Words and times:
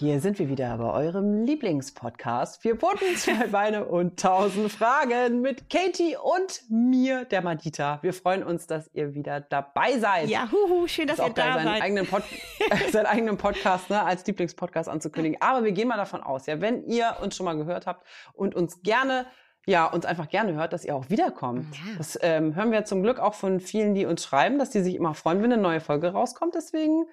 Hier 0.00 0.18
sind 0.20 0.38
wir 0.38 0.48
wieder 0.48 0.78
bei 0.78 0.90
eurem 0.94 1.42
Lieblingspodcast. 1.44 2.62
Vier 2.62 2.76
Pfoten, 2.76 3.16
zwei 3.16 3.46
Beine 3.52 3.84
und 3.84 4.18
tausend 4.18 4.72
Fragen 4.72 5.42
mit 5.42 5.68
Katie 5.68 6.16
und 6.16 6.62
mir, 6.70 7.26
der 7.26 7.42
Madita. 7.42 7.98
Wir 8.00 8.14
freuen 8.14 8.42
uns, 8.42 8.66
dass 8.66 8.88
ihr 8.94 9.12
wieder 9.12 9.42
dabei 9.42 9.98
seid. 9.98 10.30
Ja, 10.30 10.50
huhu, 10.50 10.86
schön, 10.86 11.06
dass 11.06 11.18
ihr 11.18 11.26
auch 11.26 11.34
da 11.34 11.52
seinen 11.52 11.64
seid. 11.66 11.82
eigenen, 11.82 12.06
Pod 12.06 12.22
seinen 12.92 13.04
eigenen 13.04 13.36
Podcast 13.36 13.90
ne, 13.90 14.02
als 14.02 14.26
Lieblingspodcast 14.26 14.88
anzukündigen. 14.88 15.36
Aber 15.42 15.64
wir 15.64 15.72
gehen 15.72 15.88
mal 15.88 15.98
davon 15.98 16.22
aus, 16.22 16.46
ja, 16.46 16.62
wenn 16.62 16.82
ihr 16.86 17.18
uns 17.20 17.36
schon 17.36 17.44
mal 17.44 17.58
gehört 17.58 17.86
habt 17.86 18.06
und 18.32 18.54
uns 18.54 18.80
gerne 18.80 19.26
ja, 19.66 19.84
uns 19.86 20.06
einfach 20.06 20.30
gerne 20.30 20.54
hört, 20.54 20.72
dass 20.72 20.86
ihr 20.86 20.96
auch 20.96 21.10
wiederkommt. 21.10 21.76
Ja. 21.76 21.98
Das 21.98 22.18
ähm, 22.22 22.54
hören 22.54 22.72
wir 22.72 22.86
zum 22.86 23.02
Glück 23.02 23.18
auch 23.18 23.34
von 23.34 23.60
vielen, 23.60 23.94
die 23.94 24.06
uns 24.06 24.24
schreiben, 24.24 24.58
dass 24.58 24.70
die 24.70 24.80
sich 24.80 24.94
immer 24.94 25.12
freuen, 25.12 25.42
wenn 25.42 25.52
eine 25.52 25.60
neue 25.60 25.80
Folge 25.80 26.08
rauskommt. 26.08 26.54
Deswegen 26.54 27.04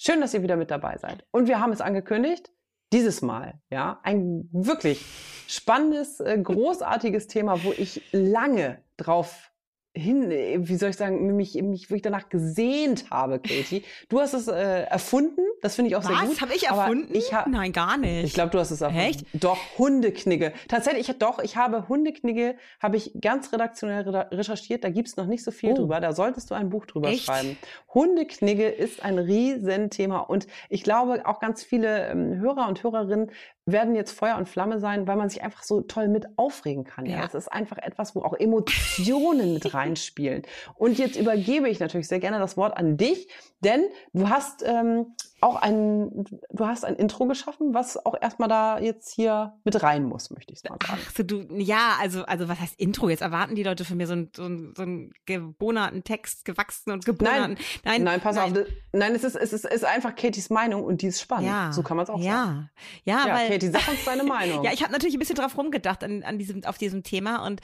schön, 0.00 0.20
dass 0.20 0.34
ihr 0.34 0.42
wieder 0.42 0.56
mit 0.56 0.70
dabei 0.70 0.96
seid. 0.98 1.24
Und 1.30 1.46
wir 1.48 1.60
haben 1.60 1.72
es 1.72 1.80
angekündigt, 1.80 2.50
dieses 2.92 3.22
Mal, 3.22 3.60
ja, 3.70 4.00
ein 4.02 4.48
wirklich 4.52 5.04
spannendes, 5.46 6.20
äh, 6.20 6.38
großartiges 6.38 7.28
Thema, 7.28 7.62
wo 7.62 7.72
ich 7.72 8.02
lange 8.12 8.82
drauf 8.96 9.49
hin, 9.92 10.30
äh, 10.30 10.56
wie 10.60 10.76
soll 10.76 10.90
ich 10.90 10.96
sagen, 10.96 11.34
mich, 11.36 11.54
mich 11.62 11.90
wirklich 11.90 12.02
danach 12.02 12.28
gesehnt 12.28 13.06
habe, 13.10 13.40
Katie. 13.40 13.82
Du 14.08 14.20
hast 14.20 14.34
es 14.34 14.46
äh, 14.46 14.82
erfunden, 14.84 15.40
das 15.62 15.74
finde 15.74 15.90
ich 15.90 15.96
auch 15.96 16.02
sehr 16.02 16.14
gut. 16.16 16.30
Was? 16.30 16.40
Habe 16.40 16.54
ich 16.54 16.68
erfunden? 16.68 17.12
Ich 17.14 17.32
ha 17.34 17.44
Nein, 17.48 17.72
gar 17.72 17.96
nicht. 17.98 18.24
ich 18.24 18.34
glaube, 18.34 18.50
du 18.50 18.58
hast 18.60 18.70
es 18.70 18.80
erfunden. 18.80 19.02
Echt? 19.04 19.26
Doch, 19.34 19.58
Hundeknigge. 19.78 20.52
Tatsächlich, 20.68 21.08
ich, 21.08 21.18
doch, 21.18 21.40
ich 21.40 21.56
habe 21.56 21.88
Hundeknigge, 21.88 22.54
habe 22.80 22.96
ich 22.96 23.12
ganz 23.20 23.52
redaktionell 23.52 24.08
re 24.08 24.28
recherchiert. 24.30 24.84
Da 24.84 24.90
gibt's 24.90 25.16
noch 25.16 25.26
nicht 25.26 25.42
so 25.42 25.50
viel 25.50 25.72
Oh. 25.72 25.74
drüber. 25.74 26.00
Da 26.00 26.12
solltest 26.12 26.50
du 26.50 26.54
ein 26.54 26.70
Buch 26.70 26.86
drüber 26.86 27.08
Echt? 27.08 27.24
schreiben. 27.24 27.56
Hundeknigge 27.92 28.68
ist 28.68 29.02
ein 29.04 29.18
Riesenthema. 29.18 30.18
Und 30.20 30.46
ich 30.68 30.82
glaube, 30.84 31.22
auch 31.26 31.40
ganz 31.40 31.62
viele 31.64 32.06
ähm, 32.08 32.38
Hörer 32.38 32.68
und 32.68 32.82
Hörerinnen 32.82 33.30
werden 33.72 33.94
jetzt 33.94 34.12
Feuer 34.12 34.36
und 34.36 34.48
Flamme 34.48 34.78
sein, 34.80 35.06
weil 35.06 35.16
man 35.16 35.28
sich 35.28 35.42
einfach 35.42 35.62
so 35.62 35.80
toll 35.80 36.08
mit 36.08 36.26
aufregen 36.36 36.84
kann. 36.84 37.06
Ja, 37.06 37.16
Ja. 37.18 37.22
das 37.22 37.34
ist 37.34 37.48
einfach 37.48 37.78
etwas, 37.78 38.14
wo 38.14 38.22
auch 38.22 38.34
Emotionen 38.34 39.54
mit 39.54 39.74
reinspielen. 39.74 40.42
Und 40.76 40.98
jetzt 40.98 41.16
übergebe 41.16 41.68
ich 41.68 41.80
natürlich 41.80 42.08
sehr 42.08 42.20
gerne 42.20 42.38
das 42.38 42.56
Wort 42.56 42.76
an 42.76 42.96
dich, 42.96 43.28
denn 43.60 43.82
du 44.12 44.28
hast 44.28 44.62
ähm, 44.66 45.06
auch 45.42 45.56
ein, 45.56 46.24
du 46.50 46.66
hast 46.66 46.84
ein 46.84 46.96
Intro 46.96 47.26
geschaffen, 47.26 47.72
was 47.74 47.96
auch 48.04 48.14
erstmal 48.20 48.48
da 48.48 48.78
jetzt 48.78 49.12
hier 49.14 49.54
mit 49.64 49.82
rein 49.82 50.04
muss, 50.04 50.30
möchte 50.30 50.52
ich 50.52 50.60
sagen. 50.60 50.78
Ach 50.88 50.98
so, 51.16 51.22
du, 51.22 51.46
ja, 51.56 51.96
also, 52.00 52.24
also 52.24 52.48
was 52.48 52.60
heißt 52.60 52.78
Intro? 52.78 53.08
Jetzt 53.08 53.22
erwarten 53.22 53.54
die 53.54 53.62
Leute 53.62 53.84
von 53.84 53.96
mir 53.96 54.06
so 54.06 54.12
einen, 54.12 54.30
so 54.34 54.44
einen, 54.44 54.74
so 54.76 54.82
einen 54.82 55.12
gebonerten 55.26 56.04
Text, 56.04 56.44
gewachsenen 56.44 56.94
und 56.98 57.04
gebonerten. 57.06 57.56
Nein, 57.84 58.02
Nein, 58.02 58.20
pass 58.20 58.36
auf. 58.36 58.52
das- 58.52 58.66
Nein, 58.92 59.14
es 59.14 59.24
ist, 59.24 59.36
es 59.36 59.52
ist, 59.52 59.64
es 59.64 59.72
ist 59.76 59.84
einfach 59.84 60.14
Katies 60.14 60.50
Meinung 60.50 60.84
und 60.84 61.02
die 61.02 61.06
ist 61.06 61.20
spannend. 61.20 61.46
Ja, 61.48 61.72
So 61.72 61.82
kann 61.82 61.96
man 61.96 62.04
es 62.04 62.10
auch 62.10 62.20
sagen. 62.20 62.24
ja, 62.24 62.70
ja, 63.04 63.26
Ja, 63.28 63.34
weil, 63.34 63.48
Katie, 63.50 63.68
sag 63.68 63.88
uns 63.88 64.04
deine 64.04 64.24
Meinung. 64.24 64.64
Ja, 64.64 64.72
ich 64.72 64.82
habe 64.82 64.92
natürlich 64.92 65.14
ein 65.16 65.20
bisschen 65.20 65.36
drauf 65.36 65.56
rumgedacht 65.56 66.02
an, 66.04 66.22
an 66.22 66.38
diesem, 66.38 66.64
auf 66.64 66.76
diesem 66.78 67.02
Thema 67.02 67.46
und 67.46 67.60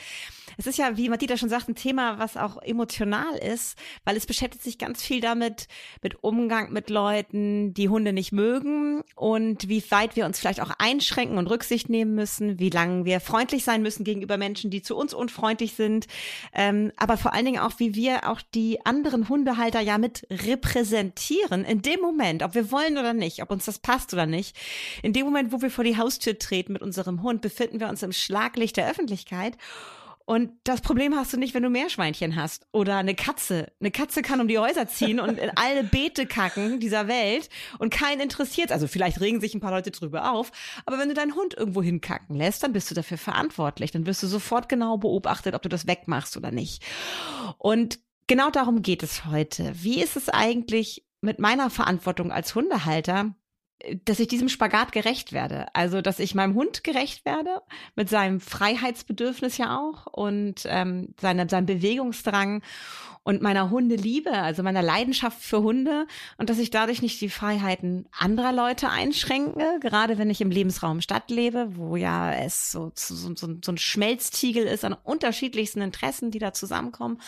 es 0.58 0.66
ist 0.66 0.78
ja, 0.78 0.96
wie 0.96 1.08
Matita 1.08 1.36
schon 1.36 1.48
sagt, 1.48 1.68
ein 1.68 1.74
Thema, 1.74 2.18
was 2.18 2.36
auch 2.36 2.62
emotional 2.62 3.34
ist, 3.36 3.76
weil 4.04 4.16
es 4.16 4.24
beschäftigt 4.26 4.62
sich 4.64 4.78
ganz 4.78 5.02
viel 5.02 5.20
damit, 5.20 5.66
mit 6.02 6.22
Umgang 6.22 6.72
mit 6.72 6.88
Leuten, 6.90 7.65
die 7.74 7.88
Hunde 7.88 8.12
nicht 8.12 8.32
mögen 8.32 9.02
und 9.14 9.68
wie 9.68 9.82
weit 9.90 10.16
wir 10.16 10.26
uns 10.26 10.38
vielleicht 10.38 10.60
auch 10.60 10.70
einschränken 10.78 11.38
und 11.38 11.48
Rücksicht 11.48 11.88
nehmen 11.88 12.14
müssen, 12.14 12.58
wie 12.58 12.70
lange 12.70 13.04
wir 13.04 13.20
freundlich 13.20 13.64
sein 13.64 13.82
müssen 13.82 14.04
gegenüber 14.04 14.36
Menschen, 14.36 14.70
die 14.70 14.82
zu 14.82 14.96
uns 14.96 15.14
unfreundlich 15.14 15.74
sind, 15.74 16.06
ähm, 16.54 16.92
aber 16.96 17.16
vor 17.16 17.32
allen 17.32 17.44
Dingen 17.44 17.60
auch, 17.60 17.78
wie 17.78 17.94
wir 17.94 18.28
auch 18.28 18.40
die 18.54 18.84
anderen 18.84 19.28
Hundehalter 19.28 19.80
ja 19.80 19.98
mit 19.98 20.26
repräsentieren 20.30 21.64
in 21.64 21.82
dem 21.82 22.00
Moment, 22.00 22.42
ob 22.42 22.54
wir 22.54 22.70
wollen 22.70 22.98
oder 22.98 23.12
nicht, 23.12 23.42
ob 23.42 23.50
uns 23.50 23.64
das 23.64 23.78
passt 23.78 24.12
oder 24.12 24.26
nicht. 24.26 24.56
In 25.02 25.12
dem 25.12 25.24
Moment, 25.24 25.52
wo 25.52 25.62
wir 25.62 25.70
vor 25.70 25.84
die 25.84 25.96
Haustür 25.96 26.38
treten 26.38 26.72
mit 26.72 26.82
unserem 26.82 27.22
Hund, 27.22 27.40
befinden 27.40 27.80
wir 27.80 27.88
uns 27.88 28.02
im 28.02 28.12
Schlaglicht 28.12 28.76
der 28.76 28.88
Öffentlichkeit. 28.88 29.56
Und 30.26 30.50
das 30.64 30.80
Problem 30.80 31.14
hast 31.14 31.32
du 31.32 31.36
nicht, 31.36 31.54
wenn 31.54 31.62
du 31.62 31.70
Meerschweinchen 31.70 32.34
hast 32.34 32.66
oder 32.72 32.96
eine 32.96 33.14
Katze. 33.14 33.72
Eine 33.80 33.92
Katze 33.92 34.22
kann 34.22 34.40
um 34.40 34.48
die 34.48 34.58
Häuser 34.58 34.88
ziehen 34.88 35.20
und 35.20 35.38
in 35.38 35.52
alle 35.54 35.84
Beete 35.84 36.26
kacken 36.26 36.80
dieser 36.80 37.06
Welt 37.06 37.48
und 37.78 37.90
keinen 37.90 38.20
interessiert. 38.20 38.72
Also 38.72 38.88
vielleicht 38.88 39.20
regen 39.20 39.40
sich 39.40 39.54
ein 39.54 39.60
paar 39.60 39.70
Leute 39.70 39.92
drüber 39.92 40.32
auf. 40.32 40.50
Aber 40.84 40.98
wenn 40.98 41.08
du 41.08 41.14
deinen 41.14 41.36
Hund 41.36 41.54
irgendwo 41.54 41.80
hinkacken 41.80 42.34
lässt, 42.34 42.64
dann 42.64 42.72
bist 42.72 42.90
du 42.90 42.94
dafür 42.96 43.18
verantwortlich. 43.18 43.92
Dann 43.92 44.04
wirst 44.04 44.24
du 44.24 44.26
sofort 44.26 44.68
genau 44.68 44.98
beobachtet, 44.98 45.54
ob 45.54 45.62
du 45.62 45.68
das 45.68 45.86
wegmachst 45.86 46.36
oder 46.36 46.50
nicht. 46.50 46.84
Und 47.56 48.00
genau 48.26 48.50
darum 48.50 48.82
geht 48.82 49.04
es 49.04 49.26
heute. 49.26 49.72
Wie 49.76 50.02
ist 50.02 50.16
es 50.16 50.28
eigentlich 50.28 51.06
mit 51.20 51.38
meiner 51.38 51.70
Verantwortung 51.70 52.32
als 52.32 52.52
Hundehalter, 52.56 53.36
dass 54.04 54.20
ich 54.20 54.28
diesem 54.28 54.48
Spagat 54.48 54.92
gerecht 54.92 55.32
werde. 55.32 55.66
Also, 55.74 56.00
dass 56.00 56.18
ich 56.18 56.34
meinem 56.34 56.54
Hund 56.54 56.82
gerecht 56.82 57.24
werde, 57.24 57.60
mit 57.94 58.08
seinem 58.08 58.40
Freiheitsbedürfnis 58.40 59.58
ja 59.58 59.78
auch 59.78 60.06
und 60.06 60.62
ähm, 60.66 61.14
seine, 61.20 61.48
seinem 61.48 61.66
Bewegungsdrang 61.66 62.62
und 63.22 63.42
meiner 63.42 63.70
Hundeliebe, 63.70 64.32
also 64.32 64.62
meiner 64.62 64.82
Leidenschaft 64.82 65.42
für 65.42 65.62
Hunde 65.62 66.06
und 66.38 66.48
dass 66.48 66.58
ich 66.58 66.70
dadurch 66.70 67.02
nicht 67.02 67.20
die 67.20 67.28
Freiheiten 67.28 68.06
anderer 68.16 68.52
Leute 68.52 68.88
einschränke, 68.88 69.78
gerade 69.80 70.16
wenn 70.16 70.30
ich 70.30 70.40
im 70.40 70.50
Lebensraum 70.50 71.00
Stadt 71.00 71.28
lebe, 71.28 71.76
wo 71.76 71.96
ja 71.96 72.32
es 72.32 72.70
so, 72.70 72.92
so, 72.94 73.34
so, 73.34 73.48
so 73.62 73.72
ein 73.72 73.78
Schmelztiegel 73.78 74.64
ist 74.64 74.84
an 74.84 74.92
unterschiedlichsten 74.94 75.80
Interessen, 75.80 76.30
die 76.30 76.38
da 76.38 76.52
zusammenkommen. 76.52 77.20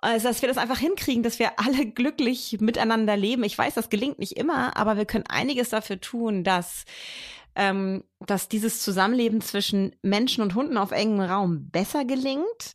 Also, 0.00 0.28
dass 0.28 0.42
wir 0.42 0.48
das 0.48 0.58
einfach 0.58 0.78
hinkriegen, 0.78 1.22
dass 1.22 1.38
wir 1.38 1.58
alle 1.58 1.86
glücklich 1.90 2.58
miteinander 2.60 3.16
leben. 3.16 3.44
Ich 3.44 3.58
weiß, 3.58 3.74
das 3.74 3.90
gelingt 3.90 4.18
nicht 4.18 4.36
immer, 4.36 4.76
aber 4.76 4.96
wir 4.96 5.06
können 5.06 5.26
einiges 5.28 5.70
dafür 5.70 6.00
tun, 6.00 6.44
dass, 6.44 6.84
ähm, 7.54 8.04
dass 8.20 8.48
dieses 8.48 8.82
Zusammenleben 8.82 9.40
zwischen 9.40 9.94
Menschen 10.02 10.42
und 10.42 10.54
Hunden 10.54 10.76
auf 10.76 10.92
engem 10.92 11.20
Raum 11.20 11.70
besser 11.70 12.04
gelingt, 12.04 12.74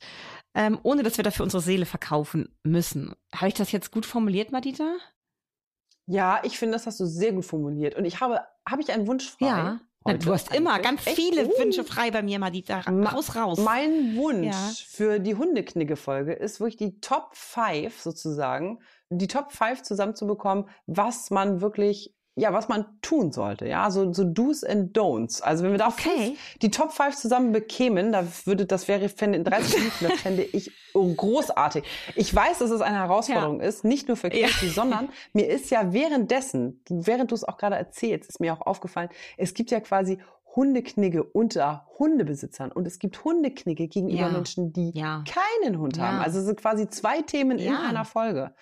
ähm, 0.53 0.79
ohne 0.83 1.03
dass 1.03 1.17
wir 1.17 1.23
dafür 1.23 1.43
unsere 1.43 1.63
Seele 1.63 1.85
verkaufen 1.85 2.53
müssen. 2.63 3.15
Habe 3.33 3.47
ich 3.47 3.53
das 3.55 3.71
jetzt 3.71 3.91
gut 3.91 4.05
formuliert, 4.05 4.51
Madita? 4.51 4.97
Ja, 6.05 6.41
ich 6.43 6.59
finde, 6.59 6.73
das 6.73 6.85
hast 6.85 6.99
du 6.99 7.05
sehr 7.05 7.31
gut 7.31 7.45
formuliert. 7.45 7.95
Und 7.95 8.03
ich 8.05 8.19
habe, 8.19 8.41
habe 8.67 8.81
ich 8.81 8.91
einen 8.91 9.07
Wunsch 9.07 9.29
frei? 9.29 9.45
Ja. 9.47 9.79
Heute 10.05 10.19
du 10.25 10.33
hast 10.33 10.53
immer 10.53 10.79
ganz 10.79 11.01
viele 11.01 11.47
Uh. 11.47 11.59
Wünsche 11.59 11.83
frei 11.83 12.11
bei 12.11 12.21
mir, 12.21 12.39
Madita. 12.39 12.81
Ma- 12.91 13.11
Raus, 13.11 13.35
raus. 13.35 13.59
Mein 13.59 14.15
Wunsch 14.15 14.45
Ja. 14.47 14.71
für 14.87 15.19
die 15.19 15.35
Hundeknigge-Folge 15.35 16.33
ist 16.33 16.59
wirklich 16.59 16.77
die 16.77 16.99
Top 16.99 17.29
5 17.33 18.01
sozusagen, 18.01 18.79
die 19.09 19.27
Top 19.27 19.51
5 19.51 19.81
zusammenzubekommen, 19.83 20.67
was 20.87 21.29
man 21.29 21.61
wirklich, 21.61 22.13
ja, 22.35 22.51
was 22.51 22.67
man 22.67 22.85
tun 23.01 23.31
sollte. 23.31 23.67
Ja, 23.67 23.91
so, 23.91 24.11
so 24.11 24.23
Do's 24.23 24.63
and 24.63 24.97
Don'ts. 24.97 25.41
Also 25.41 25.63
wenn 25.63 25.71
wir 25.71 25.77
da 25.77 25.87
Okay. 25.89 26.35
die 26.61 26.71
Top 26.71 26.91
5 26.91 27.15
zusammen 27.15 27.51
bekämen, 27.51 28.11
da 28.11 28.25
würde, 28.45 28.65
das 28.65 28.87
wäre, 28.87 29.07
fände 29.09 29.37
in 29.37 29.43
30 29.43 29.77
Minuten, 29.77 30.05
das 30.09 30.21
fände 30.21 30.41
ich 30.43 30.71
oh, 30.95 31.13
großartig. 31.13 31.83
Ich 32.15 32.33
weiß, 32.33 32.59
dass 32.59 32.71
es 32.71 32.81
eine 32.81 32.97
Herausforderung 32.97 33.59
ist, 33.61 33.83
nicht 33.83 34.07
nur 34.07 34.17
für 34.17 34.33
Ja. 34.35 34.47
Katie, 34.47 34.69
sondern 34.69 35.09
mir 35.33 35.47
ist 35.47 35.69
ja 35.69 35.93
währenddessen, 35.93 36.81
während 36.89 37.29
du 37.31 37.35
es 37.35 37.43
auch 37.43 37.57
gerade 37.57 37.75
erzählst, 37.75 38.29
ist 38.29 38.39
mir 38.39 38.53
auch 38.53 38.61
aufgefallen, 38.61 39.09
es 39.37 39.53
gibt 39.53 39.69
ja 39.71 39.79
quasi 39.79 40.19
Hundeknigge 40.55 41.23
unter 41.23 41.87
Hundebesitzern 41.97 42.71
und 42.71 42.85
es 42.87 42.99
gibt 42.99 43.23
Hundeknigge 43.23 43.87
gegenüber 43.87 44.21
Ja. 44.23 44.29
Menschen, 44.29 44.71
die 44.71 44.91
Ja. 44.91 45.23
keinen 45.27 45.79
Hund 45.79 45.97
Ja. 45.97 46.03
haben. 46.07 46.19
Also 46.19 46.39
es 46.39 46.45
sind 46.45 46.59
quasi 46.59 46.87
zwei 46.89 47.21
Themen 47.21 47.57
in 47.57 47.73
Ja. 47.73 47.81
einer 47.81 48.05
Folge. 48.05 48.53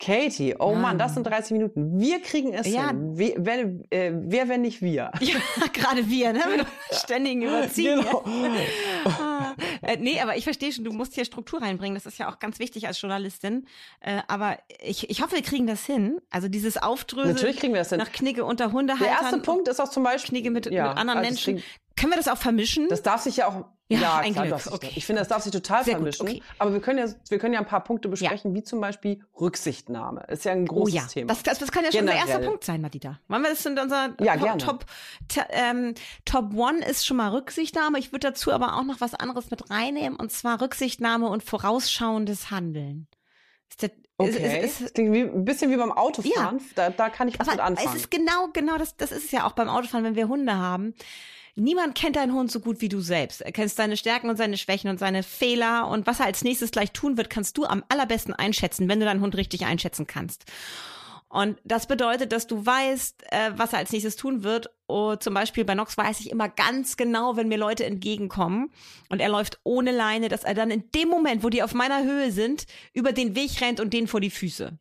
Katie, 0.00 0.54
oh. 0.58 0.74
Mann, 0.74 0.96
das 0.96 1.14
sind 1.14 1.26
30 1.26 1.50
Minuten. 1.52 1.98
Wir 1.98 2.20
kriegen 2.20 2.54
es 2.54 2.68
Ja. 2.68 2.88
hin. 2.88 3.12
Wer, 3.14 3.34
wer, 3.38 3.58
äh, 3.90 4.12
wer, 4.14 4.48
wenn 4.48 4.62
nicht 4.62 4.80
wir? 4.80 5.10
Ja, 5.20 5.36
gerade 5.72 6.08
wir, 6.08 6.32
ne? 6.32 6.40
Mit 6.56 6.66
ständigen 6.92 7.42
Überziehen. 7.42 7.98
Genau. 8.00 8.22
Ah, 9.04 9.54
äh, 9.82 9.96
nee, 9.96 10.20
aber 10.20 10.36
ich 10.36 10.44
verstehe 10.44 10.72
schon, 10.72 10.84
du 10.84 10.92
musst 10.92 11.14
hier 11.14 11.24
Struktur 11.24 11.60
reinbringen. 11.60 11.94
Das 11.96 12.06
ist 12.06 12.18
ja 12.18 12.30
auch 12.30 12.38
ganz 12.38 12.60
wichtig 12.60 12.86
als 12.86 13.00
Journalistin. 13.00 13.66
Äh, 14.00 14.20
aber 14.28 14.58
ich, 14.80 15.10
ich 15.10 15.20
hoffe, 15.22 15.34
wir 15.34 15.42
kriegen 15.42 15.66
das 15.66 15.84
hin. 15.84 16.20
Also 16.30 16.48
dieses 16.48 16.76
Aufdröseln 16.76 17.34
Natürlich 17.34 17.56
kriegen 17.58 17.72
wir 17.74 17.80
das 17.80 17.90
hin. 17.90 17.98
nach 17.98 18.12
Knigge 18.12 18.44
unter 18.44 18.70
Hundehaltern. 18.72 19.08
Der 19.08 19.22
erste 19.22 19.38
Punkt 19.40 19.66
ist 19.66 19.80
auch 19.80 19.90
zum 19.90 20.04
Beispiel 20.04 20.30
Knigge 20.30 20.50
mit, 20.50 20.66
ja, 20.66 20.90
mit 20.90 20.98
anderen 20.98 21.18
also 21.18 21.30
Menschen. 21.30 21.62
Können 21.98 22.12
wir 22.12 22.16
das 22.16 22.28
auch 22.28 22.38
vermischen? 22.38 22.88
Das 22.88 23.02
darf 23.02 23.22
sich 23.22 23.36
ja 23.38 23.48
auch. 23.48 23.64
Ja, 23.90 24.00
Ja, 24.00 24.16
ein 24.18 24.34
klar, 24.34 24.46
Glück, 24.46 24.60
okay. 24.70 24.90
Ich 24.96 25.06
finde, 25.06 25.20
das 25.22 25.28
darf 25.28 25.42
sich 25.42 25.50
total 25.52 25.82
Sehr 25.82 25.94
gut, 25.94 26.14
vermischen. 26.14 26.28
okay. 26.28 26.42
Aber 26.58 26.72
wir 26.74 26.80
können 26.80 26.98
ja, 26.98 27.06
wir 27.30 27.38
können 27.38 27.54
ja 27.54 27.60
ein 27.60 27.66
paar 27.66 27.82
Punkte 27.82 28.08
besprechen, 28.08 28.54
wie 28.54 28.62
zum 28.62 28.82
Beispiel 28.82 29.24
Rücksichtnahme. 29.40 30.24
Ist 30.28 30.44
ja 30.44 30.52
ein 30.52 30.64
Oh 30.64 30.74
großes 30.74 30.94
ja, 30.94 31.02
Thema. 31.06 31.28
das, 31.28 31.42
das, 31.42 31.58
das 31.58 31.72
kann 31.72 31.84
ja 31.84 31.90
schon 31.92 32.00
Generell. 32.00 32.24
der 32.26 32.34
erste 32.34 32.46
Punkt 32.46 32.64
sein, 32.64 32.82
Madita. 32.82 33.18
Wollen 33.28 33.42
wir 33.42 33.48
das 33.50 33.64
in 33.64 33.78
unser 33.78 34.14
Ja, 34.20 34.34
Top, 34.34 34.42
gerne. 34.44 34.58
Top, 34.64 34.86
ähm, 35.50 35.94
Top 36.26 36.54
One 36.54 36.84
ist 36.84 37.06
schon 37.06 37.16
mal 37.16 37.30
Rücksichtnahme. 37.30 37.98
Ich 37.98 38.12
würde 38.12 38.28
dazu 38.28 38.52
aber 38.52 38.76
auch 38.76 38.84
noch 38.84 39.00
was 39.00 39.14
anderes 39.14 39.50
mit 39.50 39.70
reinnehmen 39.70 40.18
und 40.18 40.32
zwar 40.32 40.60
Rücksichtnahme 40.60 41.26
und 41.28 41.42
vorausschauendes 41.42 42.50
Handeln. 42.50 43.06
Ist 43.70 43.82
der, 43.82 43.90
Okay. 44.20 44.60
Es, 44.64 44.80
es, 44.80 44.90
es 44.90 44.96
wie, 44.96 45.20
ein 45.22 45.44
bisschen 45.44 45.70
wie 45.70 45.76
beim 45.76 45.92
Autofahren. 45.92 46.58
Ja. 46.58 46.64
Da, 46.74 46.90
da 46.90 47.08
kann 47.08 47.28
ich 47.28 47.38
was 47.38 47.46
mit 47.48 47.60
anfangen. 47.60 47.88
Es 47.88 47.94
ist 47.94 48.10
genau, 48.10 48.48
genau, 48.52 48.76
das, 48.76 48.96
das 48.96 49.12
ist 49.12 49.26
es 49.26 49.30
ja 49.30 49.46
auch 49.46 49.52
beim 49.52 49.68
Autofahren, 49.68 50.04
wenn 50.04 50.16
wir 50.16 50.26
Hunde 50.28 50.56
haben. 50.56 50.92
Niemand 51.58 51.96
kennt 51.96 52.14
deinen 52.14 52.34
Hund 52.34 52.52
so 52.52 52.60
gut 52.60 52.80
wie 52.80 52.88
du 52.88 53.00
selbst. 53.00 53.40
Er 53.40 53.50
kennst 53.50 53.76
seine 53.76 53.96
Stärken 53.96 54.30
und 54.30 54.36
seine 54.36 54.56
Schwächen 54.56 54.88
und 54.90 54.98
seine 54.98 55.24
Fehler 55.24 55.88
und 55.88 56.06
was 56.06 56.20
er 56.20 56.26
als 56.26 56.44
nächstes 56.44 56.70
gleich 56.70 56.92
tun 56.92 57.16
wird, 57.16 57.30
kannst 57.30 57.58
du 57.58 57.64
am 57.64 57.82
allerbesten 57.88 58.32
einschätzen, 58.32 58.88
wenn 58.88 59.00
du 59.00 59.06
deinen 59.06 59.20
Hund 59.20 59.36
richtig 59.36 59.66
einschätzen 59.66 60.06
kannst. 60.06 60.44
Und 61.28 61.58
das 61.64 61.86
bedeutet, 61.86 62.30
dass 62.32 62.46
du 62.46 62.64
weißt, 62.64 63.24
äh, 63.32 63.50
was 63.56 63.72
er 63.72 63.80
als 63.80 63.90
nächstes 63.90 64.16
tun 64.16 64.44
wird. 64.44 64.70
Oh, 64.86 65.16
zum 65.16 65.34
Beispiel 65.34 65.64
bei 65.64 65.74
Nox 65.74 65.98
weiß 65.98 66.20
ich 66.20 66.30
immer 66.30 66.48
ganz 66.48 66.96
genau, 66.96 67.36
wenn 67.36 67.48
mir 67.48 67.58
Leute 67.58 67.84
entgegenkommen 67.84 68.70
und 69.10 69.20
er 69.20 69.28
läuft 69.28 69.58
ohne 69.64 69.90
Leine, 69.90 70.28
dass 70.28 70.44
er 70.44 70.54
dann 70.54 70.70
in 70.70 70.84
dem 70.94 71.08
Moment, 71.08 71.42
wo 71.42 71.50
die 71.50 71.64
auf 71.64 71.74
meiner 71.74 72.04
Höhe 72.04 72.30
sind, 72.30 72.66
über 72.94 73.12
den 73.12 73.34
Weg 73.34 73.60
rennt 73.60 73.80
und 73.80 73.92
denen 73.92 74.06
vor 74.06 74.20
die 74.20 74.30
Füße. 74.30 74.78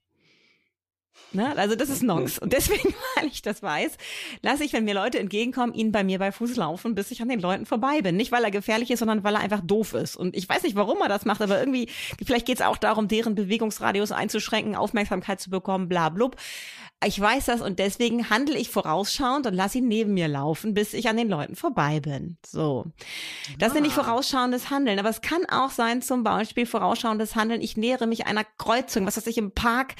Ne? 1.34 1.58
Also 1.58 1.76
das 1.76 1.90
ist 1.90 2.04
Nox. 2.04 2.40
Und 2.40 2.54
deswegen, 2.54 2.94
weil 3.16 3.28
ich 3.28 3.42
das 3.42 3.62
weiß, 3.62 3.98
lasse 4.42 4.64
ich, 4.64 4.74
wenn 4.74 4.86
mir 4.86 4.94
Leute 4.94 5.20
entgegenkommen, 5.20 5.74
ihn 5.74 5.92
bei 5.92 6.04
mir 6.04 6.20
bei 6.20 6.32
Fuß 6.32 6.56
laufen, 6.56 6.96
bis 6.96 7.12
ich 7.12 7.22
an 7.22 7.30
den 7.30 7.40
Leuten 7.40 7.66
vorbei 7.66 8.02
bin. 8.02 8.16
Nicht, 8.16 8.32
weil 8.32 8.44
er 8.44 8.52
gefährlich 8.52 8.92
ist, 8.92 9.00
sondern 9.00 9.24
weil 9.24 9.36
er 9.36 9.42
einfach 9.42 9.62
doof 9.62 9.94
ist. 9.94 10.16
Und 10.16 10.36
ich 10.36 10.48
weiß 10.48 10.64
nicht, 10.64 10.76
warum 10.76 11.02
er 11.02 11.10
das 11.10 11.26
macht, 11.26 11.42
aber 11.42 11.60
irgendwie, 11.60 11.90
vielleicht 12.26 12.46
geht 12.46 12.60
es 12.60 12.66
auch 12.66 12.78
darum, 12.78 13.08
deren 13.08 13.36
Bewegungsradius 13.36 14.12
einzuschränken, 14.12 14.76
Aufmerksamkeit 14.76 15.42
zu 15.42 15.50
bekommen, 15.50 15.90
bla 15.90 16.10
blub. 16.10 16.38
Ich 17.06 17.22
weiß 17.22 17.46
das 17.46 17.62
und 17.62 17.78
deswegen 17.78 18.32
handle 18.32 18.58
ich 18.58 18.72
vorausschauend 18.72 19.46
und 19.46 19.54
lasse 19.54 19.78
ihn 19.78 19.88
neben 19.88 20.16
mir 20.16 20.28
laufen, 20.28 20.74
bis 20.74 20.96
ich 20.96 21.08
an 21.08 21.16
den 21.16 21.30
Leuten 21.30 21.56
vorbei 21.56 22.00
bin. 22.00 22.38
So. 22.44 22.86
Das 23.60 23.72
ah. 23.72 23.76
nenne 23.76 23.88
ich 23.88 23.94
vorausschauendes 23.94 24.72
Handeln. 24.72 24.98
Aber 24.98 25.10
es 25.10 25.22
kann 25.22 25.46
auch 25.48 25.70
sein, 25.70 26.02
zum 26.02 26.24
Beispiel 26.24 26.66
vorausschauendes 26.66 27.36
Handeln. 27.36 27.62
Ich 27.62 27.78
nähere 27.78 28.08
mich 28.08 28.26
einer 28.26 28.44
Kreuzung, 28.44 29.06
was 29.06 29.16
weiß 29.16 29.28
ich, 29.28 29.38
im 29.38 29.52
Park, 29.52 29.94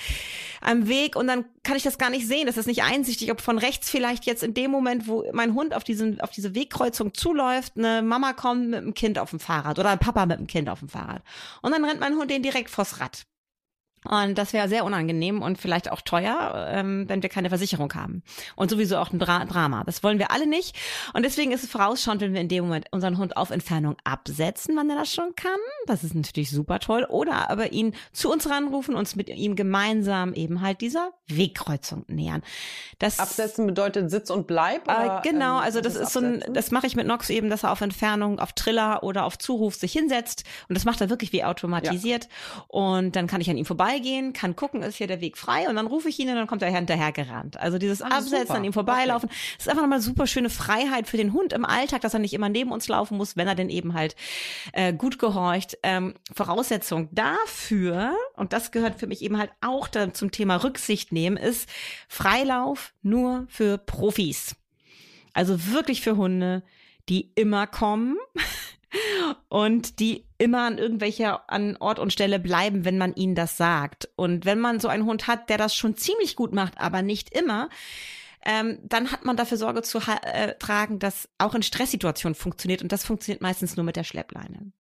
am 0.60 0.88
Weg 0.88 1.16
und 1.16 1.28
dann 1.28 1.46
kann 1.62 1.78
ich 1.78 1.84
das 1.84 2.00
gar 2.00 2.10
nicht 2.10 2.26
sehen. 2.26 2.48
Das 2.48 2.58
ist 2.58 2.66
nicht 2.66 2.82
einsichtig, 2.82 3.32
ob 3.32 3.42
von 3.42 3.60
rechts 3.60 3.92
vielleicht 3.92 4.26
jetzt 4.26 4.42
in 4.42 4.56
dem 4.56 4.72
Moment, 4.72 5.08
wo 5.08 5.24
mein 5.34 5.54
Hund 5.54 5.76
auf 5.76 5.84
diesen, 5.84 6.20
auf 6.20 6.32
diese 6.32 6.56
Wegkreuzung 6.56 7.14
zuläuft, 7.14 7.74
eine 7.78 8.02
Mama 8.02 8.34
kommt 8.34 8.70
mit 8.70 8.80
einem 8.80 8.96
Kind 8.96 9.20
auf 9.20 9.30
dem 9.30 9.40
Fahrrad 9.40 9.78
oder 9.78 9.90
ein 9.90 10.00
Papa 10.00 10.26
mit 10.26 10.40
einem 10.40 10.48
Kind 10.48 10.68
auf 10.68 10.80
dem 10.80 10.90
Fahrrad. 10.90 11.22
Und 11.62 11.74
dann 11.74 11.86
rennt 11.86 12.00
mein 12.00 12.16
Hund 12.16 12.32
den 12.32 12.42
direkt 12.42 12.72
vors 12.72 13.00
Rad. 13.00 13.28
Und 14.10 14.38
das 14.38 14.54
wäre 14.54 14.70
sehr 14.70 14.86
unangenehm 14.86 15.42
und 15.42 15.58
vielleicht 15.58 15.92
auch 15.92 16.02
teuer, 16.02 16.68
ähm, 16.72 17.06
wenn 17.08 17.22
wir 17.22 17.30
keine 17.30 17.50
Versicherung 17.50 17.94
haben. 17.94 18.24
Und 18.56 18.70
sowieso 18.70 18.98
auch 18.98 19.12
ein 19.12 19.20
Dra 19.20 19.46
Drama. 19.46 19.84
Das 19.84 20.04
wollen 20.04 20.20
wir 20.20 20.32
alle 20.32 20.48
nicht. 20.48 20.76
Und 21.14 21.24
deswegen 21.24 21.52
ist 21.52 21.64
es 21.64 21.70
vorausschauend, 21.70 22.22
wenn 22.22 22.34
wir 22.34 22.42
in 22.42 22.48
dem 22.48 22.66
Moment 22.66 22.88
unseren 22.92 23.18
Hund 23.18 23.38
auf 23.38 23.50
Entfernung 23.50 23.98
absetzen, 24.04 24.76
wann 24.76 24.90
er 24.90 24.96
das 24.96 25.14
schon 25.14 25.36
kann. 25.36 25.60
Das 25.86 26.04
ist 26.04 26.16
natürlich 26.16 26.52
super 26.52 26.80
toll. 26.80 27.06
Oder 27.10 27.50
aber 27.50 27.74
ihn 27.74 27.94
zu 28.14 28.32
uns 28.32 28.50
ranrufen, 28.50 28.96
uns 28.96 29.16
mit 29.16 29.30
ihm 29.30 29.56
gemeinsam 29.56 30.34
eben 30.34 30.62
halt 30.62 30.82
dieser 30.82 31.12
Wegkreuzung 31.28 32.06
nähern. 32.08 32.42
Das 33.00 33.20
Absetzen 33.20 33.68
bedeutet 33.68 34.10
Sitz 34.10 34.30
und 34.30 34.48
Bleib? 34.48 34.88
Äh, 34.88 34.92
oder, 34.92 35.22
äh, 35.24 35.30
genau, 35.30 35.58
also 35.58 35.82
das 35.82 35.96
ist 35.96 36.16
absetzen? 36.16 36.42
so 36.42 36.48
ein, 36.48 36.54
das 36.54 36.72
mache 36.72 36.88
ich 36.88 36.96
mit 36.96 37.08
Nox 37.08 37.30
eben, 37.30 37.50
dass 37.50 37.64
er 37.64 37.72
auf 37.72 37.82
Entfernung, 37.82 38.40
auf 38.40 38.54
Triller 38.54 39.04
oder 39.04 39.26
auf 39.26 39.38
Zuruf 39.38 39.76
sich 39.76 39.92
hinsetzt. 39.92 40.44
Und 40.70 40.76
das 40.78 40.86
macht 40.86 41.02
er 41.02 41.10
wirklich 41.10 41.34
wie 41.34 41.44
automatisiert. 41.44 42.26
Ja. 42.26 42.64
Und 42.68 43.16
dann 43.16 43.28
kann 43.28 43.42
ich 43.42 43.50
an 43.50 43.58
ihm 43.58 43.66
vorbei 43.66 43.97
vorbeigehen, 43.98 44.34
kann 44.34 44.56
gucken, 44.56 44.82
ist 44.82 44.98
hier 44.98 45.08
der 45.08 45.22
Weg 45.22 45.38
frei 45.38 45.68
und 45.68 45.76
dann 45.76 45.88
rufe 45.88 46.10
ich 46.10 46.20
ihn 46.20 46.30
und 46.30 46.36
dann 46.36 46.48
kommt 46.48 46.62
er 46.62 46.70
hinterher 46.70 47.12
gerannt. 47.12 47.60
Also 47.60 47.78
dieses 47.78 48.02
Ach, 48.02 48.12
Absetzen, 48.12 48.48
super. 48.48 48.56
an 48.56 48.64
ihm 48.64 48.74
vorbeilaufen, 48.74 49.30
okay. 49.30 49.38
ist 49.58 49.70
einfach 49.70 49.82
nochmal 49.82 50.02
super 50.02 50.28
schöne 50.28 50.50
Freiheit 50.50 51.08
für 51.08 51.18
den 51.18 51.34
Hund 51.34 51.54
im 51.54 51.66
Alltag, 51.66 52.02
dass 52.02 52.14
er 52.14 52.20
nicht 52.20 52.34
immer 52.34 52.50
neben 52.50 52.72
uns 52.72 52.88
laufen 52.88 53.18
muss, 53.18 53.38
wenn 53.38 53.48
er 53.48 53.56
denn 53.56 53.70
eben 53.70 53.94
halt 53.94 54.16
äh, 54.74 54.94
gut 54.94 55.20
gehorcht. 55.20 55.78
Ähm, 55.84 56.16
Voraussetzung 56.34 57.10
dafür, 57.12 58.16
und 58.36 58.54
das 58.54 58.72
gehört 58.72 59.00
für 59.00 59.08
mich 59.08 59.22
eben 59.22 59.38
halt 59.38 59.52
auch 59.62 59.88
dann 59.88 60.14
zum 60.14 60.32
Thema 60.32 60.58
Rücksicht 60.58 61.12
nehmen, 61.12 61.38
ist 61.38 61.70
Freilauf 62.08 62.94
nur 63.02 63.46
für 63.50 63.78
Profis. 63.78 64.56
Also 65.34 65.72
wirklich 65.72 66.02
für 66.02 66.18
Hunde, 66.18 66.64
die 67.10 67.32
immer 67.36 67.68
kommen 67.68 68.18
und 69.50 70.00
die 70.00 70.26
immer 70.38 70.66
an 70.66 70.78
irgendwelcher 70.78 71.50
an 71.50 71.78
Ort 71.78 72.00
und 72.00 72.14
Stelle 72.14 72.40
bleiben, 72.40 72.86
wenn 72.86 72.98
man 72.98 73.16
ihnen 73.16 73.36
das 73.36 73.58
sagt. 73.58 74.10
Und 74.16 74.46
wenn 74.46 74.60
man 74.60 74.80
so 74.80 74.88
einen 74.88 75.06
Hund 75.06 75.28
hat, 75.28 75.50
der 75.50 75.58
das 75.58 75.76
schon 75.76 75.98
ziemlich 75.98 76.36
gut 76.36 76.54
macht, 76.54 76.80
aber 76.80 77.02
nicht 77.02 77.36
immer, 77.38 77.70
ähm, 78.46 78.80
dann 78.84 79.12
hat 79.12 79.26
man 79.26 79.36
dafür 79.36 79.58
Sorge 79.58 79.82
zu 79.82 80.00
äh, 80.00 80.54
tragen, 80.58 81.00
dass 81.00 81.28
auch 81.38 81.54
in 81.54 81.64
Stresssituationen 81.64 82.34
funktioniert 82.36 82.82
und 82.82 82.92
das 82.94 83.04
funktioniert 83.04 83.42
meistens 83.42 83.76
nur 83.76 83.84
mit 83.84 83.98
der 83.98 84.06
Schleppleine. 84.06 84.72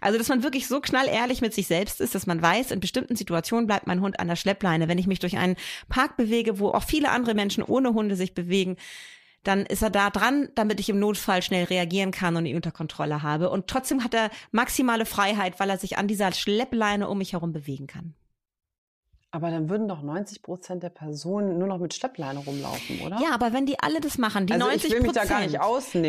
Also, 0.00 0.16
dass 0.16 0.28
man 0.28 0.44
wirklich 0.44 0.68
so 0.68 0.80
knallehrlich 0.80 1.40
mit 1.40 1.52
sich 1.52 1.66
selbst 1.66 2.00
ist, 2.00 2.14
dass 2.14 2.26
man 2.26 2.40
weiß, 2.40 2.70
in 2.70 2.78
bestimmten 2.78 3.16
Situationen 3.16 3.66
bleibt 3.66 3.88
mein 3.88 4.00
Hund 4.00 4.20
an 4.20 4.28
der 4.28 4.36
Schleppleine. 4.36 4.86
Wenn 4.86 4.98
ich 4.98 5.08
mich 5.08 5.18
durch 5.18 5.38
einen 5.38 5.56
Park 5.88 6.16
bewege, 6.16 6.60
wo 6.60 6.68
auch 6.68 6.84
viele 6.84 7.10
andere 7.10 7.34
Menschen 7.34 7.64
ohne 7.64 7.94
Hunde 7.94 8.14
sich 8.14 8.32
bewegen, 8.32 8.76
dann 9.46 9.64
ist 9.66 9.82
er 9.82 9.90
da 9.90 10.10
dran, 10.10 10.48
damit 10.54 10.80
ich 10.80 10.88
im 10.88 10.98
Notfall 10.98 11.42
schnell 11.42 11.64
reagieren 11.64 12.10
kann 12.10 12.36
und 12.36 12.46
ihn 12.46 12.56
unter 12.56 12.72
Kontrolle 12.72 13.22
habe. 13.22 13.50
Und 13.50 13.68
trotzdem 13.68 14.02
hat 14.02 14.14
er 14.14 14.30
maximale 14.50 15.06
Freiheit, 15.06 15.60
weil 15.60 15.70
er 15.70 15.78
sich 15.78 15.98
an 15.98 16.08
dieser 16.08 16.32
Schleppleine 16.32 17.08
um 17.08 17.18
mich 17.18 17.32
herum 17.32 17.52
bewegen 17.52 17.86
kann. 17.86 18.14
Aber 19.36 19.50
dann 19.50 19.68
würden 19.68 19.86
doch 19.86 20.00
90 20.00 20.40
Prozent 20.40 20.82
der 20.82 20.88
Personen 20.88 21.58
nur 21.58 21.68
noch 21.68 21.76
mit 21.76 21.92
Schleppleine 21.92 22.38
rumlaufen, 22.38 23.00
oder? 23.02 23.20
Ja, 23.20 23.34
aber 23.34 23.52
wenn 23.52 23.66
die 23.66 23.78
alle 23.78 24.00
das 24.00 24.16
machen, 24.16 24.46
die 24.46 24.54
also 24.54 24.66
90 24.66 24.98
Prozent, 25.00 25.54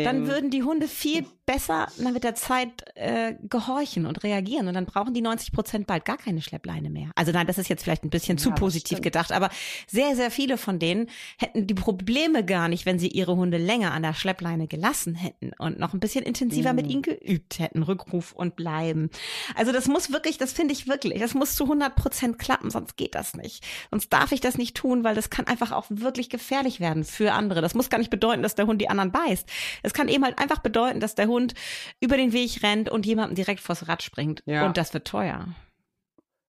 dann 0.06 0.26
würden 0.26 0.48
die 0.48 0.62
Hunde 0.62 0.88
viel 0.88 1.26
besser 1.44 1.88
mit 1.98 2.24
der 2.24 2.34
Zeit 2.34 2.70
äh, 2.94 3.34
gehorchen 3.48 4.06
und 4.06 4.22
reagieren 4.22 4.68
und 4.68 4.74
dann 4.74 4.86
brauchen 4.86 5.12
die 5.12 5.20
90 5.20 5.52
Prozent 5.52 5.86
bald 5.86 6.06
gar 6.06 6.16
keine 6.16 6.40
Schleppleine 6.40 6.88
mehr. 6.88 7.10
Also 7.16 7.32
nein, 7.32 7.46
das 7.46 7.58
ist 7.58 7.68
jetzt 7.68 7.84
vielleicht 7.84 8.04
ein 8.04 8.10
bisschen 8.10 8.38
ja, 8.38 8.42
zu 8.42 8.50
positiv 8.52 9.02
gedacht, 9.02 9.30
aber 9.32 9.50
sehr, 9.86 10.16
sehr 10.16 10.30
viele 10.30 10.56
von 10.56 10.78
denen 10.78 11.08
hätten 11.38 11.66
die 11.66 11.74
Probleme 11.74 12.46
gar 12.46 12.68
nicht, 12.68 12.86
wenn 12.86 12.98
sie 12.98 13.08
ihre 13.08 13.36
Hunde 13.36 13.58
länger 13.58 13.92
an 13.92 14.02
der 14.02 14.14
Schleppleine 14.14 14.68
gelassen 14.68 15.14
hätten 15.14 15.52
und 15.58 15.78
noch 15.78 15.92
ein 15.92 16.00
bisschen 16.00 16.24
intensiver 16.24 16.72
mhm. 16.72 16.76
mit 16.76 16.86
ihnen 16.86 17.02
geübt 17.02 17.58
hätten, 17.58 17.82
Rückruf 17.82 18.32
und 18.32 18.56
bleiben. 18.56 19.10
Also 19.54 19.72
das 19.72 19.86
muss 19.86 20.12
wirklich, 20.12 20.38
das 20.38 20.52
finde 20.52 20.72
ich 20.72 20.86
wirklich, 20.86 21.20
das 21.20 21.34
muss 21.34 21.56
zu 21.56 21.64
100 21.64 21.94
Prozent 21.94 22.38
klappen, 22.38 22.70
sonst 22.70 22.96
geht 22.96 23.14
das 23.14 23.17
nicht. 23.34 23.66
Sonst 23.90 24.12
darf 24.12 24.32
ich 24.32 24.40
das 24.40 24.58
nicht 24.58 24.76
tun, 24.76 25.04
weil 25.04 25.14
das 25.14 25.30
kann 25.30 25.46
einfach 25.46 25.72
auch 25.72 25.86
wirklich 25.88 26.30
gefährlich 26.30 26.80
werden 26.80 27.04
für 27.04 27.32
andere. 27.32 27.60
Das 27.60 27.74
muss 27.74 27.90
gar 27.90 27.98
nicht 27.98 28.10
bedeuten, 28.10 28.42
dass 28.42 28.54
der 28.54 28.66
Hund 28.66 28.80
die 28.80 28.88
anderen 28.88 29.12
beißt. 29.12 29.48
Es 29.82 29.92
kann 29.92 30.08
eben 30.08 30.24
halt 30.24 30.38
einfach 30.38 30.58
bedeuten, 30.58 31.00
dass 31.00 31.14
der 31.14 31.26
Hund 31.26 31.54
über 32.00 32.16
den 32.16 32.32
Weg 32.32 32.62
rennt 32.62 32.88
und 32.88 33.06
jemandem 33.06 33.34
direkt 33.34 33.60
vors 33.60 33.88
Rad 33.88 34.02
springt. 34.02 34.42
Ja. 34.46 34.66
Und 34.66 34.76
das 34.76 34.94
wird 34.94 35.06
teuer. 35.06 35.46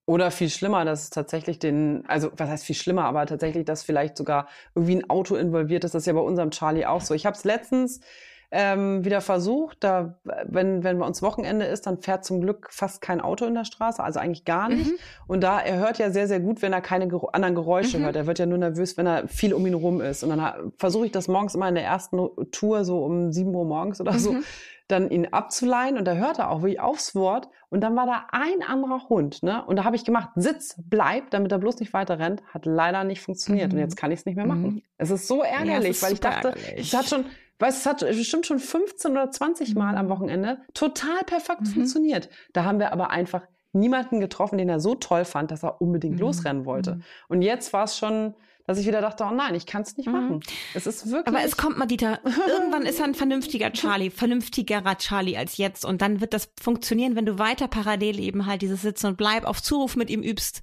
Oder 0.06 0.32
viel 0.32 0.50
schlimmer, 0.50 0.86
dass 0.86 1.04
es 1.04 1.10
tatsächlich 1.12 1.60
den, 1.60 2.04
also 2.08 2.32
was 2.36 2.50
heißt 2.50 2.66
viel 2.66 2.76
schlimmer, 2.76 3.06
aber 3.06 3.28
tatsächlich, 3.28 3.66
dass 3.66 3.84
vielleicht 3.84 4.18
sogar 4.18 4.48
irgendwie 4.74 4.96
ein 4.96 5.08
Auto 5.08 5.36
involviert 5.36 5.84
ist. 5.84 5.94
Das 5.94 6.02
ist 6.02 6.08
ja 6.08 6.14
bei 6.14 6.20
unserem 6.20 6.50
Charlie 6.50 6.88
auch 6.88 7.02
so. 7.02 7.14
Ich 7.14 7.28
habe 7.28 7.38
es 7.38 7.44
letztens 7.44 8.02
ähm, 8.52 9.06
wieder 9.06 9.22
versucht. 9.22 9.84
Da, 9.84 10.20
wenn, 10.46 10.84
wenn 10.84 11.00
bei 11.00 11.06
uns 11.06 11.22
Wochenende 11.22 11.66
ist, 11.66 11.86
dann 11.86 12.02
fährt 12.02 12.26
zum 12.26 12.42
Glück 12.42 12.70
fast 12.72 13.02
kein 13.02 13.22
Auto 13.22 13.46
in 13.46 13.54
der 13.54 13.66
Straße, 13.66 14.02
also 14.04 14.20
eigentlich 14.20 14.46
gar 14.46 14.70
nicht. 14.70 14.92
Mhm. 14.92 14.98
Und 15.28 15.42
da, 15.42 15.60
er 15.60 15.78
hört 15.78 16.00
ja 16.00 16.10
sehr, 16.10 16.28
sehr 16.28 16.40
gut, 16.40 16.62
wenn 16.62 16.74
er 16.74 16.82
keine 16.82 17.08
Gero 17.08 17.28
anderen 17.28 17.56
Geräusche 17.56 18.00
mhm. 18.00 18.04
hört. 18.04 18.16
Er 18.16 18.28
wird 18.28 18.40
ja 18.40 18.46
nur 18.46 18.58
nervös, 18.58 18.98
wenn 18.98 19.06
er 19.06 19.28
viel 19.28 19.54
um 19.54 19.66
ihn 19.68 19.76
rum 19.76 20.02
ist. 20.02 20.24
Und 20.24 20.30
dann 20.30 20.72
versuche 20.78 21.06
ich 21.06 21.12
das 21.12 21.28
morgens 21.28 21.56
immer 21.56 21.70
in 21.70 21.76
der 21.76 21.86
ersten 21.86 22.18
Tour, 22.52 22.86
so 22.86 23.04
um 23.04 23.32
sieben 23.32 23.54
Uhr 23.54 23.66
morgens 23.66 24.02
oder 24.02 24.18
so, 24.18 24.34
mhm. 24.34 24.44
dann 24.88 25.12
ihn 25.12 25.28
abzuleihen. 25.28 25.98
Und 25.98 26.06
da 26.06 26.14
hört 26.14 26.40
er 26.40 26.50
auch 26.50 26.62
wirklich 26.64 26.80
aufs 26.80 27.14
Wort. 27.14 27.50
Und 27.70 27.82
dann 27.82 27.96
war 27.96 28.08
da 28.08 28.26
ein 28.32 28.64
anderer 28.68 29.10
Hund, 29.10 29.44
ne? 29.44 29.64
Und 29.64 29.76
da 29.76 29.84
habe 29.84 29.96
ich 29.96 30.04
gemacht, 30.04 30.30
Sitz, 30.36 30.74
bleib, 30.90 31.30
damit 31.30 31.52
er 31.52 31.60
bloß 31.60 31.80
nicht 31.80 31.94
weiter 31.94 32.18
rennt. 32.18 32.42
Hat 32.52 32.66
leider 32.66 33.04
nicht 33.04 33.22
funktioniert. 33.22 33.74
Und 33.74 33.76
mhm. 33.76 33.84
jetzt 33.84 33.96
kann 33.96 34.10
ich 34.10 34.22
es 34.22 34.26
nicht 34.26 34.38
mehr 34.38 34.48
machen. 34.48 34.62
Mhm. 34.62 34.82
Es 34.98 35.12
ist 35.12 35.28
so 35.28 35.44
ärgerlich, 35.44 35.84
ja, 35.84 35.90
ist 35.92 36.02
weil 36.02 36.14
ich 36.14 36.20
dachte, 36.20 36.56
es 36.76 36.92
hat 36.96 37.06
schon 37.06 37.26
weil 37.60 37.70
es 37.70 37.86
hat 37.86 38.00
bestimmt 38.00 38.48
schon 38.48 38.60
15 38.60 39.12
oder 39.12 39.30
20 39.30 39.76
Mal 39.76 39.96
am 39.98 40.10
Wochenende 40.10 40.60
total 40.74 41.24
perfekt 41.26 41.62
mhm. 41.62 41.66
funktioniert. 41.68 42.30
Da 42.54 42.64
haben 42.64 42.80
wir 42.80 42.92
aber 42.94 43.12
einfach 43.12 43.44
niemanden 43.74 44.20
getroffen, 44.20 44.58
den 44.58 44.70
er 44.70 44.80
so 44.80 44.96
toll 44.96 45.26
fand, 45.26 45.52
dass 45.52 45.64
er 45.64 45.82
unbedingt 45.82 46.16
mhm. 46.16 46.22
losrennen 46.22 46.66
wollte. 46.66 46.96
Mhm. 46.96 47.04
Und 47.28 47.42
jetzt 47.42 47.72
war 47.74 47.84
es 47.84 47.98
schon, 47.98 48.34
dass 48.66 48.78
ich 48.78 48.88
wieder 48.88 49.02
dachte, 49.02 49.24
oh 49.24 49.34
nein, 49.34 49.56
ich 49.56 49.66
kann 49.66 49.82
es 49.82 49.98
nicht 49.98 50.08
mhm. 50.08 50.14
machen. 50.14 50.40
Es 50.74 50.88
ist 50.88 51.10
wirklich. 51.10 51.36
Aber 51.36 51.44
es 51.44 51.58
kommt 51.58 51.78
mal, 51.78 51.86
Dieter, 51.86 52.20
irgendwann 52.48 52.84
ist 52.84 53.00
er 53.00 53.06
ein 53.06 53.16
vernünftiger 53.16 53.72
Charlie, 53.72 54.10
vernünftigerer 54.10 54.98
Charlie 54.98 55.38
als 55.38 55.58
jetzt. 55.58 55.86
Und 55.86 56.02
dann 56.02 56.22
wird 56.22 56.34
das 56.34 56.50
funktionieren, 56.60 57.16
wenn 57.16 57.26
du 57.26 57.40
weiter 57.40 57.68
parallel 57.68 58.20
eben 58.20 58.46
halt 58.46 58.62
dieses 58.62 58.82
Sitzen 58.82 59.08
und 59.08 59.18
Bleib 59.18 59.46
auf 59.46 59.62
Zuruf 59.62 59.96
mit 59.96 60.10
ihm 60.10 60.24
übst. 60.24 60.62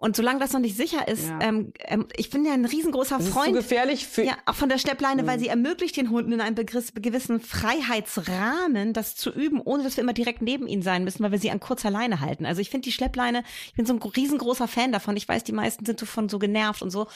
Und 0.00 0.14
solange 0.14 0.38
das 0.38 0.52
noch 0.52 0.60
nicht 0.60 0.76
sicher 0.76 1.08
ist, 1.08 1.26
ja. 1.26 1.40
ähm, 1.42 1.72
ähm, 1.80 2.06
ich 2.16 2.30
bin 2.30 2.44
ja 2.44 2.52
ein 2.52 2.64
riesengroßer 2.64 3.18
das 3.18 3.28
Freund. 3.28 3.48
Ist 3.48 3.54
zu 3.54 3.68
gefährlich 3.68 4.06
für 4.06 4.22
ja 4.22 4.36
auch 4.46 4.54
von 4.54 4.68
der 4.68 4.78
Schleppleine, 4.78 5.24
mhm. 5.24 5.26
weil 5.26 5.40
sie 5.40 5.48
ermöglicht 5.48 5.96
den 5.96 6.10
Hunden 6.10 6.30
in 6.30 6.40
einem 6.40 6.54
gewissen 6.54 7.40
Freiheitsrahmen, 7.40 8.92
das 8.92 9.16
zu 9.16 9.32
üben, 9.32 9.60
ohne 9.60 9.82
dass 9.82 9.96
wir 9.96 10.04
immer 10.04 10.12
direkt 10.12 10.40
neben 10.40 10.68
ihnen 10.68 10.82
sein 10.82 11.02
müssen, 11.02 11.24
weil 11.24 11.32
wir 11.32 11.40
sie 11.40 11.50
an 11.50 11.58
kurzer 11.58 11.90
Leine 11.90 12.20
halten. 12.20 12.46
Also 12.46 12.60
ich 12.60 12.70
finde 12.70 12.84
die 12.84 12.92
Schleppleine, 12.92 13.42
ich 13.66 13.74
bin 13.74 13.86
so 13.86 13.92
ein 13.92 14.00
riesengroßer 14.00 14.68
Fan 14.68 14.92
davon. 14.92 15.16
Ich 15.16 15.28
weiß, 15.28 15.42
die 15.42 15.52
meisten 15.52 15.84
sind 15.84 16.00
davon 16.00 16.28
so 16.28 16.38
genervt 16.38 16.80
und 16.80 16.90
so, 16.90 17.08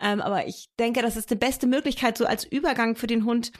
ähm, 0.00 0.20
aber 0.20 0.48
ich 0.48 0.70
denke, 0.80 1.02
das 1.02 1.16
ist 1.16 1.30
die 1.30 1.36
beste 1.36 1.68
Möglichkeit, 1.68 2.18
so 2.18 2.26
als 2.26 2.44
Übergang 2.44 2.96
für 2.96 3.06
den 3.06 3.24
Hund 3.24 3.52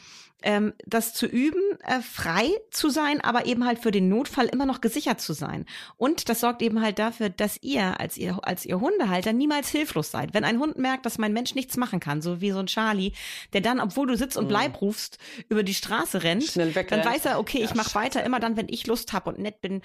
ähm, 0.44 0.74
das 0.86 1.14
zu 1.14 1.26
üben, 1.26 1.60
äh, 1.82 2.00
frei 2.00 2.50
zu 2.70 2.90
sein, 2.90 3.20
aber 3.22 3.46
eben 3.46 3.64
halt 3.64 3.78
für 3.78 3.90
den 3.90 4.08
Notfall 4.08 4.46
immer 4.46 4.66
noch 4.66 4.82
gesichert 4.82 5.20
zu 5.20 5.32
sein. 5.32 5.64
Und 5.96 6.28
das 6.28 6.40
sorgt 6.40 6.60
eben 6.60 6.82
halt 6.82 6.98
dafür, 6.98 7.30
dass 7.30 7.58
ihr 7.62 7.98
als 7.98 8.18
ihr 8.18 8.38
als 8.42 8.66
ihr 8.66 8.78
Hundehalter 8.78 9.32
niemals 9.32 9.70
hilflos 9.70 10.10
seid. 10.10 10.34
Wenn 10.34 10.44
ein 10.44 10.58
Hund 10.58 10.76
merkt, 10.78 11.06
dass 11.06 11.16
mein 11.16 11.32
Mensch 11.32 11.54
nichts 11.54 11.78
machen 11.78 11.98
kann, 11.98 12.20
so 12.20 12.42
wie 12.42 12.50
so 12.50 12.58
ein 12.58 12.66
Charlie, 12.66 13.12
der 13.54 13.62
dann, 13.62 13.80
obwohl 13.80 14.06
du 14.06 14.16
sitzt 14.16 14.36
und 14.36 14.44
mhm. 14.44 14.48
bleib 14.48 14.80
rufst, 14.82 15.18
über 15.48 15.62
die 15.62 15.74
Straße 15.74 16.22
rennt, 16.22 16.54
dann 16.56 16.74
weiß 16.74 17.24
er, 17.24 17.38
okay, 17.40 17.62
ich 17.62 17.70
ja, 17.70 17.76
mache 17.76 17.94
weiter, 17.94 18.22
immer 18.22 18.38
dann, 18.38 18.56
wenn 18.58 18.68
ich 18.68 18.86
Lust 18.86 19.14
habe 19.14 19.30
und 19.30 19.38
nett 19.38 19.62
bin 19.62 19.80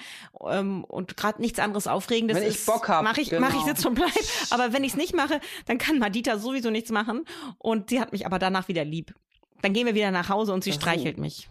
ähm, 0.45 0.83
und 0.83 1.15
gerade 1.15 1.41
nichts 1.41 1.59
anderes 1.59 1.87
Aufregendes 1.87 2.35
wenn 2.35 2.47
ich 2.47 2.65
Bock 2.65 2.89
hab, 2.89 3.03
mache 3.03 3.21
ich, 3.21 3.29
genau. 3.29 3.47
mach 3.47 3.55
ich 3.55 3.63
sitz 3.63 3.85
und 3.85 3.95
bleib. 3.95 4.09
Aber 4.49 4.73
wenn 4.73 4.83
ich 4.83 4.91
es 4.91 4.97
nicht 4.97 5.15
mache, 5.15 5.39
dann 5.67 5.77
kann 5.77 5.99
Madita 5.99 6.37
sowieso 6.37 6.69
nichts 6.69 6.91
machen 6.91 7.23
und 7.57 7.89
sie 7.89 8.01
hat 8.01 8.11
mich 8.11 8.25
aber 8.25 8.39
danach 8.39 8.67
wieder 8.67 8.83
lieb. 8.83 9.13
Dann 9.61 9.73
gehen 9.73 9.85
wir 9.85 9.95
wieder 9.95 10.11
nach 10.11 10.29
Hause 10.29 10.53
und 10.53 10.63
sie 10.63 10.71
das 10.71 10.79
streichelt 10.79 11.17
mich. 11.17 11.49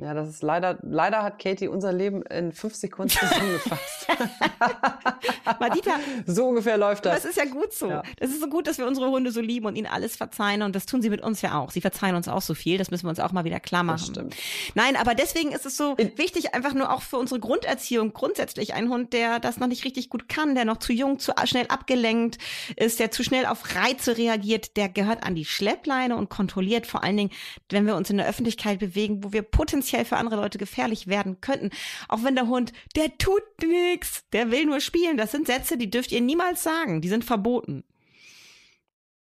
Ja, 0.00 0.14
das 0.14 0.28
ist 0.28 0.44
leider, 0.44 0.78
leider 0.82 1.24
hat 1.24 1.40
Katie 1.40 1.66
unser 1.66 1.92
Leben 1.92 2.22
in 2.22 2.52
fünf 2.52 2.76
Sekunden 2.76 3.10
zusammengefasst. 3.18 4.06
Madita. 5.60 5.98
So 6.24 6.46
ungefähr 6.46 6.78
läuft 6.78 7.04
das. 7.04 7.22
Das 7.22 7.24
ist 7.24 7.36
ja 7.36 7.46
gut 7.46 7.72
so. 7.72 7.88
Ja. 7.88 8.04
Das 8.18 8.30
ist 8.30 8.40
so 8.40 8.46
gut, 8.46 8.68
dass 8.68 8.78
wir 8.78 8.86
unsere 8.86 9.10
Hunde 9.10 9.32
so 9.32 9.40
lieben 9.40 9.66
und 9.66 9.74
ihnen 9.74 9.88
alles 9.88 10.14
verzeihen 10.14 10.62
und 10.62 10.76
das 10.76 10.86
tun 10.86 11.02
sie 11.02 11.10
mit 11.10 11.20
uns 11.20 11.42
ja 11.42 11.58
auch. 11.58 11.72
Sie 11.72 11.80
verzeihen 11.80 12.14
uns 12.14 12.28
auch 12.28 12.42
so 12.42 12.54
viel. 12.54 12.78
Das 12.78 12.92
müssen 12.92 13.06
wir 13.06 13.10
uns 13.10 13.18
auch 13.18 13.32
mal 13.32 13.42
wieder 13.44 13.58
klar 13.58 13.82
machen. 13.82 13.98
Das 13.98 14.06
stimmt. 14.06 14.36
Nein, 14.76 14.94
aber 14.94 15.16
deswegen 15.16 15.50
ist 15.50 15.66
es 15.66 15.76
so 15.76 15.94
in 15.94 16.16
wichtig, 16.16 16.54
einfach 16.54 16.74
nur 16.74 16.92
auch 16.92 17.02
für 17.02 17.16
unsere 17.16 17.40
Grunderziehung 17.40 18.12
grundsätzlich 18.12 18.74
ein 18.74 18.90
Hund, 18.90 19.12
der 19.12 19.40
das 19.40 19.58
noch 19.58 19.66
nicht 19.66 19.84
richtig 19.84 20.10
gut 20.10 20.28
kann, 20.28 20.54
der 20.54 20.64
noch 20.64 20.76
zu 20.76 20.92
jung, 20.92 21.18
zu 21.18 21.32
schnell 21.44 21.66
abgelenkt 21.66 22.38
ist, 22.76 23.00
der 23.00 23.10
zu 23.10 23.24
schnell 23.24 23.46
auf 23.46 23.74
Reize 23.74 24.16
reagiert, 24.16 24.76
der 24.76 24.88
gehört 24.88 25.24
an 25.24 25.34
die 25.34 25.44
Schleppleine 25.44 26.14
und 26.14 26.28
kontrolliert 26.28 26.86
vor 26.86 27.02
allen 27.02 27.16
Dingen, 27.16 27.30
wenn 27.68 27.84
wir 27.84 27.96
uns 27.96 28.10
in 28.10 28.18
der 28.18 28.28
Öffentlichkeit 28.28 28.78
bewegen, 28.78 29.24
wo 29.24 29.32
wir 29.32 29.42
potenziell 29.42 29.87
potenziell 29.88 30.04
für 30.04 30.16
andere 30.16 30.36
Leute 30.36 30.58
gefährlich 30.58 31.06
werden 31.06 31.40
könnten. 31.40 31.70
Auch 32.08 32.22
wenn 32.22 32.34
der 32.34 32.48
Hund, 32.48 32.72
der 32.96 33.16
tut 33.18 33.42
nichts, 33.62 34.24
der 34.32 34.50
will 34.50 34.66
nur 34.66 34.80
spielen. 34.80 35.16
Das 35.16 35.32
sind 35.32 35.46
Sätze, 35.46 35.76
die 35.76 35.90
dürft 35.90 36.12
ihr 36.12 36.20
niemals 36.20 36.62
sagen. 36.62 37.00
Die 37.00 37.08
sind 37.08 37.24
verboten. 37.24 37.84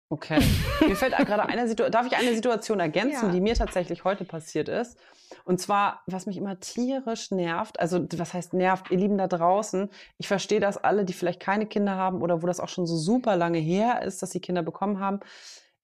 Okay. 0.09 0.39
Mir 0.88 0.95
fällt 0.95 1.17
gerade 1.17 1.45
eine 1.47 1.67
Situation, 1.67 1.91
darf 1.91 2.05
ich 2.05 2.15
eine 2.15 2.35
Situation 2.35 2.79
ergänzen, 2.79 3.27
ja. 3.27 3.31
die 3.31 3.41
mir 3.41 3.55
tatsächlich 3.55 4.03
heute 4.03 4.24
passiert 4.24 4.69
ist? 4.69 4.97
Und 5.43 5.59
zwar, 5.59 6.03
was 6.05 6.27
mich 6.27 6.38
immer 6.38 6.59
tierisch 6.59 7.31
nervt, 7.31 7.79
also 7.79 8.05
was 8.15 8.33
heißt 8.33 8.53
nervt, 8.53 8.91
ihr 8.91 8.97
Lieben 8.97 9.17
da 9.17 9.27
draußen, 9.27 9.89
ich 10.19 10.27
verstehe 10.27 10.59
das 10.59 10.77
alle, 10.77 11.05
die 11.05 11.13
vielleicht 11.13 11.39
keine 11.39 11.65
Kinder 11.65 11.95
haben 11.95 12.21
oder 12.21 12.43
wo 12.43 12.47
das 12.47 12.59
auch 12.59 12.69
schon 12.69 12.85
so 12.85 12.95
super 12.95 13.35
lange 13.35 13.57
her 13.57 14.03
ist, 14.03 14.21
dass 14.21 14.31
sie 14.31 14.39
Kinder 14.39 14.62
bekommen 14.62 15.00
haben 15.00 15.19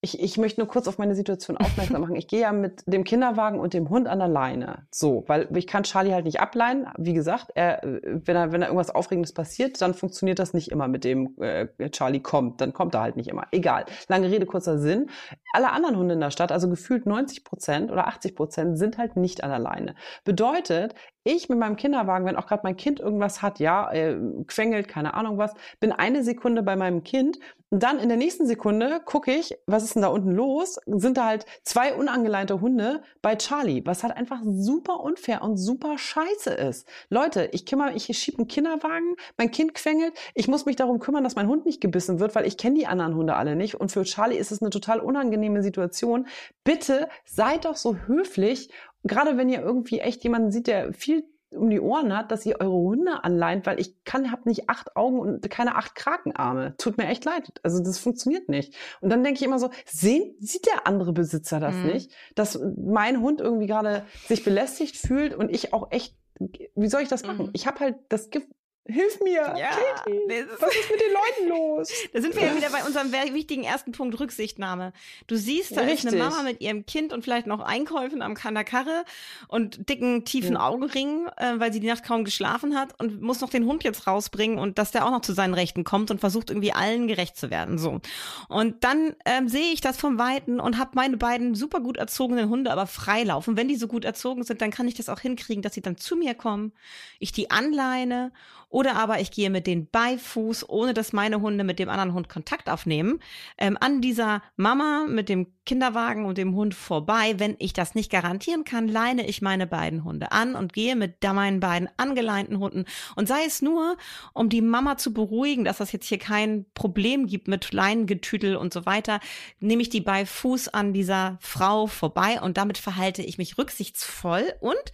ich, 0.04 0.20
ich 0.20 0.38
möchte 0.38 0.60
nur 0.60 0.68
kurz 0.68 0.88
auf 0.88 0.98
meine 0.98 1.16
Situation 1.16 1.58
aufmerksam 1.58 2.02
machen. 2.02 2.16
Ich 2.16 2.28
gehe 2.28 2.42
ja 2.42 2.52
mit 2.52 2.82
dem 2.88 3.04
Kinderwagen 3.04 3.60
und 3.60 3.74
dem 3.74 3.90
Hund 3.90 4.08
an 4.08 4.18
der 4.18 4.28
Leine. 4.28 4.88
So, 4.90 5.24
weil 5.28 5.48
ich 5.56 5.68
kann 5.68 5.84
Charlie 5.84 6.14
halt 6.14 6.26
nicht 6.26 6.40
ableihen. 6.40 6.88
Wie 6.98 7.14
gesagt, 7.14 7.52
er, 7.54 7.80
wenn, 7.84 8.36
er, 8.36 8.52
wenn 8.52 8.62
da 8.62 8.68
irgendwas 8.68 8.90
Aufregendes 8.90 9.34
passiert, 9.34 9.80
dann 9.80 9.94
funktioniert 9.94 10.40
das 10.40 10.54
nicht 10.54 10.70
immer 10.72 10.88
mit 10.88 11.04
dem 11.04 11.36
äh, 11.40 11.68
Charlie 11.92 12.20
kommt. 12.20 12.62
Dann 12.62 12.74
kommt 12.74 12.96
er 12.96 13.02
halt 13.02 13.16
nicht 13.16 13.30
immer. 13.30 13.46
Egal. 13.52 13.86
Lange 14.08 14.32
Rede, 14.32 14.48
kurzer 14.48 14.80
Sinn. 14.80 15.10
Alle 15.54 15.72
anderen 15.72 15.96
Hunde 15.98 16.16
in 16.16 16.20
der 16.20 16.32
Stadt, 16.32 16.52
also 16.52 16.68
gefühlt 16.68 17.06
90 17.06 17.44
Prozent 17.44 17.92
oder 17.92 18.08
80 18.08 18.36
Prozent, 18.36 18.80
sind 18.80 18.98
halt 18.98 19.18
nicht 19.18 19.44
an 19.44 19.52
der 19.52 19.60
Leine. 19.60 19.96
Bedeutet, 20.24 20.96
ich 21.24 21.50
mit 21.50 21.60
meinem 21.60 21.76
Kinderwagen, 21.76 22.26
wenn 22.26 22.36
auch 22.36 22.48
gerade 22.48 22.62
mein 22.64 22.78
Kind 22.78 23.00
irgendwas 23.00 23.42
hat, 23.42 23.60
ja, 23.60 23.92
äh, 23.92 24.18
quengelt, 24.48 24.88
keine 24.88 25.14
Ahnung 25.14 25.38
was, 25.38 25.54
bin 25.80 25.92
eine 25.92 26.24
Sekunde 26.24 26.64
bei 26.64 26.76
meinem 26.76 27.04
Kind 27.04 27.40
und 27.74 27.84
dann 27.84 28.00
in 28.00 28.10
der 28.10 28.18
nächsten 28.18 28.46
Sekunde 28.46 29.00
gucke 29.06 29.34
ich, 29.34 29.58
was 29.66 29.84
ist 29.84 29.96
denn 29.96 30.02
da 30.02 30.10
unten 30.10 30.32
los? 30.32 30.78
Sind 30.88 31.16
da 31.16 31.26
halt 31.28 31.46
zwei 31.64 31.94
unangeleinte 31.94 32.60
Hunde 32.60 33.02
bei 33.22 33.38
Charlie, 33.38 33.82
was 33.86 34.04
halt 34.04 34.16
einfach 34.18 34.42
super 34.44 35.00
unfair 35.00 35.42
und 35.42 35.56
super 35.56 35.98
scheiße 35.98 36.50
ist. 36.50 36.86
Leute, 37.10 37.48
ich 37.54 37.66
kümmere, 37.66 37.94
ich 37.94 38.06
schiebe 38.18 38.40
einen 38.40 38.50
Kinderwagen, 38.50 39.16
mein 39.38 39.52
Kind 39.52 39.74
quengelt, 39.74 40.14
ich 40.36 40.50
muss 40.50 40.66
mich 40.66 40.76
darum 40.76 41.00
kümmern, 41.00 41.24
dass 41.24 41.36
mein 41.38 41.48
Hund 41.48 41.66
nicht 41.66 41.80
gebissen 41.80 42.20
wird, 42.20 42.36
weil 42.36 42.46
ich 42.46 42.58
kenne 42.58 42.78
die 42.78 42.88
anderen 42.88 43.16
Hunde 43.16 43.36
alle 43.36 43.56
nicht 43.56 43.76
und 43.76 43.90
für 43.90 44.04
Charlie 44.04 44.38
ist 44.38 44.52
es 44.52 44.62
eine 44.62 44.70
total 44.70 45.00
unangenehme 45.00 45.64
Situation. 45.64 46.28
Bitte 46.66 47.08
seid 47.24 47.64
doch 47.64 47.78
so 47.78 47.96
höflich 47.96 48.70
gerade 49.04 49.38
wenn 49.38 49.50
ihr 49.50 49.62
irgendwie 49.62 50.00
echt 50.00 50.24
jemanden 50.24 50.52
sieht, 50.52 50.68
der 50.68 50.94
viel 50.94 51.24
um 51.56 51.70
die 51.70 51.82
Ohren 51.82 52.16
hat, 52.16 52.32
dass 52.32 52.46
ihr 52.46 52.60
eure 52.62 52.72
Hunde 52.72 53.24
anleint, 53.24 53.66
weil 53.66 53.80
ich 53.80 54.04
kann, 54.04 54.32
hab 54.32 54.46
nicht 54.46 54.70
acht 54.70 54.96
Augen 54.96 55.20
und 55.20 55.50
keine 55.50 55.76
acht 55.76 55.96
Krakenarme. 55.96 56.76
Tut 56.78 56.98
mir 56.98 57.08
echt 57.08 57.26
leid. 57.26 57.52
Also 57.64 57.84
das 57.84 57.98
funktioniert 57.98 58.48
nicht. 58.48 58.74
Und 59.02 59.10
dann 59.10 59.24
denke 59.24 59.40
ich 59.40 59.46
immer 59.46 59.60
so, 59.60 59.70
sehen, 59.86 60.34
sieht 60.40 60.66
der 60.66 60.88
andere 60.88 61.14
Besitzer 61.14 61.60
das 61.60 61.76
mhm. 61.76 61.88
nicht? 61.88 62.14
Dass 62.36 62.60
mein 62.78 63.22
Hund 63.22 63.42
irgendwie 63.42 63.68
gerade 63.68 64.06
sich 64.28 64.44
belästigt 64.44 64.96
fühlt 64.96 65.36
und 65.36 65.50
ich 65.50 65.74
auch 65.74 65.92
echt, 65.92 66.16
wie 66.40 66.88
soll 66.88 67.02
ich 67.02 67.10
das 67.10 67.26
machen? 67.26 67.48
Mhm. 67.48 67.52
Ich 67.54 67.68
habe 67.68 67.80
halt 67.82 67.96
das 68.08 68.30
Gift, 68.30 68.48
Hilf 68.88 69.20
mir, 69.22 69.54
ja, 69.58 69.70
Katie, 69.70 70.46
was 70.60 70.76
ist 70.76 70.90
mit 70.90 71.00
den 71.00 71.14
Leuten 71.14 71.50
los? 71.50 71.92
Da 72.14 72.20
sind 72.20 72.36
wir 72.36 72.42
ja 72.42 72.56
wieder 72.56 72.72
bei 72.72 72.84
unserem 72.86 73.12
wichtigen 73.12 73.64
ersten 73.64 73.92
Punkt 73.92 74.20
Rücksichtnahme. 74.20 74.92
Du 75.28 75.36
siehst, 75.36 75.78
da 75.78 75.82
Richtig. 75.82 76.06
ist 76.06 76.08
eine 76.08 76.24
Mama 76.24 76.42
mit 76.42 76.62
ihrem 76.62 76.88
Kind 76.88 77.14
und 77.14 77.24
vielleicht 77.24 77.46
noch 77.46 77.60
Einkäufen 77.60 78.24
am 78.24 78.34
Kanderkarre 78.34 79.06
und 79.48 79.88
dicken, 79.88 80.26
tiefen 80.26 80.54
ja. 80.54 80.68
Augenringen, 80.68 81.28
äh, 81.38 81.60
weil 81.60 81.72
sie 81.72 81.80
die 81.80 81.88
Nacht 81.88 82.04
kaum 82.04 82.24
geschlafen 82.24 82.76
hat 82.76 83.00
und 83.00 83.22
muss 83.22 83.40
noch 83.40 83.52
den 83.52 83.66
Hund 83.66 83.84
jetzt 83.84 84.08
rausbringen 84.08 84.58
und 84.58 84.80
dass 84.80 84.90
der 84.90 85.06
auch 85.06 85.12
noch 85.12 85.22
zu 85.22 85.34
seinen 85.34 85.54
Rechten 85.54 85.84
kommt 85.84 86.10
und 86.10 86.20
versucht 86.20 86.50
irgendwie 86.50 86.74
allen 86.74 87.08
gerecht 87.08 87.38
zu 87.38 87.52
werden. 87.52 87.78
So. 87.78 88.02
Und 88.50 88.84
dann 88.84 89.16
ähm, 89.26 89.48
sehe 89.48 89.74
ich 89.74 89.82
das 89.82 89.98
vom 89.98 90.18
Weiten 90.18 90.60
und 90.60 90.80
habe 90.80 90.92
meine 90.96 91.18
beiden 91.18 91.54
super 91.54 91.82
gut 91.82 91.98
erzogenen 91.98 92.50
Hunde 92.50 92.72
aber 92.72 92.88
freilaufen. 92.88 93.56
Wenn 93.58 93.68
die 93.68 93.76
so 93.76 93.88
gut 93.88 94.06
erzogen 94.06 94.44
sind, 94.44 94.60
dann 94.60 94.72
kann 94.72 94.88
ich 94.88 94.96
das 94.96 95.08
auch 95.08 95.20
hinkriegen, 95.20 95.62
dass 95.62 95.76
sie 95.76 95.82
dann 95.82 95.98
zu 95.98 96.16
mir 96.16 96.34
kommen, 96.34 96.74
ich 97.20 97.32
die 97.32 97.52
anleine 97.52 98.32
oder 98.72 98.96
aber 98.96 99.20
ich 99.20 99.32
gehe 99.32 99.50
mit 99.50 99.68
den 99.68 99.90
Beifuß, 99.90 100.68
ohne 100.70 100.94
dass 100.94 101.14
meine 101.14 101.42
Hunde 101.42 101.64
mit 101.64 101.78
dem 101.78 101.90
anderen 101.90 102.14
Hund 102.14 102.30
Kontakt 102.30 102.70
aufnehmen, 102.70 103.20
ähm, 103.58 103.78
an 103.80 104.02
dieser 104.02 104.42
Mama 104.56 105.06
mit 105.08 105.30
dem 105.30 105.48
Kinderwagen 105.66 106.26
und 106.26 106.38
dem 106.38 106.56
Hund 106.56 106.74
vorbei. 106.74 107.36
Wenn 107.38 107.56
ich 107.60 107.74
das 107.74 107.96
nicht 107.96 108.10
garantieren 108.10 108.64
kann, 108.64 108.88
leine 108.88 109.28
ich 109.28 109.42
meine 109.42 109.68
beiden 109.68 110.04
Hunde 110.04 110.32
an 110.32 110.56
und 110.56 110.74
gehe 110.74 110.96
mit 110.96 111.22
meinen 111.22 111.60
beiden 111.60 111.90
angeleinten 111.98 112.60
Hunden. 112.60 112.86
Und 113.16 113.28
sei 113.28 113.44
es 113.46 113.62
nur, 113.62 113.98
um 114.34 114.50
die 114.50 114.62
Mama 114.62 114.98
zu 114.98 115.14
beruhigen, 115.14 115.66
dass 115.66 115.78
das 115.78 115.92
jetzt 115.92 116.08
hier 116.08 116.18
kein 116.18 116.66
Problem 116.74 117.28
gibt 117.28 117.48
mit 117.48 117.72
Leinengetüdel 117.74 118.56
und 118.56 118.74
so 118.74 118.86
weiter, 118.86 119.20
nehme 119.60 119.82
ich 119.82 119.90
die 119.90 120.02
bei 120.02 120.26
Fuß 120.26 120.70
an 120.70 120.94
dieser 120.94 121.38
Frau 121.42 121.88
vorbei 121.88 122.42
und 122.42 122.58
damit 122.58 122.78
verhalte 122.78 123.22
ich 123.22 123.38
mich 123.38 123.58
rücksichtsvoll 123.58 124.54
und 124.62 124.92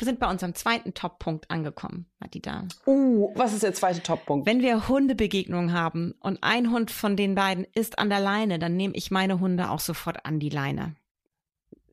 wir 0.00 0.06
sind 0.06 0.18
bei 0.18 0.30
unserem 0.30 0.54
zweiten 0.54 0.94
Top-Punkt 0.94 1.50
angekommen, 1.50 2.06
Madita. 2.18 2.66
Uh, 2.86 3.32
was 3.34 3.52
ist 3.52 3.62
der 3.62 3.74
zweite 3.74 4.02
Top-Punkt? 4.02 4.46
Wenn 4.46 4.62
wir 4.62 4.88
Hundebegegnungen 4.88 5.74
haben 5.74 6.14
und 6.20 6.42
ein 6.42 6.70
Hund 6.70 6.90
von 6.90 7.16
den 7.16 7.34
beiden 7.34 7.66
ist 7.74 7.98
an 7.98 8.08
der 8.08 8.20
Leine, 8.20 8.58
dann 8.58 8.76
nehme 8.76 8.94
ich 8.96 9.10
meine 9.10 9.40
Hunde 9.40 9.70
auch 9.70 9.80
sofort 9.80 10.24
an 10.24 10.40
die 10.40 10.48
Leine. 10.48 10.96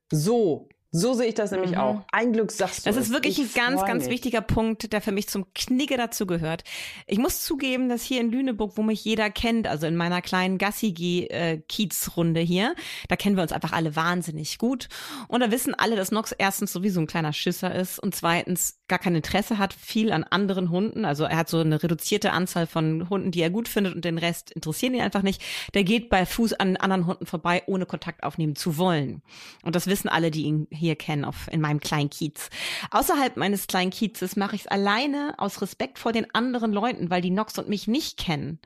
So, 0.09 0.69
so 0.91 1.13
sehe 1.13 1.27
ich 1.27 1.35
das 1.35 1.51
nämlich 1.51 1.71
mhm. 1.71 1.77
auch. 1.77 2.01
Ein 2.11 2.31
Glück 2.33 2.51
sagst 2.51 2.85
du. 2.85 2.89
Das 2.89 2.97
ist 2.97 3.11
wirklich 3.11 3.37
ein 3.39 3.49
ganz, 3.53 3.83
ganz 3.85 4.05
mich. 4.05 4.13
wichtiger 4.13 4.41
Punkt, 4.41 4.93
der 4.93 5.01
für 5.01 5.11
mich 5.11 5.27
zum 5.27 5.53
Knigge 5.53 5.97
dazu 5.97 6.25
gehört. 6.25 6.63
Ich 7.07 7.17
muss 7.17 7.43
zugeben, 7.43 7.89
dass 7.89 8.03
hier 8.03 8.21
in 8.21 8.31
Lüneburg, 8.31 8.73
wo 8.75 8.83
mich 8.83 9.03
jeder 9.03 9.29
kennt, 9.29 9.67
also 9.67 9.85
in 9.85 9.97
meiner 9.97 10.21
kleinen 10.21 10.57
Gassi-Kiez-Runde 10.57 12.39
hier, 12.39 12.73
da 13.09 13.15
kennen 13.15 13.35
wir 13.35 13.43
uns 13.43 13.51
einfach 13.51 13.73
alle 13.73 13.95
wahnsinnig 13.95 14.57
gut. 14.57 14.87
Und 15.27 15.41
da 15.41 15.51
wissen 15.51 15.75
alle, 15.75 15.95
dass 15.95 16.11
Nox 16.11 16.31
erstens 16.31 16.71
sowieso 16.71 17.01
ein 17.01 17.07
kleiner 17.07 17.33
Schisser 17.33 17.75
ist 17.75 17.99
und 17.99 18.15
zweitens 18.15 18.76
gar 18.87 18.99
kein 18.99 19.15
Interesse 19.15 19.57
hat, 19.57 19.73
viel 19.73 20.11
an 20.11 20.23
anderen 20.23 20.69
Hunden. 20.69 21.05
Also 21.05 21.25
er 21.25 21.37
hat 21.37 21.49
so 21.49 21.59
eine 21.59 21.81
reduzierte 21.81 22.31
Anzahl 22.31 22.67
von 22.67 23.09
Hunden, 23.09 23.31
die 23.31 23.41
er 23.41 23.49
gut 23.49 23.67
findet 23.67 23.95
und 23.95 24.05
den 24.05 24.17
Rest 24.17 24.51
interessieren 24.51 24.93
ihn 24.93 25.01
einfach 25.01 25.23
nicht. 25.23 25.41
Der 25.73 25.83
geht 25.83 26.09
bei 26.09 26.25
Fuß 26.25 26.53
an 26.53 26.77
anderen 26.77 27.05
Hunden 27.05 27.25
vorbei, 27.25 27.63
ohne 27.67 27.85
Kontakt 27.85 28.23
aufnehmen 28.23 28.55
zu 28.55 28.77
wollen. 28.77 29.21
Und 29.63 29.75
das 29.75 29.87
wissen 29.87 30.07
alle, 30.07 30.31
die 30.31 30.43
ihn 30.43 30.67
hier 30.71 30.95
kennen 30.95 31.25
auf, 31.25 31.47
in 31.51 31.61
meinem 31.61 31.79
kleinen 31.79 32.09
Kiez. 32.09 32.49
Außerhalb 32.91 33.35
meines 33.37 33.67
kleinen 33.67 33.91
Kiezes 33.91 34.35
mache 34.35 34.55
ich 34.55 34.61
es 34.61 34.67
alleine 34.67 35.35
aus 35.37 35.61
Respekt 35.61 35.99
vor 35.99 36.13
den 36.13 36.33
anderen 36.33 36.71
Leuten, 36.71 37.09
weil 37.09 37.21
die 37.21 37.31
Nox 37.31 37.57
und 37.57 37.69
mich 37.69 37.87
nicht 37.87 38.17
kennen. 38.17 38.59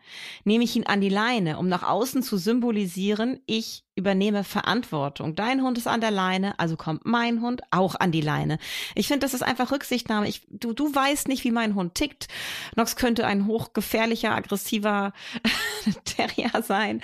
Nehme 0.44 0.64
ich 0.64 0.76
ihn 0.76 0.86
an 0.86 1.02
die 1.02 1.10
Leine, 1.10 1.58
um 1.58 1.68
nach 1.68 1.84
außen 1.84 2.22
zu 2.22 2.38
symbolisieren, 2.38 3.40
ich 3.46 3.84
übernehme 4.02 4.44
Verantwortung. 4.44 5.36
Dein 5.36 5.62
Hund 5.62 5.78
ist 5.78 5.88
an 5.88 6.02
der 6.02 6.10
Leine, 6.10 6.58
also 6.60 6.76
kommt 6.76 7.06
mein 7.06 7.42
Hund 7.42 7.62
auch 7.70 7.94
an 7.96 8.12
die 8.12 8.22
Leine. 8.22 8.58
Ich 8.96 9.08
finde, 9.08 9.20
das 9.20 9.36
ist 9.36 9.44
einfach 9.44 9.72
Rücksichtnahme. 9.72 10.28
Ich, 10.28 10.42
du, 10.50 10.74
du 10.74 10.94
weißt 10.94 11.28
nicht, 11.28 11.44
wie 11.44 11.52
mein 11.52 11.76
Hund 11.76 11.94
tickt. 11.94 12.28
Nox 12.76 12.96
könnte 12.96 13.28
ein 13.28 13.46
hochgefährlicher, 13.46 14.34
aggressiver 14.34 15.14
Terrier 16.06 16.64
sein, 16.64 17.02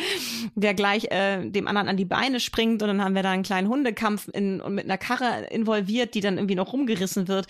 der 0.55 0.73
gleich 0.73 1.05
äh, 1.11 1.47
dem 1.47 1.67
anderen 1.67 1.87
an 1.87 1.97
die 1.97 2.05
Beine 2.05 2.39
springt 2.39 2.81
und 2.81 2.87
dann 2.87 3.03
haben 3.03 3.13
wir 3.13 3.23
da 3.23 3.31
einen 3.31 3.43
kleinen 3.43 3.69
Hundekampf 3.69 4.27
in, 4.33 4.59
und 4.59 4.73
mit 4.73 4.85
einer 4.85 4.97
Karre 4.97 5.45
involviert, 5.51 6.15
die 6.15 6.21
dann 6.21 6.37
irgendwie 6.37 6.55
noch 6.55 6.73
rumgerissen 6.73 7.27
wird. 7.27 7.45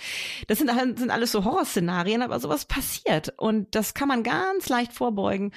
Das 0.47 0.57
sind, 0.57 0.69
sind 0.97 1.09
alles 1.09 1.31
so 1.31 1.45
Horrorszenarien, 1.45 2.21
aber 2.21 2.41
sowas 2.41 2.65
passiert 2.65 3.33
und 3.37 3.73
das 3.75 3.93
kann 3.93 4.09
man 4.09 4.23
ganz 4.23 4.67
leicht 4.67 4.91
vorbeugen. 4.91 5.53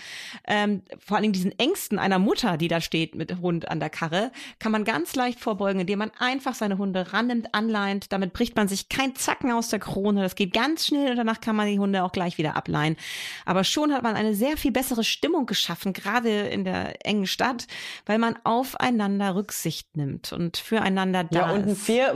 Ähm, 0.47 0.83
vor 0.99 1.17
allen 1.17 1.23
Dingen 1.23 1.33
diesen 1.33 1.59
Ängsten 1.59 1.99
einer 1.99 2.21
Mutter, 2.21 2.57
die 2.57 2.69
da 2.69 2.81
steht 2.81 3.17
mit 3.17 3.41
Hund 3.41 3.69
an 3.69 3.80
der 3.81 3.91
Karre, 3.91 4.31
kann 4.59 4.73
man 4.73 4.85
ganz 4.85 5.15
leicht 5.15 5.41
vorbeugen, 5.41 5.81
indem 5.81 5.99
man 5.99 6.11
einfach 6.19 6.55
seine 6.55 6.79
Hunde 6.79 7.13
rannimmt, 7.13 7.55
anleint. 7.55 8.13
Damit 8.13 8.33
bricht 8.33 8.57
man 8.57 8.69
sich 8.69 8.89
kein 8.89 9.17
Zacken 9.17 9.51
aus 9.53 9.69
der 9.69 9.79
Krone. 9.79 10.23
Das 10.23 10.35
geht 10.35 10.53
ganz 10.53 10.87
schnell 10.87 11.11
und 11.11 11.17
danach 11.17 11.41
kann 11.41 11.57
man 11.57 11.67
die 11.67 11.79
Hunde 11.79 12.05
auch 12.05 12.13
gleich 12.13 12.39
wieder 12.39 12.57
ableihen. 12.57 12.97
Aber 13.45 13.65
schon 13.65 13.93
hat 13.93 14.03
man 14.03 14.17
eine 14.17 14.35
sehr 14.35 14.57
viel 14.57 14.73
bessere 14.73 15.05
Stimmung 15.05 15.47
geschaffen, 15.47 15.93
gerade 15.93 16.31
in 16.49 16.65
der 16.65 17.05
engen 17.07 17.27
Stadt, 17.27 17.67
weil 18.07 18.19
man 18.19 18.37
aufeinander 18.45 19.35
Rücksicht 19.35 19.97
nimmt 19.97 20.33
und 20.33 20.57
füreinander 20.57 21.25
da 21.25 21.39
Ja, 21.49 21.53
und 21.53 21.63
ein 21.63 21.69
ist. 21.71 21.83
fair, 21.83 22.15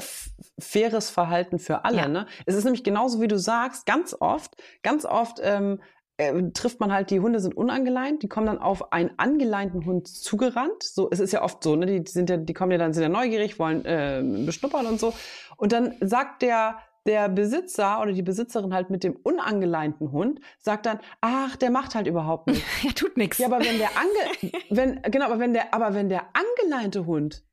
faires 0.59 1.11
Verhalten 1.11 1.59
für 1.59 1.85
alle. 1.85 1.97
Ja. 1.97 2.09
Ne? 2.09 2.26
Es 2.47 2.54
ist 2.54 2.64
nämlich 2.64 2.85
genauso, 2.85 3.21
wie 3.21 3.28
du 3.28 3.38
sagst, 3.38 3.87
ganz 3.87 4.14
oft, 4.18 4.52
ganz 4.83 5.04
oft 5.04 5.38
ähm, 5.42 5.80
äh, 6.16 6.33
trifft 6.52 6.80
man 6.80 6.92
halt, 6.92 7.11
die 7.11 7.21
Hunde 7.21 7.40
sind 7.40 7.56
unangeleint, 7.56 8.23
die 8.23 8.28
kommen 8.28 8.47
dann 8.47 8.59
auf 8.59 8.92
einen 8.92 9.11
angeleinten 9.18 9.85
Hund 9.85 10.09
zugerannt. 10.09 10.83
So, 10.83 11.09
es 11.11 11.21
ist 11.21 11.33
ja 11.33 11.42
oft 11.42 11.62
so, 11.62 11.76
ne? 11.76 11.87
Die 11.87 12.11
sind 12.11 12.30
ja, 12.30 12.37
die 12.37 12.54
kommen 12.54 12.73
ja 12.73 12.78
dann, 12.78 12.92
sind 12.92 13.02
ja 13.02 13.09
neugierig, 13.09 13.59
wollen 13.59 13.85
äh, 13.85 14.23
beschnuppern 14.44 14.87
und 14.87 15.00
so. 15.00 15.12
Und 15.56 15.73
dann 15.73 15.94
sagt 16.00 16.42
der 16.42 16.78
der 17.06 17.28
Besitzer 17.28 18.00
oder 18.00 18.12
die 18.12 18.23
Besitzerin 18.23 18.73
halt 18.73 18.90
mit 18.90 19.04
dem 19.04 19.16
unangeleinten 19.23 20.11
Hund 20.12 20.40
sagt 20.59 20.87
dann, 20.87 21.00
ach, 21.21 21.56
der 21.56 21.71
macht 21.71 21.94
halt 21.94 22.06
überhaupt 22.06 22.47
nichts. 22.49 22.83
Ja, 22.83 22.90
tut 22.92 23.16
nichts. 23.16 23.38
Ja, 23.38 23.47
aber 23.49 23.61
wenn 23.61 23.78
der 23.78 23.90
ange 23.97 24.52
wenn 24.71 25.02
genau, 25.02 25.26
aber 25.26 25.38
wenn 25.38 25.52
der 25.52 25.75
aber 25.75 25.94
wenn 25.94 26.09
der 26.09 26.25
angeleinte 26.33 27.06
Hund, 27.06 27.44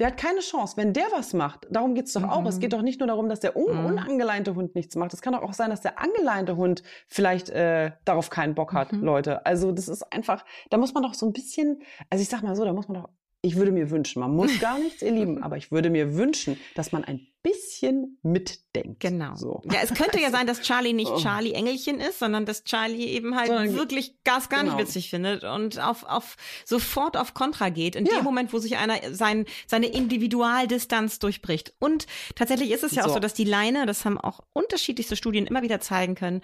der 0.00 0.08
hat 0.08 0.16
keine 0.16 0.40
Chance, 0.40 0.76
wenn 0.76 0.92
der 0.92 1.04
was 1.12 1.34
macht. 1.34 1.66
Darum 1.70 1.94
geht's 1.94 2.12
doch 2.14 2.24
auch. 2.24 2.40
Mhm. 2.40 2.46
Es 2.48 2.58
geht 2.58 2.72
doch 2.72 2.82
nicht 2.82 2.98
nur 2.98 3.06
darum, 3.06 3.28
dass 3.28 3.38
der 3.40 3.54
un 3.56 3.78
Mhm. 3.80 3.86
unangeleinte 3.86 4.54
Hund 4.56 4.74
nichts 4.74 4.96
macht. 4.96 5.14
Es 5.14 5.20
kann 5.22 5.34
doch 5.34 5.42
auch 5.42 5.52
sein, 5.52 5.70
dass 5.70 5.82
der 5.82 6.00
angeleinte 6.00 6.56
Hund 6.56 6.82
vielleicht 7.06 7.50
äh, 7.50 7.92
darauf 8.04 8.30
keinen 8.30 8.54
Bock 8.56 8.72
hat, 8.72 8.92
Mhm. 8.92 9.02
Leute. 9.04 9.46
Also 9.46 9.70
das 9.70 9.86
ist 9.88 10.02
einfach, 10.12 10.44
da 10.70 10.78
muss 10.78 10.94
man 10.94 11.02
doch 11.04 11.14
so 11.14 11.26
ein 11.26 11.32
bisschen, 11.32 11.82
also 12.08 12.22
ich 12.22 12.28
sag 12.28 12.42
mal 12.42 12.56
so, 12.56 12.64
da 12.64 12.72
muss 12.72 12.88
man 12.88 13.02
doch 13.02 13.10
ich 13.42 13.56
würde 13.56 13.72
mir 13.72 13.88
wünschen, 13.90 14.20
man 14.20 14.36
muss 14.36 14.60
gar 14.60 14.78
nichts, 14.78 15.00
ihr 15.00 15.12
Lieben, 15.12 15.42
aber 15.42 15.56
ich 15.56 15.72
würde 15.72 15.88
mir 15.88 16.14
wünschen, 16.14 16.58
dass 16.74 16.92
man 16.92 17.04
ein 17.04 17.26
bisschen 17.42 18.18
mitdenkt. 18.22 19.00
Genau. 19.00 19.34
So. 19.34 19.62
Ja, 19.64 19.80
es 19.82 19.94
könnte 19.94 20.20
ja 20.20 20.30
sein, 20.32 20.46
dass 20.46 20.60
Charlie 20.62 20.92
nicht 20.92 21.10
Oh. 21.10 21.18
Charlie 21.18 21.52
Engelchen 21.52 21.98
ist, 22.00 22.18
sondern 22.18 22.46
dass 22.46 22.64
Charlie 22.64 23.06
eben 23.06 23.36
halt 23.36 23.48
Sondern- 23.48 23.74
wirklich 23.74 24.22
Gas 24.24 24.48
gar 24.48 24.60
genau. 24.62 24.76
nicht 24.76 24.86
witzig 24.86 25.10
findet 25.10 25.42
und 25.44 25.78
auf, 25.80 26.04
auf 26.04 26.36
sofort 26.64 27.16
auf 27.16 27.34
Kontra 27.34 27.68
geht 27.70 27.96
in 27.96 28.06
Ja. 28.06 28.16
dem 28.16 28.24
Moment, 28.24 28.52
wo 28.52 28.58
sich 28.58 28.76
einer 28.76 28.96
sein, 29.12 29.46
seine 29.66 29.86
Individualdistanz 29.86 31.18
durchbricht. 31.18 31.72
Und 31.78 32.06
tatsächlich 32.34 32.70
ist 32.70 32.84
es 32.84 32.92
ja 32.94 33.02
auch 33.04 33.08
So. 33.08 33.14
so, 33.14 33.20
dass 33.20 33.34
die 33.34 33.44
Leine, 33.44 33.86
das 33.86 34.04
haben 34.04 34.18
auch 34.18 34.40
unterschiedlichste 34.52 35.16
Studien 35.16 35.46
immer 35.46 35.62
wieder 35.62 35.80
zeigen 35.80 36.14
können, 36.14 36.40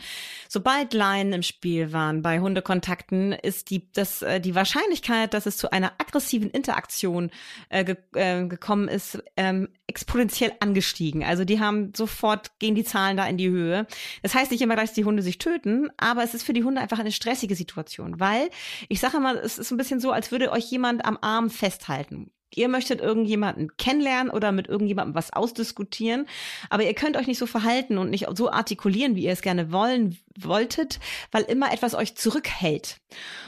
sobald 0.48 0.92
Leinen 0.94 1.32
im 1.32 1.42
Spiel 1.42 1.92
waren 1.92 2.22
bei 2.22 2.40
Hundekontakten, 2.40 3.32
ist 3.32 3.70
die, 3.70 3.90
das, 3.92 4.22
äh, 4.22 4.40
die 4.40 4.54
Wahrscheinlichkeit, 4.54 5.34
dass 5.34 5.46
es 5.46 5.56
zu 5.56 5.70
einer 5.70 5.92
aggressiven 5.98 6.50
Interaktion 6.50 7.30
äh, 7.68 7.84
ge 7.84 7.96
äh, 8.14 8.46
gekommen 8.46 8.88
ist, 8.88 9.22
ähm, 9.36 9.68
exponentiell 9.86 10.52
angestiegen. 10.60 11.22
Also 11.22 11.44
die 11.44 11.60
haben 11.60 11.92
sofort, 11.94 12.58
gehen 12.58 12.74
die 12.74 12.84
Zahlen 12.84 13.16
da 13.16 13.26
in 13.26 13.36
die 13.36 13.48
Höhe. 13.48 13.86
Das 14.22 14.34
heißt 14.34 14.50
nicht 14.50 14.62
immer 14.62 14.76
dass 14.76 14.92
die 14.92 15.04
Hunde 15.04 15.22
sich 15.22 15.38
töten, 15.38 15.88
aber 15.96 16.22
es 16.22 16.34
ist 16.34 16.42
für 16.42 16.52
die 16.52 16.64
Hunde 16.64 16.80
einfach 16.80 16.98
eine 16.98 17.12
stressige 17.12 17.54
Situation, 17.54 18.18
weil 18.20 18.50
ich 18.88 19.00
sage 19.00 19.20
mal, 19.20 19.36
es 19.36 19.58
ist 19.58 19.70
ein 19.70 19.76
bisschen 19.76 20.00
so, 20.00 20.12
als 20.12 20.32
würde 20.32 20.50
euch 20.50 20.70
jemand 20.70 21.04
am 21.04 21.18
Arm 21.20 21.50
festhalten. 21.50 22.30
Ihr 22.56 22.68
möchtet 22.68 23.00
irgendjemanden 23.00 23.76
kennenlernen 23.76 24.30
oder 24.30 24.50
mit 24.50 24.66
irgendjemandem 24.66 25.14
was 25.14 25.32
ausdiskutieren, 25.32 26.26
aber 26.70 26.84
ihr 26.84 26.94
könnt 26.94 27.16
euch 27.16 27.26
nicht 27.26 27.38
so 27.38 27.46
verhalten 27.46 27.98
und 27.98 28.08
nicht 28.08 28.26
so 28.34 28.50
artikulieren, 28.50 29.14
wie 29.14 29.24
ihr 29.24 29.32
es 29.32 29.42
gerne 29.42 29.72
wollen 29.72 30.18
wolltet, 30.38 30.98
weil 31.32 31.42
immer 31.44 31.72
etwas 31.72 31.94
euch 31.94 32.16
zurückhält. 32.16 33.00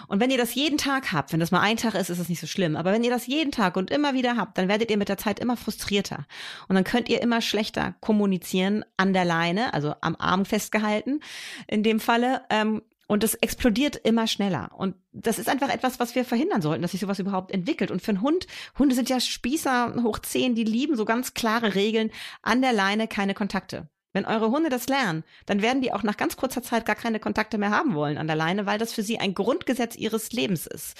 Und 0.08 0.20
wenn 0.20 0.30
ihr 0.30 0.36
das 0.38 0.54
jeden 0.54 0.76
Tag 0.76 1.12
habt, 1.12 1.32
wenn 1.32 1.40
das 1.40 1.50
mal 1.50 1.60
ein 1.60 1.78
Tag 1.78 1.94
ist, 1.94 2.10
ist 2.10 2.18
es 2.18 2.28
nicht 2.28 2.40
so 2.40 2.46
schlimm, 2.46 2.76
aber 2.76 2.92
wenn 2.92 3.02
ihr 3.02 3.10
das 3.10 3.26
jeden 3.26 3.50
Tag 3.50 3.76
und 3.76 3.90
immer 3.90 4.12
wieder 4.12 4.36
habt, 4.36 4.58
dann 4.58 4.68
werdet 4.68 4.90
ihr 4.90 4.98
mit 4.98 5.08
der 5.08 5.18
Zeit 5.18 5.40
immer 5.40 5.56
frustrierter 5.56 6.26
und 6.68 6.74
dann 6.74 6.84
könnt 6.84 7.08
ihr 7.08 7.22
immer 7.22 7.40
schlechter 7.40 7.94
kommunizieren 8.00 8.84
an 8.98 9.14
der 9.14 9.24
Leine, 9.24 9.72
also 9.72 9.94
am 10.02 10.16
Arm 10.18 10.44
festgehalten 10.44 11.20
in 11.66 11.82
dem 11.82 11.98
Falle. 11.98 12.42
Ähm, 12.50 12.82
und 13.08 13.24
es 13.24 13.34
explodiert 13.34 13.96
immer 13.96 14.28
schneller. 14.28 14.70
Und 14.76 14.94
das 15.12 15.40
ist 15.40 15.48
einfach 15.48 15.70
etwas, 15.70 15.98
was 15.98 16.14
wir 16.14 16.24
verhindern 16.24 16.62
sollten, 16.62 16.82
dass 16.82 16.92
sich 16.92 17.00
sowas 17.00 17.18
überhaupt 17.18 17.50
entwickelt. 17.50 17.90
Und 17.90 18.02
für 18.02 18.12
einen 18.12 18.20
Hund, 18.20 18.46
Hunde 18.78 18.94
sind 18.94 19.08
ja 19.08 19.18
Spießer 19.18 19.94
hoch 20.04 20.20
zehn, 20.20 20.54
die 20.54 20.64
lieben 20.64 20.94
so 20.94 21.04
ganz 21.04 21.34
klare 21.34 21.74
Regeln. 21.74 22.10
An 22.42 22.60
der 22.60 22.74
Leine 22.74 23.08
keine 23.08 23.34
Kontakte. 23.34 23.88
Wenn 24.18 24.26
eure 24.26 24.50
Hunde 24.50 24.68
das 24.68 24.88
lernen, 24.88 25.22
dann 25.46 25.62
werden 25.62 25.80
die 25.80 25.92
auch 25.92 26.02
nach 26.02 26.16
ganz 26.16 26.36
kurzer 26.36 26.60
Zeit 26.60 26.84
gar 26.84 26.96
keine 26.96 27.20
Kontakte 27.20 27.56
mehr 27.56 27.70
haben 27.70 27.94
wollen 27.94 28.18
an 28.18 28.26
der 28.26 28.34
Leine, 28.34 28.66
weil 28.66 28.76
das 28.76 28.92
für 28.92 29.04
sie 29.04 29.20
ein 29.20 29.32
Grundgesetz 29.32 29.94
ihres 29.94 30.32
Lebens 30.32 30.66
ist. 30.66 30.96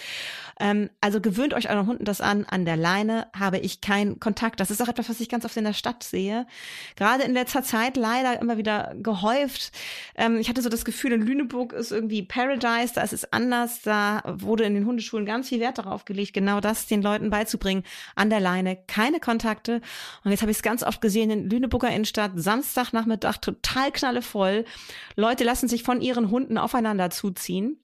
Ähm, 0.60 0.88
also 1.00 1.20
gewöhnt 1.20 1.52
euch 1.52 1.68
euren 1.68 1.88
Hunden 1.88 2.04
das 2.04 2.20
an. 2.20 2.44
An 2.44 2.64
der 2.64 2.76
Leine 2.76 3.26
habe 3.36 3.58
ich 3.58 3.80
keinen 3.80 4.20
Kontakt. 4.20 4.60
Das 4.60 4.70
ist 4.70 4.80
auch 4.80 4.86
etwas, 4.86 5.08
was 5.08 5.18
ich 5.18 5.28
ganz 5.28 5.44
oft 5.44 5.56
in 5.56 5.64
der 5.64 5.72
Stadt 5.72 6.04
sehe. 6.04 6.46
Gerade 6.94 7.24
in 7.24 7.32
letzter 7.32 7.64
Zeit 7.64 7.96
leider 7.96 8.40
immer 8.40 8.56
wieder 8.56 8.94
gehäuft. 9.02 9.72
Ähm, 10.14 10.38
ich 10.38 10.48
hatte 10.48 10.62
so 10.62 10.68
das 10.68 10.84
Gefühl, 10.84 11.10
in 11.10 11.22
Lüneburg 11.22 11.72
ist 11.72 11.90
irgendwie 11.90 12.22
Paradise, 12.22 12.94
da 12.94 13.02
ist 13.02 13.12
es 13.12 13.32
anders. 13.32 13.82
Da 13.82 14.22
wurde 14.26 14.62
in 14.62 14.74
den 14.74 14.86
Hundeschulen 14.86 15.26
ganz 15.26 15.48
viel 15.48 15.58
Wert 15.58 15.78
darauf 15.78 16.04
gelegt, 16.04 16.34
genau 16.34 16.60
das 16.60 16.86
den 16.86 17.02
Leuten 17.02 17.30
beizubringen. 17.30 17.82
An 18.14 18.30
der 18.30 18.38
Leine 18.38 18.78
keine 18.86 19.18
Kontakte. 19.18 19.80
Und 20.22 20.30
jetzt 20.30 20.42
habe 20.42 20.52
ich 20.52 20.58
es 20.58 20.62
ganz 20.62 20.84
oft 20.84 21.00
gesehen 21.00 21.30
in 21.30 21.50
Lüneburger 21.50 21.90
Innenstadt, 21.90 22.32
Samstagnachmittag 23.08 23.38
total 23.38 23.92
knallevoll. 23.92 24.64
Leute 25.16 25.44
lassen 25.44 25.68
sich 25.68 25.82
von 25.82 26.00
ihren 26.00 26.30
Hunden 26.30 26.58
aufeinander 26.58 27.10
zuziehen. 27.10 27.82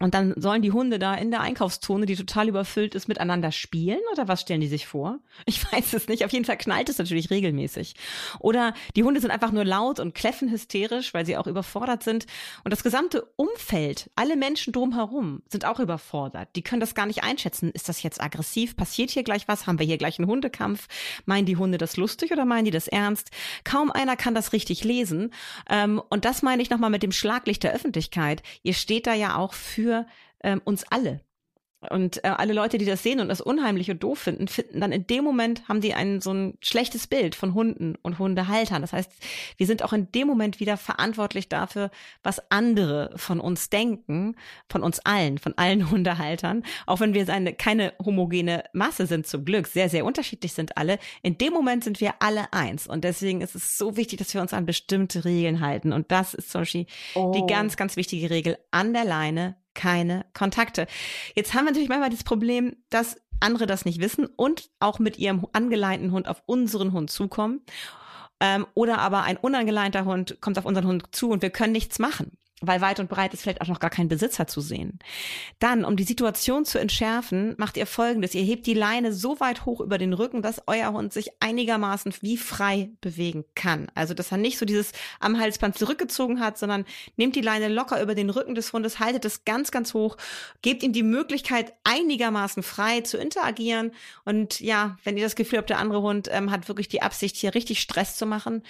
Und 0.00 0.14
dann 0.14 0.34
sollen 0.36 0.62
die 0.62 0.72
Hunde 0.72 0.98
da 0.98 1.14
in 1.14 1.30
der 1.30 1.40
Einkaufszone, 1.40 2.06
die 2.06 2.16
total 2.16 2.48
überfüllt 2.48 2.94
ist, 2.94 3.08
miteinander 3.08 3.52
spielen? 3.52 4.00
Oder 4.12 4.28
was 4.28 4.42
stellen 4.42 4.60
die 4.60 4.68
sich 4.68 4.86
vor? 4.86 5.18
Ich 5.46 5.64
weiß 5.72 5.92
es 5.94 6.08
nicht. 6.08 6.24
Auf 6.24 6.32
jeden 6.32 6.44
Fall 6.44 6.58
knallt 6.58 6.88
es 6.88 6.98
natürlich 6.98 7.30
regelmäßig. 7.30 7.94
Oder 8.40 8.74
die 8.96 9.04
Hunde 9.04 9.20
sind 9.20 9.30
einfach 9.30 9.52
nur 9.52 9.64
laut 9.64 10.00
und 10.00 10.14
kläffen 10.14 10.50
hysterisch, 10.50 11.14
weil 11.14 11.26
sie 11.26 11.36
auch 11.36 11.46
überfordert 11.46 12.02
sind. 12.02 12.26
Und 12.64 12.72
das 12.72 12.82
gesamte 12.82 13.24
Umfeld, 13.36 14.10
alle 14.16 14.36
Menschen 14.36 14.72
drumherum 14.72 15.42
sind 15.48 15.64
auch 15.64 15.80
überfordert. 15.80 16.48
Die 16.56 16.62
können 16.62 16.80
das 16.80 16.94
gar 16.94 17.06
nicht 17.06 17.22
einschätzen. 17.22 17.70
Ist 17.70 17.88
das 17.88 18.02
jetzt 18.02 18.22
aggressiv? 18.22 18.76
Passiert 18.76 19.10
hier 19.10 19.22
gleich 19.22 19.48
was? 19.48 19.66
Haben 19.66 19.78
wir 19.78 19.86
hier 19.86 19.98
gleich 19.98 20.18
einen 20.18 20.28
Hundekampf? 20.28 20.88
Meinen 21.26 21.46
die 21.46 21.56
Hunde 21.56 21.78
das 21.78 21.96
lustig 21.96 22.32
oder 22.32 22.44
meinen 22.44 22.64
die 22.64 22.70
das 22.70 22.88
ernst? 22.88 23.30
Kaum 23.64 23.90
einer 23.90 24.16
kann 24.16 24.34
das 24.34 24.52
richtig 24.52 24.84
lesen. 24.84 25.32
Ähm, 25.68 26.02
und 26.10 26.24
das 26.24 26.42
meine 26.42 26.62
ich 26.62 26.70
nochmal 26.70 26.90
mit 26.90 27.02
dem 27.02 27.12
Schlaglicht 27.12 27.62
der 27.62 27.72
Öffentlichkeit. 27.72 28.42
Ihr 28.62 28.74
steht 28.74 29.06
da 29.06 29.14
ja 29.14 29.36
auch 29.36 29.54
für 29.54 29.93
ähm, 30.42 30.60
uns 30.64 30.84
alle. 30.90 31.20
Und 31.90 32.24
äh, 32.24 32.28
alle 32.28 32.52
Leute, 32.52 32.78
die 32.78 32.84
das 32.84 33.02
sehen 33.02 33.20
und 33.20 33.28
das 33.28 33.40
unheimlich 33.40 33.90
und 33.90 34.02
doof 34.02 34.18
finden, 34.18 34.48
finden 34.48 34.80
dann 34.80 34.92
in 34.92 35.06
dem 35.06 35.24
Moment, 35.24 35.68
haben 35.68 35.80
die 35.80 35.94
ein 35.94 36.20
so 36.20 36.32
ein 36.32 36.56
schlechtes 36.60 37.06
Bild 37.06 37.34
von 37.34 37.54
Hunden 37.54 37.94
und 38.02 38.18
Hundehaltern. 38.18 38.82
Das 38.82 38.92
heißt, 38.92 39.10
wir 39.56 39.66
sind 39.66 39.82
auch 39.82 39.92
in 39.92 40.10
dem 40.12 40.26
Moment 40.26 40.60
wieder 40.60 40.76
verantwortlich 40.76 41.48
dafür, 41.48 41.90
was 42.22 42.50
andere 42.50 43.12
von 43.16 43.40
uns 43.40 43.70
denken, 43.70 44.36
von 44.68 44.82
uns 44.82 45.00
allen, 45.00 45.38
von 45.38 45.54
allen 45.56 45.90
Hundehaltern. 45.90 46.62
Auch 46.86 47.00
wenn 47.00 47.14
wir 47.14 47.28
eine, 47.28 47.52
keine 47.52 47.92
homogene 48.04 48.64
Masse 48.72 49.06
sind, 49.06 49.26
zum 49.26 49.44
Glück, 49.44 49.66
sehr, 49.66 49.88
sehr 49.88 50.04
unterschiedlich 50.04 50.52
sind 50.52 50.76
alle. 50.76 50.98
In 51.22 51.38
dem 51.38 51.52
Moment 51.52 51.84
sind 51.84 52.00
wir 52.00 52.14
alle 52.20 52.52
eins. 52.52 52.86
Und 52.86 53.04
deswegen 53.04 53.40
ist 53.40 53.54
es 53.54 53.76
so 53.76 53.96
wichtig, 53.96 54.18
dass 54.18 54.32
wir 54.34 54.40
uns 54.40 54.52
an 54.52 54.66
bestimmte 54.66 55.24
Regeln 55.24 55.60
halten. 55.60 55.92
Und 55.92 56.10
das 56.10 56.34
ist 56.34 56.50
zum 56.50 56.62
Beispiel 56.62 56.86
Oh. 57.14 57.32
die 57.32 57.46
ganz, 57.46 57.76
ganz 57.76 57.96
wichtige 57.96 58.30
Regel 58.30 58.58
an 58.70 58.92
der 58.92 59.04
Leine 59.04 59.56
keine 59.74 60.24
Kontakte. 60.34 60.86
Jetzt 61.34 61.54
haben 61.54 61.64
wir 61.64 61.70
natürlich 61.70 61.88
manchmal 61.88 62.10
das 62.10 62.24
Problem, 62.24 62.76
dass 62.90 63.16
andere 63.40 63.66
das 63.66 63.84
nicht 63.84 64.00
wissen 64.00 64.26
und 64.26 64.70
auch 64.80 64.98
mit 64.98 65.18
ihrem 65.18 65.46
angeleinten 65.52 66.12
Hund 66.12 66.28
auf 66.28 66.42
unseren 66.46 66.92
Hund 66.92 67.10
zukommen. 67.10 67.60
Ähm, 68.40 68.66
oder 68.74 68.98
aber 68.98 69.22
ein 69.22 69.36
unangeleinter 69.36 70.04
Hund 70.04 70.38
kommt 70.40 70.58
auf 70.58 70.64
unseren 70.64 70.86
Hund 70.86 71.04
zu 71.12 71.30
und 71.30 71.42
wir 71.42 71.50
können 71.50 71.72
nichts 71.72 71.98
machen. 71.98 72.36
Weil 72.66 72.80
weit 72.80 73.00
und 73.00 73.08
breit 73.08 73.34
ist 73.34 73.42
vielleicht 73.42 73.60
auch 73.60 73.68
noch 73.68 73.80
gar 73.80 73.90
kein 73.90 74.08
Besitzer 74.08 74.46
zu 74.46 74.60
sehen. 74.60 74.98
Dann, 75.58 75.84
um 75.84 75.96
die 75.96 76.04
Situation 76.04 76.64
zu 76.64 76.78
entschärfen, 76.78 77.54
macht 77.58 77.76
ihr 77.76 77.86
folgendes. 77.86 78.34
Ihr 78.34 78.42
hebt 78.42 78.66
die 78.66 78.74
Leine 78.74 79.12
so 79.12 79.40
weit 79.40 79.64
hoch 79.64 79.80
über 79.80 79.98
den 79.98 80.12
Rücken, 80.12 80.42
dass 80.42 80.62
euer 80.66 80.92
Hund 80.92 81.12
sich 81.12 81.30
einigermaßen 81.40 82.14
wie 82.20 82.36
frei 82.36 82.90
bewegen 83.00 83.44
kann. 83.54 83.88
Also, 83.94 84.14
dass 84.14 84.32
er 84.32 84.38
nicht 84.38 84.58
so 84.58 84.66
dieses 84.66 84.92
am 85.20 85.38
Halsband 85.38 85.78
zurückgezogen 85.78 86.40
hat, 86.40 86.58
sondern 86.58 86.84
nehmt 87.16 87.36
die 87.36 87.40
Leine 87.40 87.68
locker 87.68 88.02
über 88.02 88.14
den 88.14 88.30
Rücken 88.30 88.54
des 88.54 88.72
Hundes, 88.72 89.00
haltet 89.00 89.24
es 89.24 89.44
ganz, 89.44 89.70
ganz 89.70 89.94
hoch, 89.94 90.16
gebt 90.62 90.82
ihm 90.82 90.92
die 90.92 91.02
Möglichkeit, 91.02 91.74
einigermaßen 91.84 92.62
frei 92.62 93.00
zu 93.00 93.18
interagieren. 93.18 93.92
Und 94.24 94.60
ja, 94.60 94.96
wenn 95.04 95.16
ihr 95.16 95.24
das 95.24 95.36
Gefühl 95.36 95.58
habt, 95.58 95.70
der 95.70 95.78
andere 95.78 96.02
Hund 96.02 96.28
ähm, 96.30 96.50
hat 96.50 96.68
wirklich 96.68 96.88
die 96.88 97.02
Absicht, 97.02 97.36
hier 97.36 97.54
richtig 97.54 97.80
Stress 97.80 98.16
zu 98.16 98.26
machen, 98.26 98.62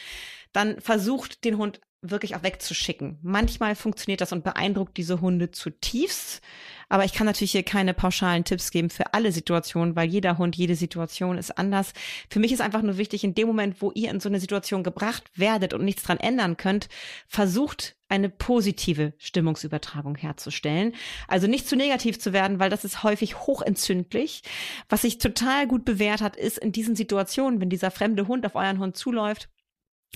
dann 0.52 0.80
versucht 0.80 1.44
den 1.44 1.58
Hund 1.58 1.80
wirklich 2.10 2.36
auch 2.36 2.42
wegzuschicken. 2.42 3.18
Manchmal 3.22 3.74
funktioniert 3.74 4.20
das 4.20 4.32
und 4.32 4.44
beeindruckt 4.44 4.96
diese 4.96 5.20
Hunde 5.20 5.50
zutiefst. 5.50 6.42
Aber 6.88 7.04
ich 7.04 7.12
kann 7.12 7.26
natürlich 7.26 7.52
hier 7.52 7.62
keine 7.62 7.94
pauschalen 7.94 8.44
Tipps 8.44 8.70
geben 8.70 8.90
für 8.90 9.14
alle 9.14 9.32
Situationen, 9.32 9.96
weil 9.96 10.08
jeder 10.08 10.38
Hund, 10.38 10.54
jede 10.54 10.76
Situation 10.76 11.38
ist 11.38 11.56
anders. 11.58 11.92
Für 12.28 12.40
mich 12.40 12.52
ist 12.52 12.60
einfach 12.60 12.82
nur 12.82 12.98
wichtig, 12.98 13.24
in 13.24 13.34
dem 13.34 13.46
Moment, 13.48 13.80
wo 13.80 13.90
ihr 13.92 14.10
in 14.10 14.20
so 14.20 14.28
eine 14.28 14.38
Situation 14.38 14.82
gebracht 14.82 15.24
werdet 15.34 15.74
und 15.74 15.84
nichts 15.84 16.02
dran 16.02 16.20
ändern 16.20 16.56
könnt, 16.56 16.88
versucht 17.26 17.96
eine 18.08 18.28
positive 18.28 19.14
Stimmungsübertragung 19.18 20.16
herzustellen. 20.16 20.94
Also 21.26 21.46
nicht 21.46 21.66
zu 21.66 21.74
negativ 21.74 22.20
zu 22.20 22.32
werden, 22.32 22.60
weil 22.60 22.70
das 22.70 22.84
ist 22.84 23.02
häufig 23.02 23.40
hochentzündlich. 23.40 24.42
Was 24.88 25.02
sich 25.02 25.18
total 25.18 25.66
gut 25.66 25.84
bewährt 25.84 26.20
hat, 26.20 26.36
ist 26.36 26.58
in 26.58 26.70
diesen 26.70 26.96
Situationen, 26.96 27.60
wenn 27.60 27.70
dieser 27.70 27.90
fremde 27.90 28.28
Hund 28.28 28.44
auf 28.46 28.54
euren 28.54 28.78
Hund 28.78 28.96
zuläuft, 28.96 29.48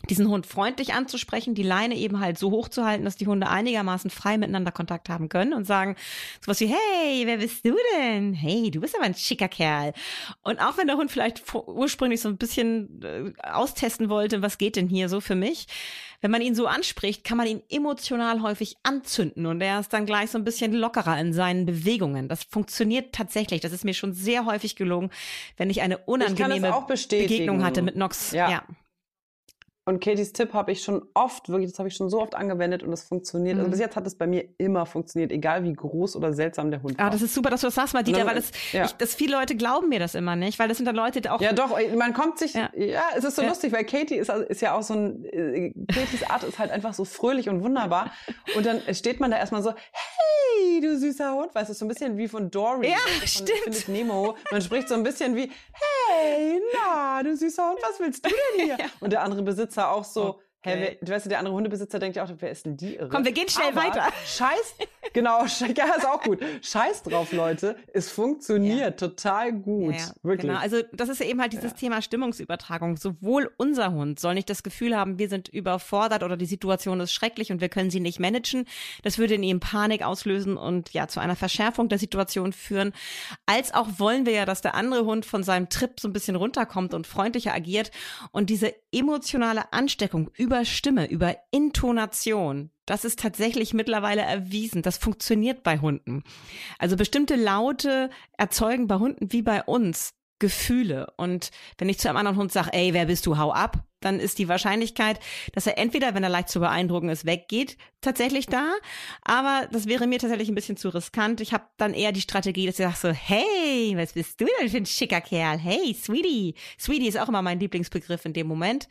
diesen 0.09 0.29
Hund 0.29 0.47
freundlich 0.47 0.95
anzusprechen, 0.95 1.55
die 1.55 1.63
Leine 1.63 1.97
eben 1.97 2.21
halt 2.21 2.39
so 2.39 2.51
hoch 2.51 2.69
zu 2.69 2.85
halten, 2.85 3.05
dass 3.05 3.17
die 3.17 3.27
Hunde 3.27 3.49
einigermaßen 3.49 4.11
frei 4.11 4.39
miteinander 4.39 4.73
Kontakt 4.73 5.09
haben 5.09 5.29
können 5.29 5.53
und 5.53 5.67
sagen 5.67 5.97
sowas 6.45 6.61
wie, 6.61 6.67
hey, 6.67 7.23
wer 7.27 7.39
bist 7.39 7.65
du 7.65 7.77
denn? 7.97 8.33
Hey, 8.33 8.71
du 8.71 8.81
bist 8.81 8.95
aber 8.95 9.05
ein 9.05 9.15
schicker 9.15 9.49
Kerl. 9.49 9.93
Und 10.43 10.61
auch 10.61 10.79
wenn 10.79 10.87
der 10.87 10.97
Hund 10.97 11.11
vielleicht 11.11 11.43
ursprünglich 11.53 12.21
so 12.21 12.29
ein 12.29 12.37
bisschen 12.37 13.03
äh, 13.03 13.33
austesten 13.43 14.09
wollte, 14.09 14.43
was 14.43 14.59
geht 14.59 14.77
denn 14.77 14.89
hier 14.89 15.09
so 15.09 15.21
für 15.21 15.35
mich, 15.35 15.67
wenn 16.21 16.31
man 16.31 16.43
ihn 16.43 16.55
so 16.55 16.67
anspricht, 16.67 17.23
kann 17.23 17.37
man 17.37 17.47
ihn 17.47 17.63
emotional 17.69 18.43
häufig 18.43 18.77
anzünden 18.83 19.47
und 19.47 19.61
er 19.61 19.79
ist 19.79 19.93
dann 19.93 20.05
gleich 20.05 20.31
so 20.31 20.39
ein 20.39 20.45
bisschen 20.45 20.73
lockerer 20.73 21.19
in 21.21 21.33
seinen 21.33 21.65
Bewegungen. 21.65 22.29
Das 22.29 22.43
funktioniert 22.43 23.15
tatsächlich. 23.15 23.61
Das 23.61 23.73
ist 23.73 23.85
mir 23.85 23.95
schon 23.95 24.13
sehr 24.13 24.45
häufig 24.45 24.75
gelungen, 24.75 25.11
wenn 25.57 25.71
ich 25.71 25.81
eine 25.81 25.99
unangenehme 25.99 26.75
ich 26.93 27.09
Begegnung 27.09 27.63
hatte 27.63 27.83
mit 27.83 27.97
Nox. 27.97 28.33
ja. 28.33 28.51
ja. 28.51 28.63
Und 29.88 30.01
Katys 30.01 30.35
Tipp 30.35 30.53
habe 30.53 30.70
ich 30.70 30.83
schon 30.83 31.01
oft, 31.14 31.48
wirklich, 31.48 31.70
das 31.70 31.79
habe 31.79 31.88
ich 31.88 31.94
schon 31.94 32.11
so 32.11 32.20
oft 32.20 32.35
angewendet 32.35 32.83
und 32.83 32.92
es 32.92 33.05
funktioniert. 33.05 33.55
Also 33.55 33.68
mhm. 33.68 33.68
Also 33.68 33.70
bis 33.70 33.81
jetzt 33.81 33.96
hat 33.96 34.07
es 34.07 34.14
bei 34.16 34.27
mir 34.27 34.44
immer 34.59 34.85
funktioniert, 34.85 35.33
egal 35.33 35.64
wie 35.64 35.72
groß 35.72 36.14
oder 36.14 36.35
seltsam 36.35 36.70
der 36.70 36.83
Hund 36.83 36.98
war. 36.98 37.07
Ah, 37.07 37.11
das 37.11 37.22
ist 37.22 37.33
super, 37.33 37.48
dass 37.48 37.62
du 37.62 37.68
das 37.68 37.74
sagst, 37.74 37.94
mal, 37.94 38.03
Dieter, 38.03 38.27
weil 38.27 38.35
das, 38.35 38.51
ja. 38.72 38.85
ich, 38.85 38.92
das 38.92 39.14
viele 39.14 39.35
Leute 39.38 39.57
glauben 39.57 39.88
mir 39.88 39.98
das 39.98 40.14
immer 40.14 40.37
nicht, 40.37 40.59
weil 40.59 40.68
das 40.68 40.77
sind 40.77 40.85
dann 40.85 40.94
Leute, 40.94 41.22
die 41.22 41.31
auch. 41.31 41.40
Ja, 41.40 41.55
doch, 41.55 41.70
man 41.96 42.12
kommt 42.12 42.38
sich, 42.38 42.53
ja, 42.53 42.68
ja 42.77 43.01
es 43.16 43.24
ist 43.24 43.37
so 43.37 43.40
ja. 43.40 43.48
lustig, 43.48 43.72
weil 43.72 43.85
Katie 43.85 44.16
ist, 44.16 44.29
ist 44.29 44.61
ja 44.61 44.74
auch 44.74 44.83
so 44.83 44.92
ein, 44.92 45.24
äh, 45.24 45.72
Katys 45.90 46.22
Art 46.29 46.44
ist 46.44 46.59
halt 46.59 46.70
einfach 46.70 46.92
so 46.92 47.07
fröhlich 47.07 47.48
und 47.48 47.62
wunderbar. 47.62 48.12
Und 48.57 48.66
dann 48.66 48.83
steht 48.94 49.20
man 49.20 49.31
da 49.31 49.38
erstmal 49.38 49.62
so, 49.62 49.72
hey, 49.72 50.81
du 50.83 50.98
süßer 50.98 51.33
Hund, 51.33 51.55
weißt 51.55 51.70
du, 51.70 51.74
so 51.74 51.87
ein 51.87 51.88
bisschen 51.88 52.18
wie 52.18 52.29
von 52.29 52.51
Dory. 52.51 52.90
Ja, 52.90 52.96
von 52.96 53.27
stimmt. 53.27 53.59
Findet 53.64 53.88
Nemo. 53.88 54.37
Man 54.51 54.61
spricht 54.61 54.88
so 54.88 54.94
ein 54.94 55.03
bisschen 55.03 55.35
wie, 55.35 55.51
hey, 55.72 56.61
na, 56.74 57.22
du 57.22 57.35
süßer 57.35 57.70
Hund, 57.70 57.79
was 57.83 57.98
willst 58.01 58.27
du 58.27 58.29
denn 58.29 58.66
hier? 58.66 58.77
Und 59.01 59.12
der 59.12 59.22
andere 59.22 59.42
Besitzer 59.42 59.78
auch 59.87 60.05
so. 60.05 60.41
Hä, 60.68 60.98
du 61.00 61.12
weißt, 61.12 61.31
der 61.31 61.38
andere 61.38 61.54
Hundebesitzer 61.54 61.98
denkt 61.98 62.16
ja 62.16 62.24
auch, 62.24 62.31
wer 62.38 62.50
ist 62.50 62.66
denn 62.66 62.76
die 62.76 62.96
irre? 62.96 63.09
Komm, 63.09 63.24
wir 63.24 63.33
gehen 63.33 63.48
schnell 63.48 63.68
Aber 63.68 63.83
weiter. 63.83 64.09
Scheiß, 64.26 64.74
genau, 65.12 65.40
ja, 65.40 65.94
ist 65.96 66.07
auch 66.07 66.22
gut. 66.22 66.40
Scheiß 66.62 67.02
drauf, 67.02 67.33
Leute. 67.33 67.76
Es 67.92 68.11
funktioniert 68.11 69.00
ja. 69.00 69.09
total 69.09 69.52
gut. 69.52 69.94
Ja, 69.94 70.00
ja. 70.00 70.12
Wirklich. 70.22 70.48
Genau. 70.48 70.61
Also, 70.61 70.83
das 70.92 71.09
ist 71.09 71.20
ja 71.20 71.26
eben 71.26 71.40
halt 71.40 71.52
dieses 71.52 71.74
Thema 71.74 72.02
Stimmungsübertragung. 72.02 72.96
Sowohl 72.96 73.50
unser 73.57 73.92
Hund 73.92 74.20
soll 74.20 74.35
nicht 74.35 74.50
das 74.50 74.62
Gefühl 74.62 74.96
haben, 74.96 75.18
wir 75.18 75.28
sind 75.28 75.48
überfordert 75.48 76.22
oder 76.22 76.37
die 76.37 76.46
Situation 76.46 77.00
ist 77.00 77.12
schrecklich 77.12 77.52
und 77.52 77.61
wir 77.61 77.68
können 77.68 77.90
sie 77.90 78.00
nicht 78.00 78.20
managen. 78.20 78.64
Das 79.02 79.18
würde 79.18 79.35
in 79.35 79.42
ihm 79.42 79.61
Panik 79.61 80.02
auslösen 80.02 80.57
und 80.57 80.92
ja, 80.92 81.09
zu 81.09 81.20
einer 81.20 81.37
Verschärfung 81.37 81.88
der 81.88 81.98
Situation 81.98 82.52
führen. 82.52 82.92
Als 83.46 83.74
auch 83.74 83.87
wollen 83.98 84.26
wir 84.26 84.33
ja, 84.33 84.44
dass 84.44 84.61
der 84.61 84.74
andere 84.74 85.04
Hund 85.04 85.26
von 85.26 85.42
seinem 85.42 85.68
Trip 85.68 85.98
so 86.00 86.09
ein 86.09 86.12
bisschen 86.12 86.37
runterkommt 86.37 86.94
und 86.94 87.07
freundlicher 87.07 87.54
agiert 87.54 87.90
und 88.33 88.50
diese 88.50 88.74
emotionale 88.92 89.72
Ansteckung 89.72 90.31
über 90.37 90.58
Stimme, 90.64 91.11
über 91.11 91.37
Intonation. 91.51 92.71
Das 92.87 93.05
ist 93.05 93.18
tatsächlich 93.18 93.75
mittlerweile 93.75 94.23
erwiesen. 94.23 94.83
Das 94.83 94.97
funktioniert 94.97 95.62
bei 95.62 95.79
Hunden. 95.79 96.23
Also 96.79 96.97
bestimmte 96.97 97.37
Laute 97.37 98.11
erzeugen 98.37 98.87
bei 98.87 98.97
Hunden 98.97 99.33
wie 99.33 99.42
bei 99.42 99.62
uns 99.62 100.14
Gefühle. 100.38 101.12
Und 101.16 101.51
wenn 101.79 101.88
ich 101.88 101.99
zu 101.99 102.09
einem 102.09 102.18
anderen 102.18 102.38
Hund 102.38 102.53
sage, 102.53 102.73
ey, 102.73 102.94
wer 102.94 103.07
bist 103.07 103.27
du, 103.27 103.38
hau 103.38 103.53
ab, 103.53 103.85
dann 104.01 104.21
ist 104.21 104.38
die 104.38 104.49
Wahrscheinlichkeit, 104.49 105.18
dass 105.53 105.66
er 105.66 105.79
entweder, 105.79 106.14
wenn 106.14 106.23
er 106.23 106.29
leicht 106.29 106.49
zu 106.49 106.61
beeindrucken 106.61 107.09
ist, 107.09 107.27
weggeht, 107.27 107.77
tatsächlich 108.01 108.47
da. 108.47 108.73
Aber 109.23 109.68
das 109.73 109.87
wäre 109.87 110.07
mir 110.07 110.21
tatsächlich 110.21 110.49
ein 110.49 110.55
bisschen 110.55 110.77
zu 110.77 110.90
riskant. 110.90 111.40
Ich 111.40 111.53
habe 111.53 111.64
dann 111.77 111.94
eher 111.94 112.12
die 112.12 112.21
Strategie, 112.21 112.66
dass 112.66 112.79
ich 112.79 112.85
sage 112.85 112.97
so, 112.97 113.09
hey, 113.11 113.94
was 113.97 114.12
bist 114.12 114.40
du 114.40 114.47
denn 114.61 114.68
für 114.68 114.77
ein 114.77 114.87
schicker 114.87 115.21
Kerl? 115.21 115.59
Hey, 115.59 115.94
Sweetie. 115.94 116.55
Sweetie 116.79 117.09
ist 117.09 117.18
auch 117.18 117.29
immer 117.29 117.42
mein 117.42 117.59
Lieblingsbegriff 117.59 118.25
in 118.25 118.33
dem 118.33 118.47
Moment. 118.47 118.88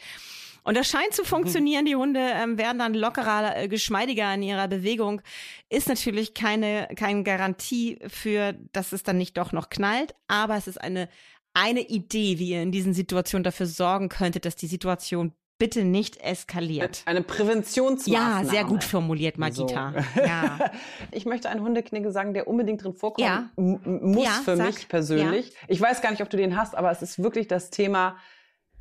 Und 0.68 0.76
das 0.76 0.90
scheint 0.90 1.14
zu 1.14 1.24
funktionieren. 1.24 1.86
Die 1.86 1.96
Hunde 1.96 2.20
ähm, 2.20 2.58
werden 2.58 2.80
dann 2.80 2.94
lockerer, 2.94 3.56
äh, 3.56 3.68
geschmeidiger 3.70 4.34
in 4.34 4.44
ihrer 4.44 4.68
Bewegung. 4.68 5.22
Ist 5.70 5.88
natürlich 5.88 6.34
keine, 6.34 6.90
keine 6.98 7.24
Garantie 7.24 8.00
für, 8.10 8.54
dass 8.74 8.92
es 8.92 9.02
dann 9.02 9.18
nicht 9.18 9.38
doch 9.38 9.54
noch 9.54 9.70
knallt, 9.70 10.14
aber 10.28 10.58
es 10.58 10.68
ist 10.68 10.82
eine, 10.82 11.08
eine 11.54 11.80
Idee, 11.80 12.38
wie 12.38 12.50
ihr 12.50 12.62
in 12.62 12.74
diesen 12.74 12.94
Situationen 12.94 13.46
dafür 13.46 13.66
sorgen 13.66 14.10
könntet, 14.10 14.44
dass 14.44 14.58
die 14.58 14.68
Situation 14.68 15.32
bitte 15.58 15.86
nicht 15.86 16.18
eskaliert. 16.18 17.02
Eine 17.06 17.22
Präventionsmaßnahme. 17.22 18.44
Ja, 18.44 18.50
sehr 18.50 18.66
gut 18.66 18.84
formuliert, 18.84 19.38
Magita. 19.38 19.94
So. 20.16 20.22
Ja. 20.22 20.60
Ich 21.12 21.26
möchte 21.26 21.50
einen 21.50 21.62
Hundeknigge 21.62 22.12
sagen, 22.12 22.34
der 22.34 22.46
unbedingt 22.48 22.84
drin 22.84 22.94
vorkommen 22.94 23.26
ja. 23.26 23.50
muss 23.56 24.26
ja, 24.26 24.42
für 24.44 24.58
sag. 24.58 24.68
mich 24.68 24.90
persönlich. 24.90 25.54
Ich 25.70 25.80
weiß 25.80 26.02
gar 26.02 26.12
nicht, 26.12 26.22
ob 26.22 26.30
du 26.30 26.36
den 26.36 26.58
hast, 26.58 26.76
aber 26.76 26.92
es 26.92 27.02
ist 27.02 27.24
wirklich 27.24 27.48
das 27.48 27.70
Thema 27.70 28.18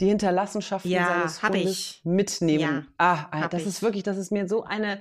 die 0.00 0.08
Hinterlassenschaften 0.08 0.90
ja, 0.90 1.06
seines 1.06 1.42
Hundes 1.42 1.70
ich. 1.70 2.00
mitnehmen. 2.04 2.88
Ja, 3.00 3.28
ah, 3.30 3.48
das 3.48 3.62
ich. 3.62 3.68
ist 3.68 3.82
wirklich, 3.82 4.02
das 4.02 4.16
ist 4.16 4.30
mir 4.30 4.48
so 4.48 4.64
eine 4.64 5.00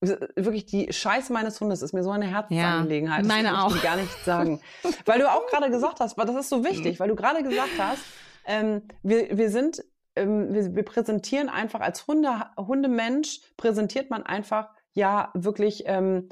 wirklich 0.00 0.66
die 0.66 0.92
Scheiße 0.92 1.32
meines 1.32 1.58
Hundes 1.60 1.80
ist 1.80 1.94
mir 1.94 2.02
so 2.02 2.10
eine 2.10 2.26
Herzensangelegenheit. 2.26 3.22
Ja, 3.22 3.26
meine 3.26 3.48
das 3.48 3.58
auch. 3.58 3.74
Ich 3.74 3.82
gar 3.82 3.96
nicht 3.96 4.24
sagen. 4.24 4.60
weil 5.06 5.20
du 5.20 5.30
auch 5.30 5.46
gerade 5.50 5.70
gesagt 5.70 6.00
hast, 6.00 6.18
das 6.18 6.36
ist 6.36 6.50
so 6.50 6.64
wichtig, 6.64 7.00
weil 7.00 7.08
du 7.08 7.16
gerade 7.16 7.42
gesagt 7.42 7.78
hast, 7.78 8.02
ähm, 8.44 8.82
wir, 9.02 9.36
wir 9.36 9.50
sind, 9.50 9.82
ähm, 10.14 10.52
wir, 10.52 10.76
wir 10.76 10.84
präsentieren 10.84 11.48
einfach 11.48 11.80
als 11.80 12.06
Hunde, 12.06 12.28
Hundemensch, 12.58 13.40
präsentiert 13.56 14.10
man 14.10 14.22
einfach 14.22 14.68
ja 14.92 15.30
wirklich 15.34 15.84
ähm, 15.86 16.28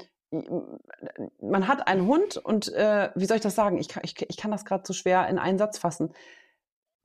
man 1.39 1.67
hat 1.67 1.87
einen 1.87 2.07
Hund 2.07 2.37
und 2.37 2.73
äh, 2.73 3.09
wie 3.15 3.25
soll 3.25 3.37
ich 3.37 3.43
das 3.43 3.55
sagen? 3.55 3.77
Ich 3.77 3.87
kann, 3.87 4.03
ich, 4.03 4.15
ich 4.27 4.37
kann 4.37 4.51
das 4.51 4.65
gerade 4.65 4.83
so 4.85 4.91
schwer 4.93 5.27
in 5.29 5.39
einen 5.39 5.57
Satz 5.57 5.77
fassen. 5.77 6.11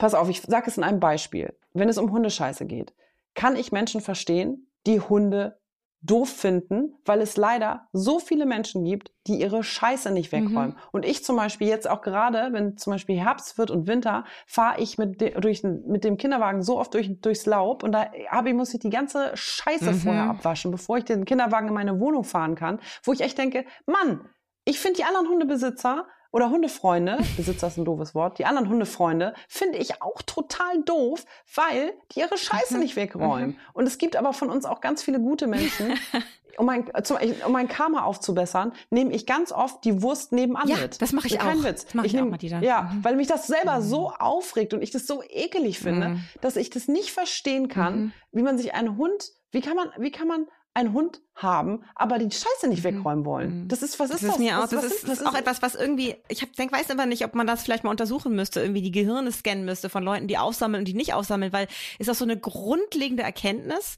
Pass 0.01 0.15
auf, 0.15 0.31
ich 0.31 0.41
sage 0.41 0.71
es 0.71 0.79
in 0.79 0.83
einem 0.83 0.99
Beispiel. 0.99 1.55
Wenn 1.75 1.91
es 1.91 1.99
um 1.99 2.11
Hundescheiße 2.11 2.65
geht, 2.65 2.95
kann 3.35 3.55
ich 3.55 3.71
Menschen 3.71 4.01
verstehen, 4.01 4.67
die 4.87 4.99
Hunde 4.99 5.61
doof 6.01 6.31
finden, 6.31 6.95
weil 7.05 7.21
es 7.21 7.37
leider 7.37 7.87
so 7.93 8.19
viele 8.19 8.47
Menschen 8.47 8.83
gibt, 8.83 9.13
die 9.27 9.39
ihre 9.39 9.63
Scheiße 9.63 10.11
nicht 10.11 10.33
wegräumen. 10.33 10.71
Mhm. 10.71 10.77
Und 10.93 11.05
ich 11.05 11.23
zum 11.23 11.37
Beispiel 11.37 11.69
jetzt 11.69 11.87
auch 11.87 12.01
gerade, 12.01 12.49
wenn 12.53 12.79
zum 12.79 12.95
Beispiel 12.95 13.21
Herbst 13.21 13.59
wird 13.59 13.71
und 13.71 13.87
Winter, 13.87 14.25
fahre 14.47 14.81
ich 14.81 14.97
mit, 14.97 15.21
de, 15.21 15.39
durch, 15.39 15.63
mit 15.63 16.03
dem 16.05 16.17
Kinderwagen 16.17 16.63
so 16.63 16.79
oft 16.79 16.95
durch, 16.95 17.21
durchs 17.21 17.45
Laub 17.45 17.83
und 17.83 17.93
da 17.93 18.11
habe 18.31 18.49
ich, 18.49 18.55
muss 18.55 18.73
ich 18.73 18.81
die 18.81 18.89
ganze 18.89 19.31
Scheiße 19.35 19.93
mhm. 19.93 19.97
vorher 19.97 20.31
abwaschen, 20.31 20.71
bevor 20.71 20.97
ich 20.97 21.05
den 21.05 21.27
Kinderwagen 21.27 21.69
in 21.69 21.75
meine 21.75 22.01
Wohnung 22.01 22.25
fahren 22.25 22.55
kann, 22.55 22.81
wo 23.03 23.13
ich 23.13 23.21
echt 23.21 23.37
denke, 23.37 23.67
Mann, 23.85 24.27
ich 24.65 24.81
finde 24.81 24.97
die 24.97 25.05
anderen 25.05 25.29
Hundebesitzer 25.29 26.07
oder 26.33 26.51
Hundefreunde, 26.51 27.19
Besitzer 27.37 27.67
ist 27.67 27.77
ein 27.77 27.85
doofes 27.85 28.15
Wort, 28.15 28.39
die 28.39 28.45
anderen 28.45 28.69
Hundefreunde 28.69 29.35
finde 29.49 29.79
ich 29.79 30.01
auch 30.03 30.23
total 30.23 30.83
doof, 30.85 31.25
weil 31.55 31.93
die 32.13 32.21
ihre 32.21 32.39
Scheiße 32.39 32.75
mhm. 32.75 32.81
nicht 32.81 32.97
wegräumen. 32.97 33.51
Mhm. 33.51 33.57
Und 33.73 33.87
es 33.87 33.99
gibt 33.99 34.17
aber 34.17 34.33
von 34.33 34.51
uns 34.51 34.65
auch 34.65 34.81
ganz 34.81 35.03
viele 35.03 35.21
gute 35.21 35.47
Menschen. 35.47 35.95
um 36.61 36.67
mein, 36.67 36.85
zum, 37.03 37.17
um 37.47 37.53
mein 37.53 37.69
Karma 37.69 38.05
aufzubessern, 38.05 38.73
nehme 38.91 39.13
ich 39.13 39.27
ganz 39.27 39.51
oft 39.51 39.85
die 39.85 40.03
Wurst 40.03 40.33
nebenan 40.33 40.69
ja, 40.69 40.77
mit. 40.77 41.01
das 41.01 41.13
mache 41.13 41.27
ich 41.27 41.39
Kein 41.39 41.59
auch. 41.59 41.65
Witz. 41.65 41.87
Das 41.87 41.95
mach 41.95 42.05
ich, 42.05 42.13
ich 42.13 42.17
nehm, 42.17 42.27
auch, 42.27 42.31
Martina. 42.31 42.61
Ja, 42.61 42.83
mhm. 42.83 43.05
weil 43.05 43.17
mich 43.17 43.27
das 43.27 43.47
selber 43.47 43.79
mhm. 43.79 43.83
so 43.83 44.11
aufregt 44.11 44.75
und 44.75 44.83
ich 44.83 44.91
das 44.91 45.07
so 45.07 45.23
ekelig 45.29 45.79
finde, 45.79 46.11
mhm. 46.11 46.25
dass 46.41 46.57
ich 46.57 46.71
das 46.71 46.87
nicht 46.87 47.13
verstehen 47.13 47.69
kann, 47.69 48.01
mhm. 48.01 48.13
wie 48.33 48.43
man 48.43 48.59
sich 48.59 48.75
einen 48.75 48.97
Hund, 48.97 49.33
wie 49.51 49.61
kann 49.61 49.75
man, 49.75 49.89
wie 49.99 50.11
kann 50.11 50.29
man 50.29 50.47
einen 50.75 50.93
Hund 50.93 51.21
haben, 51.35 51.85
aber 51.95 52.19
die 52.19 52.31
Scheiße 52.31 52.69
nicht 52.69 52.85
mhm. 52.85 52.97
wegräumen 52.97 53.25
wollen. 53.25 53.63
Mhm. 53.63 53.69
Das 53.69 53.83
ist, 53.83 53.99
was 53.99 54.11
ist 54.11 54.23
das? 54.23 54.33
Ist 54.33 54.39
mir 54.39 54.61
auch, 54.61 54.69
das, 54.69 54.85
ist, 54.85 55.09
das 55.09 55.21
ist 55.21 55.27
auch 55.27 55.35
etwas, 55.35 55.63
was 55.63 55.75
irgendwie, 55.75 56.17
ich 56.29 56.43
hab, 56.43 56.53
denk, 56.53 56.73
weiß 56.73 56.91
aber 56.91 57.07
nicht, 57.07 57.25
ob 57.25 57.35
man 57.35 57.47
das 57.47 57.63
vielleicht 57.63 57.83
mal 57.83 57.91
untersuchen 57.91 58.35
müsste, 58.35 58.61
irgendwie 58.61 58.83
die 58.83 58.93
Gehirne 58.93 59.33
scannen 59.33 59.65
müsste 59.65 59.89
von 59.89 60.05
Leuten, 60.05 60.29
die 60.29 60.39
aufsammeln 60.39 60.83
und 60.83 60.89
die 60.89 60.95
nicht 60.95 61.13
aufsammeln, 61.15 61.53
weil 61.53 61.67
ist 61.99 62.09
auch 62.09 62.15
so 62.15 62.25
eine 62.25 62.39
grundlegende 62.39 63.23
Erkenntnis, 63.23 63.97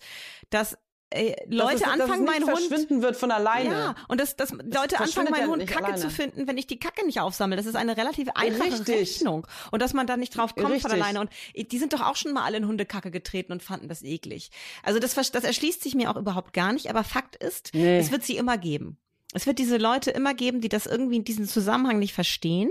dass 0.51 0.79
äh, 1.13 1.37
Leute 1.49 1.77
es, 1.77 1.83
anfangen, 1.83 2.27
dass 2.27 2.37
es 2.37 2.41
mein 2.41 2.45
Hund 2.45 2.59
verschwinden 2.59 3.03
wird 3.03 3.17
von 3.17 3.31
alleine. 3.31 3.71
Ja, 3.71 3.95
und 4.09 4.21
dass, 4.21 4.37
dass 4.37 4.51
Leute 4.51 4.99
anfangen, 4.99 5.31
meinen 5.31 5.49
Hund 5.49 5.67
Kacke 5.67 5.85
alleine. 5.85 6.01
zu 6.01 6.11
finden, 6.11 6.47
wenn 6.47 6.59
ich 6.59 6.67
die 6.67 6.79
Kacke 6.79 7.05
nicht 7.07 7.21
aufsammle. 7.21 7.57
Das 7.57 7.67
ist 7.67 7.77
eine 7.77 7.97
relativ 7.97 8.29
einfache 8.35 8.73
Richtig. 8.73 8.97
Rechnung. 8.97 9.47
Und 9.71 9.83
dass 9.83 9.95
man 9.95 10.07
da 10.07 10.17
nicht 10.17 10.37
drauf 10.37 10.55
kommt 10.55 10.69
Richtig. 10.69 10.83
von 10.83 10.93
alleine. 10.93 11.21
Und 11.21 11.31
die 11.55 11.79
sind 11.79 11.93
doch 11.93 12.01
auch 12.01 12.17
schon 12.17 12.33
mal 12.33 12.45
alle 12.45 12.57
in 12.57 12.67
Hundekacke 12.67 13.11
getreten 13.11 13.53
und 13.53 13.63
fanden 13.63 13.89
das 13.89 14.03
eklig. 14.03 14.51
Also 14.83 14.99
das, 14.99 15.15
das 15.15 15.45
erschließt 15.45 15.83
sich 15.83 15.95
mir 15.95 16.11
auch 16.11 16.17
überhaupt 16.17 16.53
gar 16.53 16.73
nicht. 16.73 16.91
Aber 16.91 17.05
Fakt 17.05 17.37
ist, 17.37 17.71
nee. 17.75 17.99
es 17.99 18.11
wird 18.11 18.25
sie 18.25 18.37
immer 18.37 18.59
geben. 18.59 18.99
Es 19.35 19.47
wird 19.47 19.59
diese 19.59 19.79
Leute 19.79 20.11
immer 20.11 20.35
geben, 20.35 20.61
die 20.61 20.69
das 20.69 20.87
irgendwie 20.87 21.17
in 21.17 21.25
diesem 21.25 21.47
Zusammenhang 21.47 21.99
nicht 21.99 22.13
verstehen. 22.13 22.71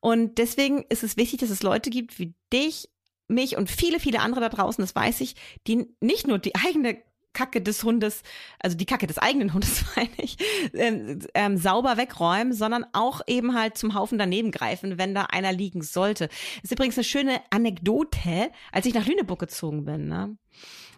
Und 0.00 0.38
deswegen 0.38 0.84
ist 0.88 1.04
es 1.04 1.16
wichtig, 1.16 1.40
dass 1.40 1.50
es 1.50 1.62
Leute 1.62 1.90
gibt 1.90 2.18
wie 2.18 2.34
dich, 2.52 2.88
mich 3.28 3.56
und 3.56 3.70
viele, 3.70 4.00
viele 4.00 4.20
andere 4.20 4.40
da 4.40 4.48
draußen, 4.48 4.82
das 4.82 4.94
weiß 4.94 5.20
ich, 5.22 5.34
die 5.66 5.86
nicht 6.00 6.26
nur 6.26 6.38
die 6.38 6.54
eigene 6.54 6.98
Kacke 7.34 7.60
des 7.60 7.84
Hundes, 7.84 8.22
also 8.58 8.76
die 8.76 8.86
Kacke 8.86 9.06
des 9.06 9.18
eigenen 9.18 9.52
Hundes 9.52 9.84
meine 9.96 10.08
ich, 10.16 10.38
ähm, 10.72 11.18
ähm, 11.34 11.56
sauber 11.58 11.96
wegräumen, 11.96 12.52
sondern 12.54 12.86
auch 12.92 13.20
eben 13.26 13.54
halt 13.54 13.76
zum 13.76 13.94
Haufen 13.94 14.18
daneben 14.18 14.50
greifen, 14.50 14.96
wenn 14.96 15.14
da 15.14 15.24
einer 15.24 15.52
liegen 15.52 15.82
sollte. 15.82 16.28
Das 16.28 16.64
ist 16.64 16.72
übrigens 16.72 16.96
eine 16.96 17.04
schöne 17.04 17.40
Anekdote, 17.50 18.50
als 18.72 18.86
ich 18.86 18.94
nach 18.94 19.06
Lüneburg 19.06 19.40
gezogen 19.40 19.84
bin. 19.84 20.08
Ne? 20.08 20.36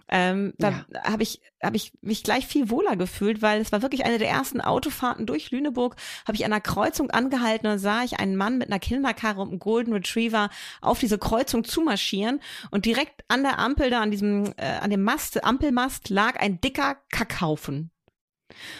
Ähm, 0.09 0.55
da 0.59 0.71
ja. 0.71 1.03
habe 1.05 1.23
ich, 1.23 1.41
hab 1.61 1.75
ich 1.75 1.93
mich 2.01 2.23
gleich 2.23 2.47
viel 2.47 2.71
wohler 2.71 2.97
gefühlt, 2.97 3.43
weil 3.43 3.61
es 3.61 3.73
war 3.73 3.83
wirklich 3.83 4.05
eine 4.05 4.19
der 4.19 4.29
ersten 4.29 4.61
Autofahrten 4.61 5.27
durch 5.27 5.51
Lüneburg. 5.51 5.97
Habe 6.27 6.37
ich 6.37 6.45
an 6.45 6.53
einer 6.53 6.61
Kreuzung 6.61 7.11
angehalten 7.11 7.67
und 7.67 7.79
sah 7.79 8.05
ich 8.05 8.21
einen 8.21 8.37
Mann 8.37 8.59
mit 8.59 8.69
einer 8.69 8.79
Kinderkarre 8.79 9.41
und 9.41 9.49
einem 9.49 9.59
Golden 9.59 9.93
Retriever 9.93 10.51
auf 10.81 11.01
diese 11.01 11.19
Kreuzung 11.19 11.65
zumarschieren 11.65 12.41
und 12.71 12.85
direkt 12.85 13.25
an 13.29 13.43
der 13.43 13.59
Ampel 13.59 13.91
da 13.91 14.01
an 14.01 14.11
diesem, 14.11 14.53
äh, 14.57 14.79
an 14.81 14.91
dem 14.91 15.03
Mast, 15.03 15.43
Ampelmast 15.43 16.09
lag 16.11 16.37
ein 16.37 16.61
dicker 16.61 16.97
Kackhaufen. 17.11 17.91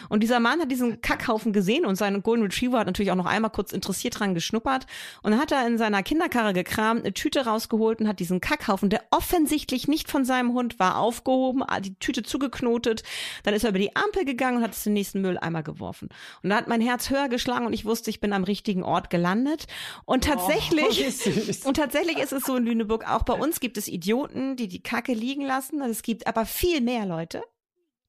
Und 0.09 0.21
dieser 0.23 0.39
Mann 0.39 0.61
hat 0.61 0.71
diesen 0.71 1.01
Kackhaufen 1.01 1.53
gesehen 1.53 1.85
und 1.85 1.95
sein 1.95 2.21
Golden 2.23 2.43
Retriever 2.43 2.79
hat 2.79 2.87
natürlich 2.87 3.11
auch 3.11 3.15
noch 3.15 3.25
einmal 3.25 3.51
kurz 3.51 3.73
interessiert 3.73 4.19
dran 4.19 4.33
geschnuppert. 4.33 4.85
Und 5.23 5.31
dann 5.31 5.39
hat 5.39 5.51
er 5.51 5.65
in 5.67 5.77
seiner 5.77 6.03
Kinderkarre 6.03 6.53
gekramt, 6.53 7.01
eine 7.01 7.13
Tüte 7.13 7.45
rausgeholt 7.45 7.99
und 7.99 8.07
hat 8.07 8.19
diesen 8.19 8.41
Kackhaufen, 8.41 8.89
der 8.89 9.03
offensichtlich 9.11 9.87
nicht 9.87 10.09
von 10.09 10.25
seinem 10.25 10.53
Hund 10.53 10.79
war, 10.79 10.97
aufgehoben, 10.97 11.63
die 11.81 11.95
Tüte 11.95 12.23
zugeknotet. 12.23 13.03
Dann 13.43 13.53
ist 13.53 13.63
er 13.63 13.69
über 13.69 13.79
die 13.79 13.95
Ampel 13.95 14.25
gegangen 14.25 14.57
und 14.57 14.63
hat 14.63 14.73
es 14.73 14.85
in 14.85 14.91
den 14.91 14.99
nächsten 14.99 15.21
Mülleimer 15.21 15.63
geworfen. 15.63 16.09
Und 16.43 16.49
da 16.49 16.57
hat 16.57 16.67
mein 16.67 16.81
Herz 16.81 17.09
höher 17.09 17.29
geschlagen 17.29 17.65
und 17.65 17.73
ich 17.73 17.85
wusste, 17.85 18.09
ich 18.09 18.19
bin 18.19 18.33
am 18.33 18.43
richtigen 18.43 18.83
Ort 18.83 19.09
gelandet. 19.09 19.67
Und 20.05 20.27
oh, 20.27 20.31
tatsächlich, 20.31 21.05
oh, 21.25 21.67
und 21.67 21.75
tatsächlich 21.75 22.17
ist 22.17 22.33
es 22.33 22.43
so 22.43 22.55
in 22.55 22.65
Lüneburg, 22.65 23.09
auch 23.09 23.23
bei 23.23 23.33
uns 23.33 23.59
gibt 23.59 23.77
es 23.77 23.87
Idioten, 23.87 24.55
die 24.55 24.67
die 24.67 24.81
Kacke 24.81 25.13
liegen 25.13 25.45
lassen. 25.45 25.81
Es 25.81 26.01
gibt 26.01 26.27
aber 26.27 26.45
viel 26.45 26.81
mehr 26.81 27.05
Leute, 27.05 27.43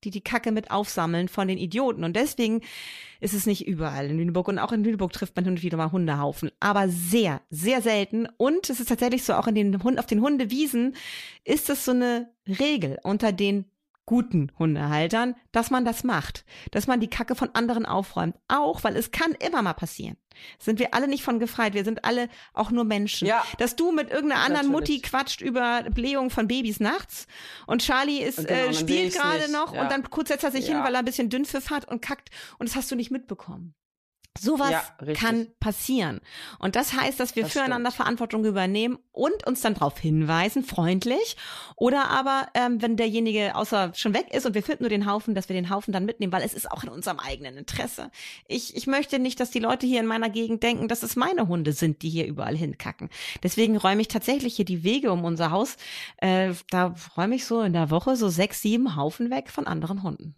die 0.05 0.11
die 0.11 0.21
Kacke 0.21 0.53
mit 0.53 0.71
aufsammeln 0.71 1.29
von 1.29 1.49
den 1.49 1.59
Idioten. 1.59 2.05
Und 2.05 2.15
deswegen 2.15 2.61
ist 3.21 3.35
es 3.35 3.47
nicht 3.47 3.67
überall 3.67 4.11
in 4.11 4.19
Lüneburg. 4.19 4.49
Und 4.49 4.59
auch 4.59 4.73
in 4.73 4.85
Lüneburg 4.85 5.13
trifft 5.13 5.37
man 5.37 5.45
hin 5.45 5.55
und 5.55 5.63
wieder 5.63 5.77
mal 5.77 5.93
Hundehaufen. 5.93 6.51
Aber 6.61 6.89
sehr, 6.89 7.41
sehr 7.51 7.83
selten. 7.83 8.29
Und 8.37 8.71
es 8.71 8.81
ist 8.81 8.89
tatsächlich 8.89 9.25
so, 9.25 9.35
auch 9.35 9.47
in 9.47 9.55
den 9.55 9.83
Hund, 9.83 9.99
auf 9.99 10.07
den 10.07 10.21
Hundewiesen 10.21 10.95
ist 11.45 11.71
es 11.71 11.85
so 11.85 11.93
eine 11.93 12.31
Regel 12.47 12.99
unter 13.03 13.33
den 13.33 13.65
guten 14.09 14.51
Hundehaltern, 14.59 15.35
dass 15.53 15.71
man 15.71 15.85
das 15.85 16.03
macht, 16.03 16.47
dass 16.71 16.87
man 16.87 16.99
die 16.99 17.11
Kacke 17.11 17.35
von 17.35 17.51
anderen 17.55 17.85
aufräumt, 17.85 18.37
auch 18.49 18.83
weil 18.83 18.97
es 18.97 19.11
kann 19.11 19.33
immer 19.33 19.61
mal 19.61 19.75
passieren. 19.75 20.17
Sind 20.59 20.79
wir 20.79 20.95
alle 20.95 21.09
nicht 21.09 21.23
von 21.23 21.39
gefreit, 21.39 21.75
wir 21.75 21.85
sind 21.85 22.07
alle 22.07 22.31
auch 22.55 22.71
nur 22.71 22.85
Menschen. 22.85 23.29
Ja, 23.29 23.45
dass 23.59 23.77
du 23.77 23.93
mit 23.93 24.09
irgendeiner 24.09 24.43
anderen. 24.43 24.69
Mutti 24.69 25.03
quatscht 25.03 25.43
über 25.43 25.83
Blähung 25.91 26.31
von 26.31 26.49
Babys 26.49 26.81
nachts 26.81 27.27
und 27.67 27.83
Charlie 27.83 28.23
ist 28.23 28.49
genau, 28.49 28.71
äh, 28.71 28.73
spielt 28.73 29.13
gerade 29.13 29.53
noch 29.53 29.75
ja. 29.75 29.83
und 29.83 29.93
dann 29.93 30.09
kurz 30.09 30.29
setzt 30.29 30.45
er 30.45 30.53
sich 30.53 30.69
ja. 30.69 30.77
hin, 30.77 30.85
weil 30.85 30.95
er 30.95 31.01
ein 31.01 31.05
bisschen 31.05 31.29
Dünnpfiff 31.29 31.69
hat 31.69 31.87
und 31.87 32.01
kackt 32.01 32.31
und 32.59 32.67
das 32.67 32.77
hast 32.77 32.91
du 32.91 32.97
nicht 32.97 33.11
mitbekommen. 33.11 33.75
Sowas 34.41 34.71
ja, 34.71 35.13
kann 35.15 35.49
passieren. 35.61 36.21
Und 36.59 36.77
das 36.77 36.93
heißt, 36.93 37.19
dass 37.19 37.37
wir 37.37 37.45
das 37.45 37.53
füreinander 37.53 37.91
stimmt. 37.91 38.05
Verantwortung 38.05 38.45
übernehmen 38.45 38.99
und 39.13 39.47
uns 39.47 39.61
dann 39.61 39.75
darauf 39.75 39.99
hinweisen, 39.99 40.63
freundlich. 40.63 41.37
Oder 41.77 42.09
aber, 42.11 42.49
ähm, 42.55 42.81
wenn 42.81 42.97
derjenige 42.97 43.55
außer 43.55 43.93
schon 43.95 44.15
weg 44.15 44.33
ist 44.33 44.47
und 44.47 44.55
wir 44.55 44.63
finden 44.63 44.85
nur 44.85 44.91
den 44.91 45.11
Haufen, 45.11 45.35
dass 45.35 45.49
wir 45.49 45.55
den 45.55 45.71
Haufen 45.71 45.93
dann 45.93 46.05
mitnehmen, 46.05 46.33
weil 46.33 46.43
es 46.43 46.55
ist 46.55 46.71
auch 46.71 46.85
in 46.85 46.89
unserem 46.89 47.19
eigenen 47.19 47.57
Interesse. 47.57 48.11
Ich, 48.47 48.77
ich 48.77 48.87
möchte 48.87 49.19
nicht, 49.19 49.41
dass 49.41 49.51
die 49.51 49.59
Leute 49.59 49.87
hier 49.87 50.01
in 50.01 50.07
meiner 50.07 50.31
Gegend 50.31 50.63
denken, 50.63 50.89
dass 50.89 51.03
es 51.03 51.17
meine 51.17 51.49
Hunde 51.49 51.73
sind, 51.73 52.03
die 52.03 52.11
hier 52.11 52.27
überall 52.27 52.57
hinkacken. 52.57 53.11
Deswegen 53.43 53.77
räume 53.77 54.01
ich 54.01 54.09
tatsächlich 54.09 54.57
hier 54.57 54.65
die 54.65 54.85
Wege 54.85 55.13
um 55.13 55.25
unser 55.25 55.51
Haus. 55.51 55.77
Äh, 56.19 56.55
da 56.71 56.95
räume 57.17 57.35
ich 57.35 57.45
so 57.45 57.63
in 57.63 57.73
der 57.73 57.91
Woche 57.91 58.17
so 58.17 58.29
sechs, 58.29 58.63
sieben 58.63 58.97
Haufen 58.97 59.31
weg 59.31 59.51
von 59.51 59.67
anderen 59.67 60.03
Hunden. 60.03 60.35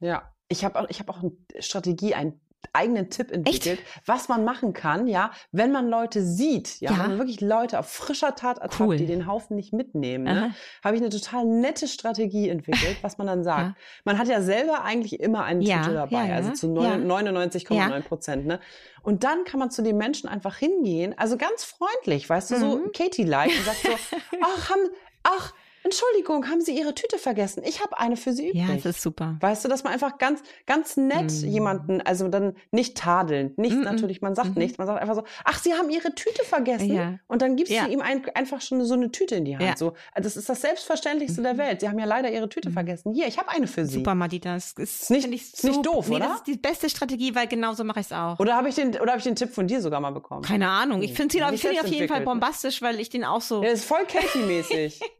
Ja, 0.00 0.34
ich 0.48 0.64
habe 0.64 0.80
auch, 0.80 0.88
ich 0.88 1.00
habe 1.00 1.12
auch 1.12 1.22
eine 1.22 1.32
Strategie, 1.60 2.14
ein 2.14 2.40
eigenen 2.72 3.10
Tipp 3.10 3.30
entwickelt, 3.30 3.78
Echt? 3.78 4.02
was 4.06 4.28
man 4.28 4.44
machen 4.44 4.72
kann, 4.72 5.06
ja, 5.06 5.30
wenn 5.52 5.72
man 5.72 5.88
Leute 5.88 6.22
sieht, 6.22 6.80
ja, 6.80 6.90
ja. 6.90 6.98
wenn 6.98 7.08
man 7.10 7.18
wirklich 7.18 7.40
Leute 7.40 7.78
auf 7.78 7.88
frischer 7.88 8.34
Tat 8.34 8.58
ertappt, 8.58 8.80
cool. 8.80 8.96
die 8.96 9.06
den 9.06 9.26
Haufen 9.26 9.56
nicht 9.56 9.72
mitnehmen, 9.72 10.24
ne, 10.24 10.54
habe 10.84 10.96
ich 10.96 11.02
eine 11.02 11.10
total 11.10 11.44
nette 11.44 11.88
Strategie 11.88 12.48
entwickelt, 12.48 12.98
was 13.02 13.18
man 13.18 13.26
dann 13.26 13.44
sagt. 13.44 13.58
Ja. 13.58 13.74
Man 14.04 14.18
hat 14.18 14.28
ja 14.28 14.40
selber 14.40 14.84
eigentlich 14.84 15.20
immer 15.20 15.44
eine 15.44 15.64
ja, 15.64 15.82
Tüte 15.82 15.94
dabei, 15.94 16.32
also 16.32 16.52
zu 16.52 16.68
99,9 16.68 18.00
Prozent, 18.02 18.46
ne? 18.46 18.60
Und 19.02 19.24
dann 19.24 19.44
kann 19.44 19.58
man 19.58 19.70
zu 19.70 19.82
den 19.82 19.96
Menschen 19.96 20.28
einfach 20.28 20.56
hingehen, 20.56 21.14
also 21.16 21.36
ganz 21.36 21.64
freundlich, 21.64 22.28
weißt 22.28 22.50
du, 22.52 22.54
mhm. 22.56 22.60
so 22.60 22.80
Katie-like 22.94 23.50
und 23.50 23.64
sagt 23.64 23.82
so, 23.82 24.16
ach, 24.42 24.70
haben, 24.70 24.88
ach, 25.22 25.54
Entschuldigung, 25.84 26.48
haben 26.48 26.60
Sie 26.60 26.76
Ihre 26.76 26.94
Tüte 26.94 27.18
vergessen? 27.18 27.62
Ich 27.64 27.82
habe 27.82 27.98
eine 27.98 28.16
für 28.16 28.32
Sie 28.32 28.50
übrig. 28.50 28.68
Ja, 28.68 28.74
das 28.74 28.84
ist 28.84 29.02
super. 29.02 29.36
Weißt 29.40 29.64
du, 29.64 29.68
dass 29.68 29.84
man 29.84 29.92
einfach 29.92 30.18
ganz, 30.18 30.42
ganz 30.66 30.96
nett 30.96 31.30
mm. 31.30 31.46
jemanden, 31.46 32.00
also 32.00 32.28
dann 32.28 32.54
nicht 32.70 32.96
tadeln, 32.96 33.54
nicht 33.56 33.76
mm 33.76 33.80
-mm. 33.80 33.84
natürlich, 33.84 34.20
man 34.20 34.34
sagt 34.34 34.50
mm 34.50 34.58
nichts, 34.58 34.78
man 34.78 34.86
sagt 34.86 35.00
einfach 35.00 35.14
so, 35.14 35.22
ach, 35.44 35.58
Sie 35.62 35.72
haben 35.72 35.88
Ihre 35.88 36.14
Tüte 36.14 36.44
vergessen. 36.44 36.92
Ja. 36.92 37.18
Und 37.28 37.42
dann 37.42 37.56
gibst 37.56 37.72
ja. 37.72 37.84
du 37.84 37.92
ihm 37.92 38.00
ein, 38.00 38.26
einfach 38.34 38.60
schon 38.60 38.84
so 38.84 38.94
eine 38.94 39.10
Tüte 39.12 39.36
in 39.36 39.44
die 39.44 39.56
Hand. 39.56 39.64
Ja. 39.64 39.76
So, 39.76 39.94
also 40.12 40.26
das 40.26 40.36
ist 40.36 40.48
das 40.48 40.60
Selbstverständlichste 40.60 41.42
der 41.42 41.54
mhm. 41.54 41.58
Welt. 41.58 41.80
Sie 41.80 41.88
haben 41.88 41.98
ja 41.98 42.06
leider 42.06 42.30
Ihre 42.30 42.48
Tüte 42.48 42.70
mhm. 42.70 42.74
vergessen. 42.74 43.14
Hier, 43.14 43.26
ich 43.26 43.38
habe 43.38 43.48
eine 43.50 43.66
für 43.66 43.86
Sie. 43.86 43.98
Super, 43.98 44.14
Madita. 44.14 44.54
Das 44.54 44.72
ist, 44.72 45.10
nicht, 45.10 45.28
ich 45.32 45.50
so, 45.52 45.68
nicht 45.68 45.86
doof, 45.86 46.08
nee, 46.08 46.16
oder? 46.16 46.26
Das 46.26 46.36
ist 46.38 46.46
die 46.46 46.56
beste 46.56 46.90
Strategie, 46.90 47.34
weil 47.34 47.46
genauso 47.46 47.84
mache 47.84 48.00
ich 48.00 48.06
es 48.06 48.12
auch. 48.12 48.38
Oder 48.38 48.56
habe 48.56 48.68
ich 48.68 48.74
den, 48.74 48.88
oder 49.00 49.12
habe 49.12 49.18
ich 49.18 49.24
den 49.24 49.36
Tipp 49.36 49.50
von 49.50 49.66
dir 49.66 49.80
sogar 49.80 50.00
mal 50.00 50.10
bekommen? 50.10 50.42
Keine 50.42 50.68
Ahnung. 50.68 51.02
Ich 51.02 51.14
finde 51.14 51.38
ihn, 51.38 51.58
find 51.58 51.80
auf 51.80 51.86
jeden 51.86 52.08
Fall 52.08 52.22
bombastisch, 52.22 52.82
weil 52.82 53.00
ich 53.00 53.10
den 53.10 53.24
auch 53.24 53.42
so. 53.42 53.60
Der 53.60 53.72
ist 53.72 53.84
voll 53.84 54.04
Katie-mäßig. 54.06 55.00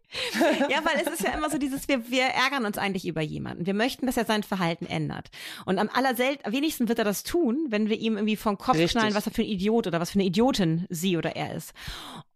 ja, 0.68 0.84
weil 0.84 1.00
es 1.04 1.12
ist 1.12 1.22
ja 1.22 1.34
immer 1.34 1.50
so 1.50 1.58
dieses, 1.58 1.88
wir, 1.88 2.10
wir 2.10 2.24
ärgern 2.24 2.64
uns 2.64 2.78
eigentlich 2.78 3.06
über 3.06 3.20
jemanden. 3.20 3.66
Wir 3.66 3.74
möchten, 3.74 4.06
dass 4.06 4.16
er 4.16 4.24
sein 4.24 4.42
Verhalten 4.42 4.86
ändert. 4.86 5.28
Und 5.66 5.78
am 5.78 5.90
allerselten, 5.92 6.50
wenigsten 6.52 6.88
wird 6.88 6.98
er 6.98 7.04
das 7.04 7.22
tun, 7.22 7.66
wenn 7.68 7.88
wir 7.88 7.98
ihm 7.98 8.16
irgendwie 8.16 8.36
vom 8.36 8.56
Kopf 8.56 8.76
Richtig. 8.76 8.92
schnallen, 8.92 9.14
was 9.14 9.26
er 9.26 9.32
für 9.32 9.42
ein 9.42 9.48
Idiot 9.48 9.86
oder 9.86 10.00
was 10.00 10.10
für 10.10 10.18
eine 10.18 10.24
Idiotin 10.24 10.86
sie 10.88 11.16
oder 11.16 11.36
er 11.36 11.54
ist. 11.54 11.72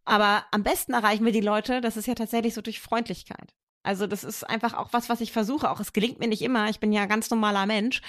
Aber 0.04 0.44
am 0.50 0.62
besten 0.62 0.92
erreichen 0.92 1.24
wir 1.24 1.32
die 1.32 1.40
Leute, 1.40 1.80
das 1.80 1.96
ist 1.96 2.06
ja 2.06 2.14
tatsächlich 2.14 2.54
so 2.54 2.61
durch 2.61 2.80
Freundlichkeit. 2.80 3.54
Also 3.82 4.06
das 4.06 4.24
ist 4.24 4.44
einfach 4.48 4.74
auch 4.74 4.92
was, 4.92 5.08
was 5.08 5.20
ich 5.20 5.32
versuche. 5.32 5.70
Auch 5.70 5.80
es 5.80 5.92
gelingt 5.92 6.18
mir 6.18 6.28
nicht 6.28 6.42
immer. 6.42 6.68
Ich 6.68 6.80
bin 6.80 6.92
ja 6.92 7.02
ein 7.02 7.08
ganz 7.08 7.30
normaler 7.30 7.66
Mensch. 7.66 8.00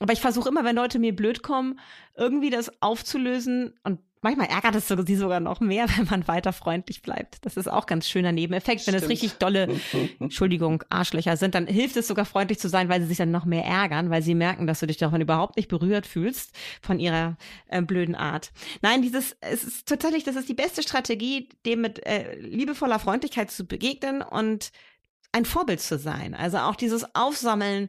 Aber 0.00 0.12
ich 0.12 0.20
versuche 0.20 0.48
immer, 0.48 0.64
wenn 0.64 0.74
Leute 0.74 0.98
mir 0.98 1.14
blöd 1.14 1.42
kommen, 1.42 1.78
irgendwie 2.16 2.50
das 2.50 2.82
aufzulösen 2.82 3.78
und 3.84 4.00
Manchmal 4.22 4.46
ärgert 4.46 4.76
es 4.76 4.86
sie 4.88 5.16
sogar 5.16 5.40
noch 5.40 5.60
mehr, 5.60 5.86
wenn 5.96 6.06
man 6.06 6.28
weiter 6.28 6.52
freundlich 6.52 7.02
bleibt. 7.02 7.44
Das 7.44 7.56
ist 7.56 7.68
auch 7.68 7.86
ganz 7.86 8.08
schöner 8.08 8.32
Nebeneffekt. 8.32 8.86
Wenn 8.86 8.94
es 8.94 9.08
richtig 9.08 9.34
dolle, 9.34 9.68
Entschuldigung, 10.20 10.84
Arschlöcher 10.88 11.36
sind, 11.36 11.54
dann 11.54 11.66
hilft 11.66 11.96
es 11.96 12.06
sogar 12.06 12.24
freundlich 12.24 12.58
zu 12.58 12.68
sein, 12.68 12.88
weil 12.88 13.00
sie 13.00 13.08
sich 13.08 13.18
dann 13.18 13.32
noch 13.32 13.44
mehr 13.44 13.64
ärgern, 13.64 14.10
weil 14.10 14.22
sie 14.22 14.34
merken, 14.34 14.66
dass 14.66 14.80
du 14.80 14.86
dich 14.86 14.96
davon 14.96 15.20
überhaupt 15.20 15.56
nicht 15.56 15.68
berührt 15.68 16.06
fühlst 16.06 16.56
von 16.80 17.00
ihrer 17.00 17.36
äh, 17.68 17.82
blöden 17.82 18.14
Art. 18.14 18.52
Nein, 18.80 19.02
dieses, 19.02 19.36
es 19.40 19.64
ist 19.64 19.88
tatsächlich, 19.88 20.24
das 20.24 20.36
ist 20.36 20.48
die 20.48 20.54
beste 20.54 20.82
Strategie, 20.82 21.48
dem 21.66 21.80
mit 21.80 22.06
äh, 22.06 22.36
liebevoller 22.38 23.00
Freundlichkeit 23.00 23.50
zu 23.50 23.64
begegnen 23.64 24.22
und 24.22 24.70
ein 25.32 25.44
Vorbild 25.44 25.80
zu 25.80 25.98
sein. 25.98 26.34
Also 26.34 26.58
auch 26.58 26.76
dieses 26.76 27.14
Aufsammeln 27.14 27.88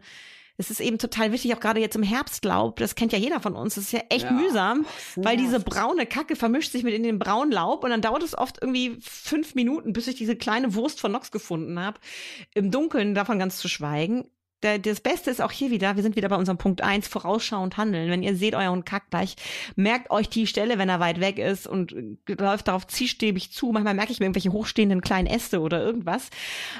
es 0.57 0.69
ist 0.69 0.79
eben 0.79 0.99
total 0.99 1.31
wichtig, 1.31 1.53
auch 1.55 1.59
gerade 1.59 1.79
jetzt 1.79 1.95
im 1.95 2.03
Herbstlaub, 2.03 2.75
das 2.77 2.95
kennt 2.95 3.11
ja 3.11 3.17
jeder 3.17 3.39
von 3.39 3.55
uns, 3.55 3.75
das 3.75 3.85
ist 3.85 3.91
ja 3.91 4.01
echt 4.09 4.25
ja, 4.25 4.31
mühsam, 4.31 4.85
weil 5.15 5.35
diese 5.35 5.59
braune 5.59 6.05
Kacke 6.05 6.35
vermischt 6.35 6.71
sich 6.71 6.83
mit 6.83 6.93
in 6.93 7.03
den 7.03 7.19
braunen 7.19 7.51
Laub 7.51 7.83
und 7.83 7.89
dann 7.89 8.01
dauert 8.01 8.23
es 8.23 8.37
oft 8.37 8.59
irgendwie 8.61 8.97
fünf 9.01 9.55
Minuten, 9.55 9.93
bis 9.93 10.07
ich 10.07 10.15
diese 10.15 10.35
kleine 10.35 10.75
Wurst 10.75 10.99
von 10.99 11.11
Nox 11.11 11.31
gefunden 11.31 11.79
habe. 11.79 11.99
Im 12.53 12.69
Dunkeln 12.69 13.15
davon 13.15 13.39
ganz 13.39 13.57
zu 13.57 13.67
schweigen. 13.67 14.29
das 14.61 15.01
Beste 15.01 15.31
ist 15.31 15.41
auch 15.41 15.51
hier 15.51 15.71
wieder, 15.71 15.95
wir 15.95 16.03
sind 16.03 16.15
wieder 16.15 16.29
bei 16.29 16.35
unserem 16.35 16.59
Punkt 16.59 16.81
eins 16.81 17.07
vorausschauend 17.07 17.77
handeln. 17.77 18.11
Wenn 18.11 18.23
ihr 18.23 18.35
seht, 18.35 18.53
euer 18.53 18.71
Hund 18.71 18.85
kackt 18.85 19.09
gleich, 19.09 19.35
merkt 19.75 20.11
euch 20.11 20.29
die 20.29 20.45
Stelle, 20.45 20.77
wenn 20.77 20.87
er 20.87 20.99
weit 20.99 21.19
weg 21.19 21.39
ist 21.39 21.65
und 21.65 21.95
läuft 22.27 22.67
darauf 22.67 22.85
zielstäbig 22.85 23.51
zu. 23.51 23.71
Manchmal 23.71 23.95
merke 23.95 24.11
ich 24.11 24.19
mir 24.19 24.27
irgendwelche 24.27 24.51
hochstehenden 24.51 25.01
kleinen 25.01 25.27
Äste 25.27 25.61
oder 25.61 25.83
irgendwas. 25.83 26.29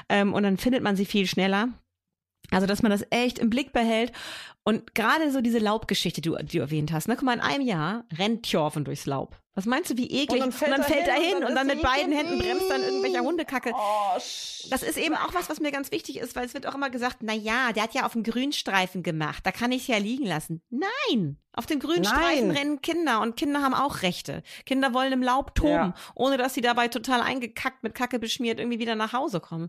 Ähm, 0.08 0.32
und 0.32 0.44
dann 0.44 0.58
findet 0.58 0.84
man 0.84 0.94
sie 0.94 1.06
viel 1.06 1.26
schneller. 1.26 1.70
Also, 2.54 2.66
dass 2.66 2.82
man 2.82 2.90
das 2.90 3.04
echt 3.10 3.38
im 3.38 3.50
Blick 3.50 3.72
behält. 3.72 4.12
Und 4.64 4.94
gerade 4.94 5.30
so 5.30 5.40
diese 5.40 5.58
Laubgeschichte, 5.58 6.20
die 6.20 6.30
du, 6.30 6.36
die 6.36 6.56
du 6.56 6.62
erwähnt 6.62 6.90
hast, 6.92 7.06
ne? 7.06 7.16
Guck 7.16 7.24
mal, 7.24 7.34
in 7.34 7.40
einem 7.40 7.66
Jahr 7.66 8.04
rennt 8.16 8.44
Tjorven 8.44 8.84
durchs 8.84 9.06
Laub. 9.06 9.36
Was 9.54 9.66
meinst 9.66 9.90
du, 9.90 9.96
wie 9.96 10.10
eklig? 10.10 10.30
Und 10.32 10.40
dann 10.40 10.52
fällt, 10.52 10.72
und 10.72 10.78
dann 10.78 10.86
fällt 10.86 11.06
er 11.06 11.14
hin 11.14 11.36
und 11.36 11.42
dann, 11.42 11.50
und 11.50 11.56
dann 11.56 11.66
mit 11.68 11.82
beiden 11.82 12.12
Händen 12.12 12.38
bremst 12.38 12.68
dann 12.68 12.82
irgendwelcher 12.82 13.20
Hundekacke. 13.20 13.70
Oh, 13.72 14.18
das 14.70 14.82
ist 14.82 14.98
eben 14.98 15.14
auch 15.14 15.32
was, 15.32 15.48
was 15.48 15.60
mir 15.60 15.70
ganz 15.70 15.92
wichtig 15.92 16.18
ist, 16.18 16.34
weil 16.34 16.46
es 16.46 16.54
wird 16.54 16.66
auch 16.66 16.74
immer 16.74 16.90
gesagt, 16.90 17.18
na 17.20 17.34
ja, 17.34 17.72
der 17.72 17.84
hat 17.84 17.94
ja 17.94 18.04
auf 18.04 18.12
dem 18.14 18.24
Grünstreifen 18.24 19.04
gemacht, 19.04 19.46
da 19.46 19.52
kann 19.52 19.70
ich 19.70 19.82
es 19.82 19.86
ja 19.86 19.98
liegen 19.98 20.26
lassen. 20.26 20.60
Nein! 20.70 21.38
Auf 21.56 21.66
dem 21.66 21.78
Grünstreifen 21.78 22.50
rennen 22.50 22.82
Kinder 22.82 23.20
und 23.20 23.36
Kinder 23.36 23.62
haben 23.62 23.74
auch 23.74 24.02
Rechte. 24.02 24.42
Kinder 24.66 24.92
wollen 24.92 25.12
im 25.12 25.22
Laub 25.22 25.54
toben, 25.54 25.70
ja. 25.70 25.94
ohne 26.16 26.36
dass 26.36 26.54
sie 26.54 26.62
dabei 26.62 26.88
total 26.88 27.20
eingekackt, 27.20 27.84
mit 27.84 27.94
Kacke 27.94 28.18
beschmiert 28.18 28.58
irgendwie 28.58 28.80
wieder 28.80 28.96
nach 28.96 29.12
Hause 29.12 29.38
kommen. 29.38 29.68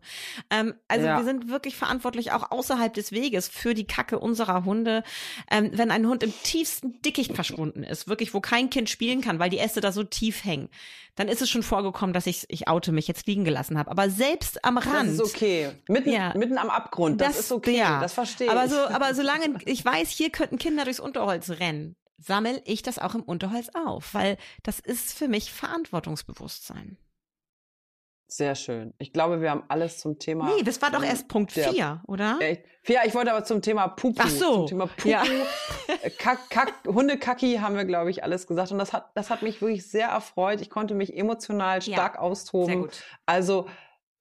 Ähm, 0.50 0.74
also 0.88 1.06
ja. 1.06 1.18
wir 1.18 1.24
sind 1.24 1.48
wirklich 1.48 1.76
verantwortlich 1.76 2.32
auch 2.32 2.50
außerhalb 2.50 2.92
des 2.92 3.12
Weges 3.12 3.48
für 3.48 3.76
die 3.76 3.86
Kacke 3.86 4.18
unserer 4.18 4.66
Hunde 4.66 4.85
Hunde, 4.86 5.04
ähm, 5.50 5.72
wenn 5.74 5.92
ein 5.92 6.08
Hund 6.08 6.22
im 6.24 6.34
tiefsten 6.44 7.02
Dickicht 7.02 7.34
verschwunden 7.34 7.84
ist, 7.84 8.08
wirklich, 8.08 8.34
wo 8.34 8.40
kein 8.42 8.70
Kind 8.70 8.90
spielen 8.90 9.22
kann, 9.22 9.40
weil 9.40 9.50
die 9.50 9.58
Äste 9.60 9.82
da 9.82 9.92
so 9.92 10.04
tief 10.04 10.44
hängen, 10.46 10.70
dann 11.16 11.28
ist 11.28 11.42
es 11.42 11.50
schon 11.50 11.64
vorgekommen, 11.64 12.14
dass 12.14 12.28
ich, 12.28 12.46
ich 12.50 12.68
oute 12.68 12.92
mich 12.92 13.08
jetzt 13.08 13.26
liegen 13.28 13.46
gelassen 13.46 13.78
habe. 13.78 13.90
Aber 13.90 14.10
selbst 14.10 14.64
am 14.64 14.78
Rand. 14.78 15.20
Das 15.20 15.28
ist 15.28 15.36
okay. 15.36 15.72
Mitten, 15.88 16.12
Ja. 16.12 16.34
mitten 16.36 16.58
am 16.58 16.70
Abgrund. 16.70 17.20
Das, 17.22 17.30
Das- 17.36 17.40
ist 17.46 17.52
okay. 17.52 17.78
ja. 17.78 18.00
Das 18.00 18.14
verstehe 18.14 18.48
ich. 18.48 18.52
aber 18.54 18.68
so, 18.70 18.76
aber 18.90 19.14
solange 19.16 19.56
ich 19.66 19.84
weiß, 19.84 20.10
hier 20.10 20.30
könnten 20.30 20.58
Kinder 20.58 20.84
durchs 20.84 21.00
Unterholz 21.00 21.50
rennen, 21.50 21.96
sammel 22.18 22.62
ich 22.66 22.82
das 22.84 23.00
auch 23.00 23.16
im 23.16 23.24
Unterholz 23.24 23.70
auf, 23.86 24.14
weil 24.14 24.38
das 24.64 24.80
ist 24.80 25.18
für 25.18 25.28
mich 25.28 25.52
Verantwortungsbewusstsein. 25.52 26.98
Sehr 28.28 28.56
schön. 28.56 28.94
Ich 28.98 29.14
glaube, 29.14 29.40
wir 29.42 29.52
haben 29.52 29.64
alles 29.68 30.00
zum 30.00 30.18
Thema. 30.18 30.46
Nee, 30.56 30.64
das 30.64 30.82
war 30.82 30.90
doch 30.92 31.04
erst 31.04 31.28
Punkt 31.28 31.56
der- 31.56 31.70
4, 31.70 32.02
oder? 32.08 32.40
Ja, 32.88 33.02
ich 33.06 33.14
wollte 33.14 33.32
aber 33.32 33.44
zum 33.44 33.62
Thema 33.62 33.88
Pupu. 33.88 34.20
Ach 34.24 34.30
so. 34.30 34.54
Zum 34.58 34.68
Thema 34.68 34.88
Pupu. 34.88 35.10
Ja. 35.10 35.24
äh, 36.02 36.10
Kack, 36.10 36.50
Kack, 36.50 36.74
Hundekacki 36.88 37.58
haben 37.58 37.76
wir, 37.76 37.86
glaube 37.86 38.10
ich, 38.10 38.24
alles 38.24 38.48
gesagt. 38.48 38.72
Und 38.72 38.78
das 38.80 38.94
hat, 38.94 39.12
das 39.16 39.30
hat 39.30 39.42
mich 39.42 39.62
wirklich 39.62 39.88
sehr 39.90 40.08
erfreut. 40.10 40.60
Ich 40.62 40.70
konnte 40.70 40.96
mich 40.96 41.16
emotional 41.16 41.80
Ja, 41.84 41.94
stark 41.94 42.18
austoben. 42.20 42.66
Sehr 42.68 42.78
gut. 42.78 43.04
Also 43.26 43.68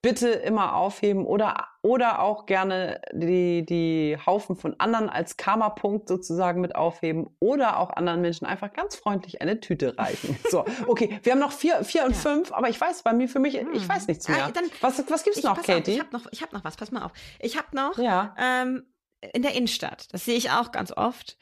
bitte 0.05 0.29
immer 0.29 0.77
aufheben 0.77 1.25
oder, 1.25 1.67
oder 1.81 2.21
auch 2.21 2.45
gerne 2.45 3.01
die, 3.13 3.65
die 3.65 4.19
Haufen 4.27 4.55
von 4.55 4.79
anderen 4.79 5.09
als 5.09 5.39
Karma-Punkt 5.39 6.09
sozusagen 6.09 6.61
mit 6.61 6.77
aufheben 6.77 7.35
oder 7.41 7.79
auch 7.81 7.89
anderen 7.89 8.21
Menschen 8.21 8.47
einfach 8.47 8.71
ganz 8.75 8.97
freundlich 8.97 9.41
eine 9.41 9.61
Tüte 9.61 9.97
reichen. 9.99 10.37
So, 10.51 10.67
okay, 10.87 11.19
wir 11.23 11.33
haben 11.33 11.39
noch 11.41 11.53
vier, 11.53 11.83
vier 11.85 12.05
und 12.05 12.11
Ja. 12.13 12.19
fünf, 12.19 12.53
aber 12.53 12.69
ich 12.69 12.79
weiß, 12.79 13.03
bei 13.03 13.15
mir, 13.15 13.29
für 13.31 13.39
mich, 13.39 13.55
ich 13.55 13.63
Hm. 13.65 13.89
weiß 13.89 14.07
nichts 14.07 14.29
mehr. 14.29 14.45
Ah, 14.45 14.51
dann- 14.53 14.71
was, 14.83 15.03
was 15.11 15.25
gibt's 15.25 15.39
Ich, 15.39 15.45
noch, 15.45 15.61
Katie? 15.63 15.73
Auf, 15.81 15.89
ich 15.89 16.01
habe 16.01 16.11
noch, 16.13 16.27
ich 16.33 16.43
hab 16.43 16.53
noch 16.53 16.65
was, 16.65 16.77
pass 16.77 16.91
mal 16.91 17.03
auf. 17.03 17.13
Ich 17.41 17.57
habe 17.57 17.69
noch 17.75 17.97
ja. 17.97 18.35
ähm, 18.39 18.85
in 19.33 19.41
der 19.41 19.55
Innenstadt, 19.55 20.13
das 20.13 20.27
sehe 20.27 20.37
ich 20.37 20.51
auch 20.51 20.71
ganz 20.71 20.93
oft, 20.93 21.39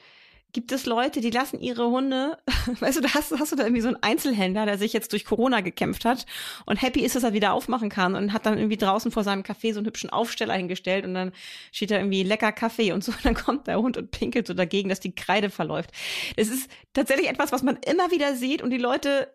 gibt 0.52 0.70
es 0.72 0.86
Leute, 0.86 1.20
die 1.20 1.30
lassen 1.30 1.60
ihre 1.60 1.88
Hunde, 1.88 2.38
weißt 2.80 2.98
du, 2.98 3.02
da 3.02 3.14
hast, 3.14 3.32
hast 3.38 3.52
du 3.52 3.56
da 3.56 3.64
irgendwie 3.64 3.82
so 3.82 3.88
einen 3.88 4.02
Einzelhändler, 4.02 4.66
der 4.66 4.78
sich 4.78 4.92
jetzt 4.92 5.12
durch 5.12 5.24
Corona 5.24 5.60
gekämpft 5.60 6.04
hat 6.04 6.26
und 6.66 6.80
happy 6.80 7.00
ist, 7.00 7.16
dass 7.16 7.24
er 7.24 7.32
wieder 7.32 7.52
aufmachen 7.52 7.88
kann 7.88 8.14
und 8.14 8.32
hat 8.32 8.46
dann 8.46 8.58
irgendwie 8.58 8.76
draußen 8.76 9.10
vor 9.10 9.24
seinem 9.24 9.42
Café 9.42 9.72
so 9.72 9.78
einen 9.78 9.86
hübschen 9.86 10.10
Aufsteller 10.10 10.54
hingestellt 10.54 11.04
und 11.04 11.14
dann 11.14 11.32
steht 11.72 11.90
da 11.90 11.96
irgendwie 11.96 12.22
lecker 12.22 12.52
Kaffee 12.52 12.92
und 12.92 13.02
so 13.02 13.12
und 13.12 13.24
dann 13.24 13.34
kommt 13.34 13.66
der 13.66 13.80
Hund 13.80 13.96
und 13.96 14.10
pinkelt 14.10 14.46
so 14.46 14.54
dagegen, 14.54 14.88
dass 14.88 15.00
die 15.00 15.14
Kreide 15.14 15.50
verläuft. 15.50 15.90
Es 16.36 16.48
ist 16.48 16.70
tatsächlich 16.92 17.28
etwas, 17.28 17.52
was 17.52 17.62
man 17.62 17.76
immer 17.76 18.10
wieder 18.10 18.34
sieht 18.34 18.62
und 18.62 18.70
die 18.70 18.78
Leute 18.78 19.32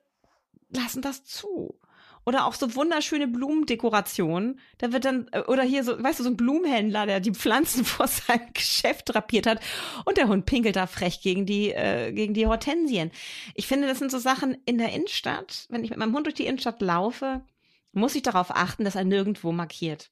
lassen 0.70 1.02
das 1.02 1.24
zu. 1.24 1.80
Oder 2.28 2.46
auch 2.46 2.56
so 2.56 2.76
wunderschöne 2.76 3.26
Blumendekorationen. 3.26 4.60
Da 4.80 4.92
wird 4.92 5.06
dann, 5.06 5.30
äh, 5.32 5.44
oder 5.44 5.64
hier 5.64 5.86
so, 5.86 6.04
weißt 6.04 6.20
du, 6.20 6.24
so 6.24 6.30
ein 6.30 6.36
Blumenhändler, 6.36 7.06
der 7.06 7.22
die 7.22 7.32
Pflanzen 7.32 7.86
vor 7.86 8.06
seinem 8.06 8.52
Geschäft 8.52 9.04
drapiert 9.06 9.48
hat 9.48 9.62
und 10.04 10.18
der 10.18 10.28
Hund 10.28 10.46
pinkelt 10.46 10.76
da 10.76 10.88
frech 10.88 11.22
gegen 11.22 11.46
die, 11.46 11.72
äh, 11.72 12.12
gegen 12.12 12.34
die 12.34 12.46
Hortensien. 12.46 13.12
Ich 13.56 13.66
finde, 13.66 13.88
das 13.88 14.00
sind 14.00 14.12
so 14.12 14.18
Sachen 14.18 14.58
in 14.66 14.78
der 14.78 14.92
Innenstadt. 14.92 15.68
Wenn 15.70 15.86
ich 15.86 15.90
mit 15.90 16.00
meinem 16.00 16.14
Hund 16.14 16.26
durch 16.26 16.36
die 16.36 16.48
Innenstadt 16.48 16.82
laufe, 16.82 17.46
muss 17.94 18.14
ich 18.14 18.24
darauf 18.24 18.52
achten, 18.52 18.84
dass 18.84 18.96
er 18.96 19.06
nirgendwo 19.06 19.54
markiert. 19.54 20.12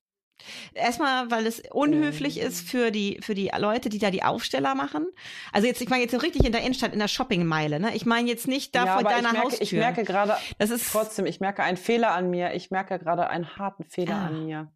Erstmal, 0.74 1.32
weil 1.32 1.48
es 1.48 1.62
unhöflich 1.71 2.39
ist 2.39 2.67
für 2.67 2.91
die, 2.91 3.19
für 3.21 3.34
die 3.34 3.52
Leute, 3.58 3.89
die 3.89 4.00
da 4.00 4.12
die 4.12 4.24
Aufsteller 4.24 4.76
machen. 4.76 5.08
Also 5.52 5.67
jetzt, 5.67 5.82
ich 5.82 5.89
meine 5.89 6.04
jetzt 6.04 6.12
so 6.12 6.17
richtig 6.17 6.45
in 6.45 6.52
der 6.52 6.62
Innenstadt, 6.62 6.93
in 6.93 7.00
der 7.00 7.08
Shoppingmeile, 7.08 7.80
ne? 7.80 7.95
Ich 7.95 8.06
meine 8.06 8.30
jetzt 8.30 8.48
nicht 8.48 8.76
da 8.76 8.86
ja, 8.86 8.93
vor 8.95 9.04
deiner 9.04 9.17
ich 9.30 9.34
merke, 9.34 9.41
Haustür. 9.43 9.62
Ich 9.62 9.74
merke 9.74 10.04
gerade, 10.04 10.38
das 10.60 10.69
ist 10.69 10.91
trotzdem, 10.91 11.26
ich 11.26 11.39
merke 11.39 11.63
einen 11.63 11.78
Fehler 11.78 12.12
an 12.12 12.30
mir. 12.30 12.54
Ich 12.54 12.69
merke 12.71 13.00
gerade 13.00 13.28
einen 13.30 13.58
harten 13.58 13.84
Fehler 13.86 14.15
Ah. 14.15 14.26
an 14.28 14.45
mir. 14.45 14.71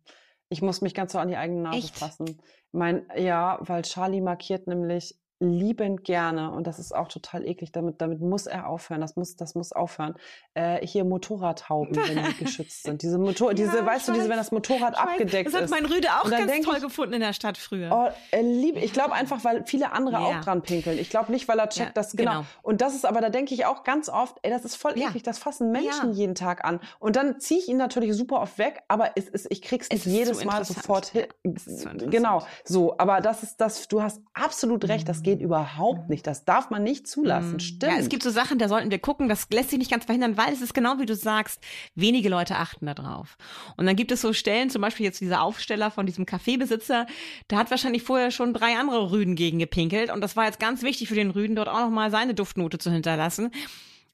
Ich 0.50 0.62
muss 0.62 0.82
mich 0.82 0.95
ganz 0.95 1.12
so 1.12 1.19
an 1.19 1.28
die 1.28 1.38
eigene 1.38 1.62
Nase 1.62 1.78
Echt? 1.78 1.98
fassen. 1.98 2.41
Mein, 2.72 3.06
ja, 3.15 3.58
weil 3.62 3.84
Charlie 3.84 4.22
markiert 4.22 4.65
nämlich 4.67 5.15
liebend 5.39 6.04
gerne 6.04 6.52
und 6.52 6.67
das 6.67 6.80
ist 6.80 6.93
auch 6.93 7.08
total 7.08 7.45
eklig. 7.47 7.71
Damit, 7.71 8.02
damit 8.02 8.19
muss 8.21 8.45
er 8.45 8.67
aufhören. 8.67 8.99
Das 9.02 9.15
muss, 9.15 9.36
das 9.38 9.56
muss 9.56 9.71
aufhören. 9.71 10.15
Äh, 10.54 10.86
hier 10.86 11.06
Motorradhauben, 11.06 11.95
wenn 11.95 12.23
die 12.23 12.34
geschützt 12.43 12.84
sind. 12.84 13.02
Diese 13.02 13.17
Motor, 13.17 13.54
diese, 13.54 13.78
Ja, 13.78 13.86
weißt 13.86 14.10
du, 14.10 14.12
diese, 14.13 14.28
wenn 14.30 14.38
das 14.38 14.52
Motorrad 14.52 14.93
weiß, 14.95 14.99
abgedeckt 14.99 15.47
Das 15.47 15.54
hat 15.54 15.63
ist. 15.63 15.71
mein 15.71 15.86
Rüde 15.86 16.10
auch 16.10 16.30
ganz 16.30 16.52
toll 16.65 16.75
ich- 16.78 16.84
gefunden 16.84 17.13
in 17.13 17.21
der 17.21 17.34
Stadt 17.34 17.58
früher. 17.58 17.89
Oh, 17.91 18.10
er 18.32 18.43
liebt, 18.43 18.78
ich 18.80 18.91
glaube 18.91 19.13
einfach, 19.13 19.43
weil 19.45 19.65
viele 19.65 19.91
andere 19.93 20.15
Ja. 20.17 20.19
auch 20.39 20.41
dran 20.43 20.62
pinkeln. 20.62 20.99
Ich 20.99 21.10
glaube 21.10 21.32
nicht, 21.32 21.47
weil 21.47 21.58
er 21.60 21.69
checkt, 21.69 21.88
Ja, 21.89 21.93
das 21.93 22.12
genau. 22.15 22.32
genau. 22.32 22.45
Und 22.62 22.82
das 22.82 22.93
ist 22.93 23.06
aber, 23.06 23.21
da 23.21 23.30
denke 23.30 23.54
ich 23.54 23.65
auch 23.65 23.84
ganz 23.84 24.10
oft, 24.10 24.38
ey, 24.41 24.52
das 24.52 24.65
ist 24.65 24.75
voll 24.75 24.97
eklig, 24.97 25.23
das 25.23 25.39
fassen 25.39 25.71
Menschen 25.71 26.12
jeden 26.12 26.36
Tag 26.36 26.65
an. 26.65 26.80
Und 26.99 27.15
dann 27.15 27.39
ziehe 27.39 27.60
ich 27.62 27.69
ihn 27.69 27.78
natürlich 27.78 28.13
super 28.13 28.41
oft 28.41 28.58
weg, 28.58 28.82
aber 28.89 29.12
es 29.15 29.30
ist, 29.30 29.47
ich 29.49 29.62
krieg's 29.62 29.88
Es 29.89 30.06
nicht 30.06 30.08
ist 30.08 30.12
jedes 30.13 30.43
Mal 30.45 30.65
sofort 30.65 31.06
hin. 31.08 31.28
Ist 31.43 31.67
interessant. 31.67 32.12
Genau, 32.12 32.41
so. 32.65 32.97
Aber 32.97 33.21
das 33.21 33.43
ist 33.43 33.62
das, 33.62 33.88
du 33.88 34.02
hast 34.02 34.21
absolut 34.34 34.88
recht, 34.89 35.08
das 35.08 35.21
geht 35.23 35.29
überhaupt 35.38 36.10
nicht. 36.10 36.26
Das 36.26 36.46
darf 36.46 36.70
man 36.70 36.84
nicht 36.84 37.08
zulassen. 37.08 37.60
Stimmt. 37.60 37.84
Mhm. 37.84 37.89
Ja, 37.89 38.02
es 38.02 38.10
gibt 38.10 38.24
so 38.24 38.32
Sachen, 38.32 38.58
da 38.58 38.68
sollten 38.68 38.92
wir 38.92 39.00
gucken, 39.00 39.30
das 39.30 39.48
lässt 39.52 39.70
sich 39.70 39.80
nicht 39.80 39.92
ganz 39.92 40.06
verhindern, 40.06 40.38
weil 40.38 40.52
es 40.52 40.62
ist 40.62 40.74
genau 40.74 41.00
wie 41.00 41.06
du 41.06 41.15
sagst, 41.15 41.62
wenige 41.96 42.30
Leute 42.30 42.56
achten 42.56 42.86
da 42.86 42.94
drauf. 42.94 43.38
Und 43.78 43.86
dann 43.86 43.96
gibt 43.96 44.12
es 44.12 44.22
so 44.22 44.34
Stellen, 44.34 44.70
zum 44.70 44.82
Beispiel 44.82 45.06
jetzt 45.06 45.22
dieser 45.22 45.42
Aufsteller 45.42 45.92
von 45.92 46.06
diesem 46.06 46.26
Kaffeebesitzer, 46.26 47.06
da 47.48 47.58
hat 47.58 47.70
wahrscheinlich 47.72 48.04
vorher 48.04 48.32
schon 48.32 48.54
drei 48.54 48.78
andere 48.78 49.12
Rüden 49.12 49.36
gegen 49.36 49.60
gepinkelt 49.60 50.12
und 50.12 50.22
das 50.22 50.36
war 50.36 50.46
jetzt 50.46 50.60
ganz 50.60 50.82
wichtig 50.82 51.08
für 51.08 51.15
den 51.15 51.32
Rüden, 51.32 51.56
dort 51.56 51.70
auch 51.70 51.80
nochmal 51.80 52.12
seine 52.12 52.34
Duftnote 52.34 52.78
zu 52.78 52.92
hinterlassen. 52.92 53.52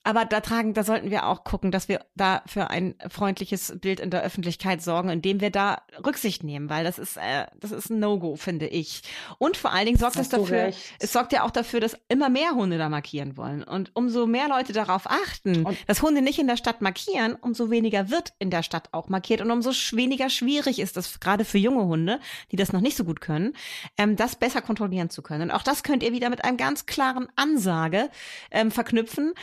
Aber 0.06 0.24
da 0.24 0.40
tragen, 0.40 0.76
da 0.76 0.84
sollten 0.84 1.10
wir 1.10 1.26
auch 1.26 1.44
gucken, 1.44 1.72
dass 1.72 1.90
wir 1.90 2.06
da 2.16 2.44
für 2.46 2.70
ein 2.70 2.94
freundliches 3.10 3.74
Bild 3.82 4.00
in 4.00 4.12
der 4.12 4.22
Öffentlichkeit 4.22 4.82
sorgen, 4.84 5.10
indem 5.10 5.42
wir 5.42 5.50
da 5.50 5.82
Rücksicht 6.06 6.44
nehmen, 6.44 6.70
weil 6.70 6.84
das 6.84 7.00
ist, 7.00 7.18
äh, 7.18 7.48
das 7.60 7.72
ist 7.72 7.90
ein 7.90 8.00
No-Go, 8.00 8.36
finde 8.36 8.68
ich. 8.68 9.02
Und 9.40 9.58
vor 9.58 9.72
allen 9.74 9.88
Dingen 9.88 9.98
sorgt 9.98 10.18
es 10.18 10.30
dafür, 10.30 10.66
recht. 10.66 10.80
es 11.00 11.12
sorgt 11.12 11.34
ja 11.34 11.44
auch 11.44 11.50
dafür, 11.50 11.80
dass 11.80 11.98
immer 12.08 12.30
mehr 12.30 12.52
Hunde 12.52 12.78
da 12.78 12.88
markieren 12.88 13.36
wollen. 13.36 13.64
Und 13.64 13.96
umso 13.96 14.28
mehr 14.28 14.48
Leute 14.48 14.74
darauf 14.74 15.10
achten, 15.10 15.66
Und- 15.66 15.78
dass 15.88 16.04
Hunde 16.04 16.22
nicht 16.22 16.38
in 16.38 16.46
der 16.48 16.58
Stadt 16.58 16.82
markieren, 16.84 17.34
umso 17.36 17.72
weniger 17.72 18.12
wird 18.12 18.34
in 18.38 18.52
der 18.52 18.62
Stadt 18.62 18.90
auch 18.92 19.10
markiert 19.10 19.42
und 19.42 19.50
umso 19.50 19.72
weniger 19.98 20.30
schwierig 20.30 20.78
ist 20.80 20.98
es 20.98 21.20
gerade 21.20 21.46
für 21.46 21.58
junge 21.58 21.84
Hunde, 21.86 22.20
die 22.52 22.58
das 22.58 22.72
noch 22.72 22.82
nicht 22.82 22.96
so 22.96 23.06
gut 23.06 23.22
können, 23.22 23.54
ähm, 23.98 24.16
das 24.16 24.36
besser 24.36 24.62
kontrollieren 24.62 25.10
zu 25.10 25.24
können. 25.24 25.50
Und 25.50 25.52
auch 25.52 25.64
das 25.64 25.82
könnt 25.82 26.04
ihr 26.04 26.12
wieder 26.14 26.30
mit 26.30 26.46
einem 26.46 26.58
ganz 26.58 26.86
klaren 26.86 27.28
Ansage 27.36 28.10
ähm, 28.52 28.70
verknüpfen. 28.70 29.34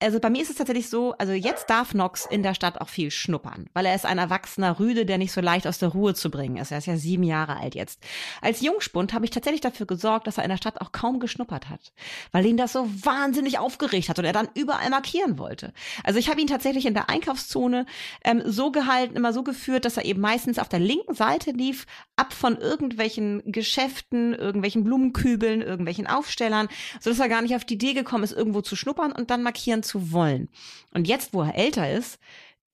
Also 0.00 0.20
bei 0.20 0.30
mir 0.30 0.42
ist 0.42 0.50
es 0.50 0.56
tatsächlich 0.56 0.88
so, 0.88 1.14
also 1.18 1.32
jetzt 1.32 1.68
darf 1.70 1.92
Nox 1.92 2.24
in 2.24 2.44
der 2.44 2.54
Stadt 2.54 2.80
auch 2.80 2.88
viel 2.88 3.10
schnuppern, 3.10 3.68
weil 3.72 3.84
er 3.84 3.96
ist 3.96 4.06
ein 4.06 4.18
erwachsener 4.18 4.78
Rüde, 4.78 5.04
der 5.04 5.18
nicht 5.18 5.32
so 5.32 5.40
leicht 5.40 5.66
aus 5.66 5.78
der 5.78 5.88
Ruhe 5.88 6.14
zu 6.14 6.30
bringen 6.30 6.56
ist. 6.56 6.70
Er 6.70 6.78
ist 6.78 6.86
ja 6.86 6.96
sieben 6.96 7.24
Jahre 7.24 7.56
alt 7.56 7.74
jetzt. 7.74 8.00
Als 8.40 8.60
Jungspund 8.60 9.12
habe 9.12 9.24
ich 9.24 9.32
tatsächlich 9.32 9.60
dafür 9.60 9.86
gesorgt, 9.86 10.28
dass 10.28 10.38
er 10.38 10.44
in 10.44 10.50
der 10.50 10.56
Stadt 10.56 10.80
auch 10.80 10.92
kaum 10.92 11.18
geschnuppert 11.18 11.68
hat, 11.68 11.92
weil 12.30 12.46
ihn 12.46 12.56
das 12.56 12.74
so 12.74 12.88
wahnsinnig 13.04 13.58
aufgeregt 13.58 14.08
hat 14.08 14.20
und 14.20 14.24
er 14.24 14.32
dann 14.32 14.48
überall 14.54 14.88
markieren 14.88 15.36
wollte. 15.36 15.72
Also 16.04 16.20
ich 16.20 16.30
habe 16.30 16.40
ihn 16.40 16.46
tatsächlich 16.46 16.86
in 16.86 16.94
der 16.94 17.10
Einkaufszone 17.10 17.84
ähm, 18.22 18.42
so 18.44 18.70
gehalten, 18.70 19.16
immer 19.16 19.32
so 19.32 19.42
geführt, 19.42 19.84
dass 19.84 19.96
er 19.96 20.04
eben 20.04 20.20
meistens 20.20 20.60
auf 20.60 20.68
der 20.68 20.78
linken 20.78 21.14
Seite 21.14 21.50
lief, 21.50 21.86
ab 22.14 22.32
von 22.32 22.56
irgendwelchen 22.56 23.42
Geschäften, 23.50 24.32
irgendwelchen 24.34 24.84
Blumenkübeln, 24.84 25.60
irgendwelchen 25.60 26.06
Aufstellern, 26.06 26.68
sodass 27.00 27.18
er 27.18 27.28
gar 27.28 27.42
nicht 27.42 27.56
auf 27.56 27.64
die 27.64 27.74
Idee 27.74 27.94
gekommen 27.94 28.22
ist, 28.22 28.32
irgendwo 28.32 28.60
zu 28.60 28.76
schnuppern 28.76 29.10
und 29.10 29.30
dann 29.30 29.42
markieren 29.42 29.82
zu 29.88 30.12
wollen. 30.12 30.48
Und 30.92 31.08
jetzt, 31.08 31.32
wo 31.32 31.42
er 31.42 31.56
älter 31.56 31.90
ist, 31.90 32.18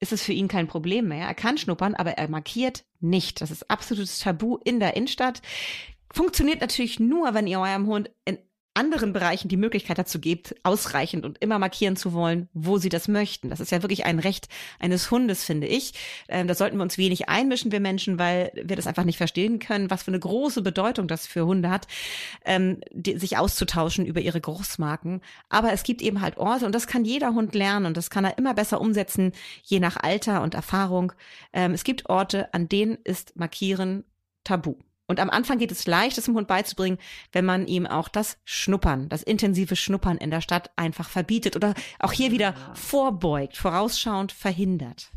ist 0.00 0.12
es 0.12 0.22
für 0.22 0.32
ihn 0.32 0.48
kein 0.48 0.66
Problem 0.66 1.08
mehr. 1.08 1.26
Er 1.26 1.34
kann 1.34 1.56
schnuppern, 1.56 1.94
aber 1.94 2.12
er 2.12 2.28
markiert 2.28 2.84
nicht. 3.00 3.40
Das 3.40 3.50
ist 3.50 3.70
absolutes 3.70 4.18
Tabu 4.18 4.58
in 4.64 4.80
der 4.80 4.96
Innenstadt. 4.96 5.40
Funktioniert 6.12 6.60
natürlich 6.60 7.00
nur, 7.00 7.32
wenn 7.34 7.46
ihr 7.46 7.60
eurem 7.60 7.86
Hund 7.86 8.10
in 8.24 8.38
anderen 8.74 9.12
Bereichen 9.12 9.48
die 9.48 9.56
Möglichkeit 9.56 9.98
dazu 9.98 10.20
gebt, 10.20 10.54
ausreichend 10.64 11.24
und 11.24 11.38
immer 11.38 11.58
markieren 11.58 11.96
zu 11.96 12.12
wollen, 12.12 12.48
wo 12.52 12.78
sie 12.78 12.88
das 12.88 13.08
möchten. 13.08 13.50
Das 13.50 13.60
ist 13.60 13.70
ja 13.70 13.82
wirklich 13.82 14.04
ein 14.04 14.18
Recht 14.18 14.48
eines 14.80 15.10
Hundes, 15.10 15.44
finde 15.44 15.68
ich. 15.68 15.94
Ähm, 16.28 16.48
da 16.48 16.54
sollten 16.54 16.76
wir 16.76 16.82
uns 16.82 16.98
wenig 16.98 17.28
einmischen, 17.28 17.72
wir 17.72 17.80
Menschen, 17.80 18.18
weil 18.18 18.50
wir 18.54 18.76
das 18.76 18.86
einfach 18.86 19.04
nicht 19.04 19.16
verstehen 19.18 19.60
können, 19.60 19.90
was 19.90 20.02
für 20.02 20.10
eine 20.10 20.18
große 20.18 20.62
Bedeutung 20.62 21.06
das 21.06 21.26
für 21.26 21.46
Hunde 21.46 21.70
hat, 21.70 21.86
ähm, 22.44 22.80
die, 22.90 23.16
sich 23.18 23.38
auszutauschen 23.38 24.06
über 24.06 24.20
ihre 24.20 24.40
Großmarken. 24.40 25.20
Aber 25.48 25.72
es 25.72 25.84
gibt 25.84 26.02
eben 26.02 26.20
halt 26.20 26.36
Orte 26.36 26.66
und 26.66 26.74
das 26.74 26.86
kann 26.86 27.04
jeder 27.04 27.34
Hund 27.34 27.54
lernen 27.54 27.86
und 27.86 27.96
das 27.96 28.10
kann 28.10 28.24
er 28.24 28.38
immer 28.38 28.54
besser 28.54 28.80
umsetzen, 28.80 29.32
je 29.62 29.78
nach 29.78 29.96
Alter 29.96 30.42
und 30.42 30.54
Erfahrung. 30.54 31.12
Ähm, 31.52 31.72
es 31.74 31.84
gibt 31.84 32.08
Orte, 32.10 32.52
an 32.52 32.68
denen 32.68 32.98
ist 33.04 33.36
Markieren 33.36 34.04
tabu. 34.42 34.74
Und 35.06 35.20
am 35.20 35.28
Anfang 35.30 35.58
geht 35.58 35.70
es 35.70 35.86
leicht, 35.86 36.16
es 36.16 36.24
dem 36.24 36.34
Hund 36.34 36.48
beizubringen, 36.48 36.98
wenn 37.32 37.44
man 37.44 37.66
ihm 37.66 37.86
auch 37.86 38.08
das 38.08 38.38
Schnuppern, 38.44 39.08
das 39.10 39.22
intensive 39.22 39.76
Schnuppern 39.76 40.16
in 40.16 40.30
der 40.30 40.40
Stadt 40.40 40.70
einfach 40.76 41.08
verbietet 41.10 41.56
oder 41.56 41.74
auch 41.98 42.12
hier 42.12 42.32
wieder 42.32 42.54
vorbeugt, 42.74 43.56
vorausschauend 43.56 44.32
verhindert. 44.32 45.10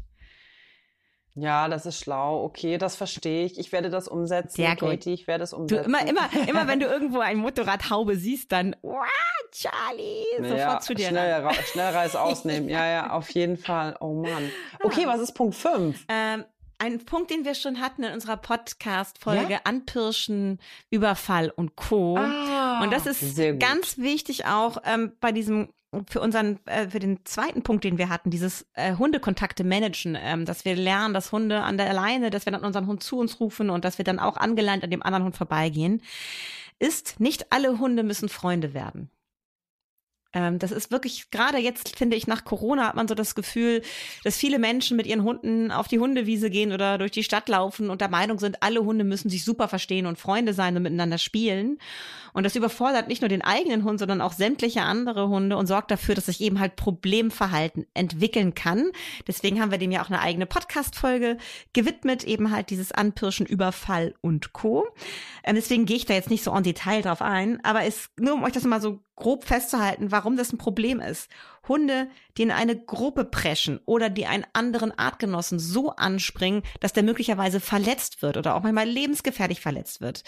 Ja, 1.39 1.67
das 1.69 1.85
ist 1.85 1.99
schlau. 1.99 2.43
Okay, 2.43 2.79
das 2.79 2.95
verstehe 2.95 3.45
ich. 3.45 3.59
Ich 3.59 3.71
werde 3.71 3.91
das 3.91 4.07
umsetzen. 4.07 4.55
Sehr 4.55 4.75
gut. 4.75 4.89
Katie, 4.89 5.13
ich 5.13 5.27
werde 5.27 5.43
es 5.43 5.51
Du 5.51 5.57
umsetzen. 5.57 5.85
immer, 5.85 6.01
immer, 6.07 6.29
immer, 6.47 6.67
wenn 6.67 6.79
du 6.79 6.87
irgendwo 6.87 7.19
ein 7.19 7.37
Motorradhaube 7.37 8.15
siehst, 8.15 8.51
dann, 8.51 8.75
wow, 8.81 9.05
Charlie, 9.51 10.25
sofort 10.39 10.57
ja, 10.57 10.79
zu 10.79 10.95
dir 10.95 11.09
schnell, 11.09 11.31
ran. 11.31 11.45
ra 11.45 11.53
schnell 11.53 11.93
Reis 11.93 12.15
ausnehmen. 12.15 12.69
Ja, 12.69 12.87
ja, 12.87 13.11
auf 13.11 13.29
jeden 13.29 13.55
Fall. 13.57 13.95
Oh 13.99 14.13
Mann. 14.15 14.49
Okay, 14.81 15.05
was 15.05 15.21
ist 15.21 15.33
Punkt 15.33 15.53
5? 15.55 16.05
Ähm, 16.09 16.43
ein 16.79 17.05
Punkt, 17.05 17.31
den 17.31 17.45
wir 17.45 17.55
schon 17.55 17.79
hatten 17.79 18.03
in 18.03 18.13
unserer 18.13 18.37
Podcast-Folge, 18.37 19.53
ja? 19.53 19.59
Anpirschen, 19.63 20.59
Überfall 20.89 21.49
und 21.49 21.75
Co. 21.75 22.17
Ah, 22.17 22.81
und 22.83 22.91
das 22.91 23.05
ist 23.05 23.37
ganz 23.59 23.97
wichtig 23.97 24.45
auch 24.45 24.77
ähm, 24.85 25.13
bei 25.19 25.31
diesem 25.31 25.69
für 26.09 26.19
unseren, 26.19 26.59
äh, 26.65 26.89
für 26.89 26.99
den 26.99 27.25
zweiten 27.25 27.63
Punkt, 27.63 27.83
den 27.85 27.97
wir 27.97 28.09
hatten, 28.09 28.29
dieses 28.29 28.67
äh, 28.73 28.95
Hundekontakte 28.95 29.63
managen, 29.63 30.17
ähm, 30.19 30.45
dass 30.45 30.65
wir 30.65 30.75
lernen, 30.75 31.13
dass 31.13 31.31
Hunde 31.31 31.61
an 31.61 31.77
der 31.77 31.93
Leine, 31.93 32.29
dass 32.29 32.45
wir 32.45 32.51
dann 32.51 32.65
unseren 32.65 32.87
Hund 32.87 33.03
zu 33.03 33.17
uns 33.17 33.39
rufen 33.39 33.69
und 33.69 33.85
dass 33.85 33.97
wir 33.97 34.05
dann 34.05 34.19
auch 34.19 34.37
angeleint 34.37 34.83
an 34.83 34.91
dem 34.91 35.01
anderen 35.01 35.23
Hund 35.23 35.37
vorbeigehen, 35.37 36.01
ist, 36.77 37.19
nicht 37.19 37.51
alle 37.51 37.79
Hunde 37.79 38.03
müssen 38.03 38.29
Freunde 38.29 38.73
werden. 38.73 39.09
Ähm, 40.33 40.59
das 40.59 40.71
ist 40.71 40.91
wirklich, 40.91 41.31
gerade 41.31 41.57
jetzt 41.57 41.97
finde 41.97 42.17
ich, 42.17 42.27
nach 42.27 42.43
Corona 42.43 42.87
hat 42.87 42.95
man 42.95 43.07
so 43.07 43.15
das 43.15 43.35
Gefühl, 43.35 43.81
dass 44.23 44.37
viele 44.37 44.59
Menschen 44.59 44.97
mit 44.97 45.07
ihren 45.07 45.23
Hunden 45.23 45.71
auf 45.71 45.87
die 45.87 45.99
Hundewiese 45.99 46.49
gehen 46.49 46.71
oder 46.71 46.97
durch 46.97 47.11
die 47.11 47.23
Stadt 47.23 47.49
laufen 47.49 47.89
und 47.89 48.01
der 48.01 48.09
Meinung 48.09 48.39
sind, 48.39 48.61
alle 48.61 48.83
Hunde 48.83 49.03
müssen 49.03 49.29
sich 49.29 49.43
super 49.43 49.67
verstehen 49.67 50.05
und 50.05 50.19
Freunde 50.19 50.53
sein 50.53 50.75
und 50.75 50.83
miteinander 50.83 51.17
spielen. 51.17 51.79
Und 52.33 52.43
das 52.43 52.55
überfordert 52.55 53.07
nicht 53.07 53.21
nur 53.21 53.29
den 53.29 53.41
eigenen 53.41 53.83
Hund, 53.83 53.99
sondern 53.99 54.21
auch 54.21 54.33
sämtliche 54.33 54.83
andere 54.83 55.27
Hunde 55.27 55.57
und 55.57 55.65
sorgt 55.65 55.89
dafür, 55.89 56.13
dass 56.13 56.27
sich 56.27 56.41
eben 56.41 56.59
halt 56.59 56.75
Problemverhalten 56.75 57.87
entwickeln 57.93 58.53
kann. 58.53 58.91
Deswegen 59.27 59.59
haben 59.59 59.71
wir 59.71 59.79
dem 59.79 59.91
ja 59.91 60.03
auch 60.03 60.09
eine 60.09 60.21
eigene 60.21 60.45
Podcast-Folge 60.45 61.37
gewidmet, 61.73 62.25
eben 62.25 62.51
halt 62.51 62.69
dieses 62.69 62.91
Anpirschen, 62.91 63.47
Überfall 63.47 64.13
und 64.21 64.53
Co. 64.53 64.87
Ähm, 65.43 65.55
deswegen 65.55 65.85
gehe 65.85 65.97
ich 65.97 66.05
da 66.05 66.13
jetzt 66.13 66.29
nicht 66.29 66.43
so 66.43 66.51
en 66.51 66.63
Detail 66.63 67.01
drauf 67.01 67.21
ein, 67.21 67.63
aber 67.63 67.85
es, 67.85 68.09
nur 68.19 68.35
um 68.35 68.43
euch 68.43 68.53
das 68.53 68.65
mal 68.65 68.81
so 68.81 68.99
grob 69.17 69.43
festzuhalten, 69.43 70.11
warum 70.11 70.37
das 70.37 70.53
ein 70.53 70.57
Problem 70.57 71.01
ist. 71.01 71.29
Hunde, 71.67 72.09
die 72.37 72.43
in 72.43 72.51
eine 72.51 72.77
Gruppe 72.77 73.25
preschen 73.25 73.79
oder 73.85 74.09
die 74.09 74.25
einen 74.25 74.45
anderen 74.53 74.97
Artgenossen 74.97 75.59
so 75.59 75.91
anspringen, 75.91 76.63
dass 76.79 76.93
der 76.93 77.03
möglicherweise 77.03 77.59
verletzt 77.59 78.21
wird 78.21 78.37
oder 78.37 78.55
auch 78.55 78.63
manchmal 78.63 78.87
lebensgefährlich 78.87 79.61
verletzt 79.61 80.01
wird. 80.01 80.23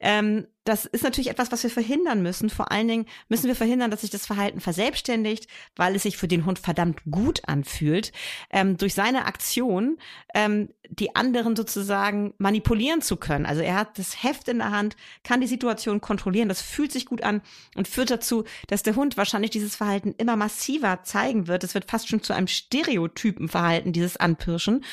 Ähm, 0.00 0.46
das 0.64 0.84
ist 0.84 1.02
natürlich 1.02 1.30
etwas, 1.30 1.50
was 1.50 1.64
wir 1.64 1.70
verhindern 1.70 2.22
müssen. 2.22 2.48
Vor 2.48 2.70
allen 2.70 2.86
Dingen 2.86 3.06
müssen 3.28 3.48
wir 3.48 3.56
verhindern, 3.56 3.90
dass 3.90 4.02
sich 4.02 4.10
das 4.10 4.26
Verhalten 4.26 4.60
verselbstständigt, 4.60 5.48
weil 5.74 5.96
es 5.96 6.04
sich 6.04 6.16
für 6.16 6.28
den 6.28 6.46
Hund 6.46 6.58
verdammt 6.60 7.00
gut 7.10 7.42
anfühlt, 7.48 8.12
ähm, 8.50 8.76
durch 8.76 8.94
seine 8.94 9.26
Aktion 9.26 9.98
ähm, 10.34 10.68
die 10.88 11.16
anderen 11.16 11.56
sozusagen 11.56 12.34
manipulieren 12.38 13.02
zu 13.02 13.16
können. 13.16 13.46
Also 13.46 13.62
er 13.62 13.74
hat 13.76 13.98
das 13.98 14.22
Heft 14.22 14.48
in 14.48 14.58
der 14.58 14.70
Hand, 14.70 14.96
kann 15.24 15.40
die 15.40 15.46
Situation 15.46 16.00
kontrollieren, 16.00 16.48
das 16.48 16.62
fühlt 16.62 16.92
sich 16.92 17.06
gut 17.06 17.22
an 17.22 17.40
und 17.74 17.88
führt 17.88 18.10
dazu, 18.10 18.44
dass 18.68 18.82
der 18.82 18.94
Hund 18.94 19.16
wahrscheinlich 19.16 19.50
dieses 19.50 19.74
Verhalten 19.74 20.14
immer 20.18 20.36
massiver 20.36 20.81
zeigen 21.04 21.46
wird. 21.48 21.64
Es 21.64 21.74
wird 21.74 21.90
fast 21.90 22.08
schon 22.08 22.22
zu 22.22 22.32
einem 22.32 22.46
Stereotypenverhalten, 22.46 23.92
dieses 23.92 24.16
Anpirschen. 24.16 24.84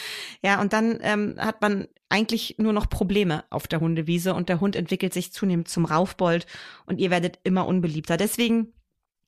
Ja, 0.44 0.62
und 0.62 0.74
dann 0.74 1.00
ähm, 1.02 1.36
hat 1.38 1.62
man 1.62 1.88
eigentlich 2.10 2.56
nur 2.58 2.74
noch 2.74 2.90
Probleme 2.90 3.44
auf 3.50 3.68
der 3.68 3.80
Hundewiese 3.80 4.34
und 4.34 4.50
der 4.50 4.60
Hund 4.60 4.76
entwickelt 4.76 5.14
sich 5.14 5.32
zunehmend 5.32 5.68
zum 5.68 5.86
Raufbold 5.86 6.48
und 6.86 7.00
ihr 7.00 7.12
werdet 7.12 7.40
immer 7.44 7.68
unbeliebter. 7.68 8.18
Deswegen 8.18 8.74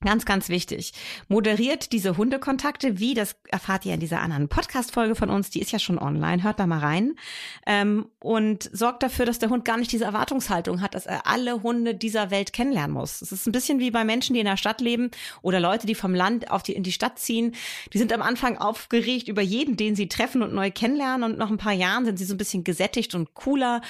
Ganz, 0.04 0.24
ganz 0.24 0.48
wichtig. 0.48 0.92
Moderiert 1.28 1.92
diese 1.92 2.16
Hundekontakte, 2.16 2.98
wie, 2.98 3.14
das 3.14 3.36
erfahrt 3.48 3.86
ihr 3.86 3.94
in 3.94 4.00
dieser 4.00 4.20
anderen 4.20 4.48
Podcast-Folge 4.48 5.14
von 5.14 5.30
uns, 5.30 5.50
die 5.50 5.60
ist 5.60 5.70
ja 5.70 5.78
schon 5.78 5.98
online, 5.98 6.42
hört 6.42 6.58
da 6.58 6.66
mal 6.66 6.80
rein. 6.80 7.14
Ähm, 7.66 8.06
und 8.18 8.68
sorgt 8.72 9.02
dafür, 9.02 9.26
dass 9.26 9.38
der 9.38 9.50
Hund 9.50 9.64
gar 9.64 9.76
nicht 9.76 9.92
diese 9.92 10.04
Erwartungshaltung 10.04 10.80
hat, 10.80 10.94
dass 10.94 11.06
er 11.06 11.26
alle 11.26 11.62
Hunde 11.62 11.94
dieser 11.94 12.30
Welt 12.30 12.52
kennenlernen 12.52 12.94
muss. 12.94 13.22
Es 13.22 13.30
ist 13.30 13.46
ein 13.46 13.52
bisschen 13.52 13.78
wie 13.78 13.90
bei 13.90 14.04
Menschen, 14.04 14.34
die 14.34 14.40
in 14.40 14.46
der 14.46 14.56
Stadt 14.56 14.80
leben 14.80 15.10
oder 15.40 15.60
Leute, 15.60 15.86
die 15.86 15.94
vom 15.94 16.14
Land 16.14 16.50
auf 16.50 16.62
die, 16.62 16.72
in 16.72 16.82
die 16.82 16.92
Stadt 16.92 17.18
ziehen. 17.18 17.54
Die 17.92 17.98
sind 17.98 18.12
am 18.12 18.22
Anfang 18.22 18.58
aufgeregt 18.58 19.28
über 19.28 19.42
jeden, 19.42 19.76
den 19.76 19.94
sie 19.94 20.08
treffen 20.08 20.42
und 20.42 20.52
neu 20.52 20.70
kennenlernen 20.70 21.30
und 21.30 21.38
nach 21.38 21.50
ein 21.50 21.58
paar 21.58 21.72
Jahren 21.72 22.04
sind 22.04 22.18
sie 22.18 22.24
so 22.24 22.34
ein 22.34 22.38
bisschen 22.38 22.64
gesättigt 22.64 23.14
und 23.14 23.34
cooler 23.34 23.82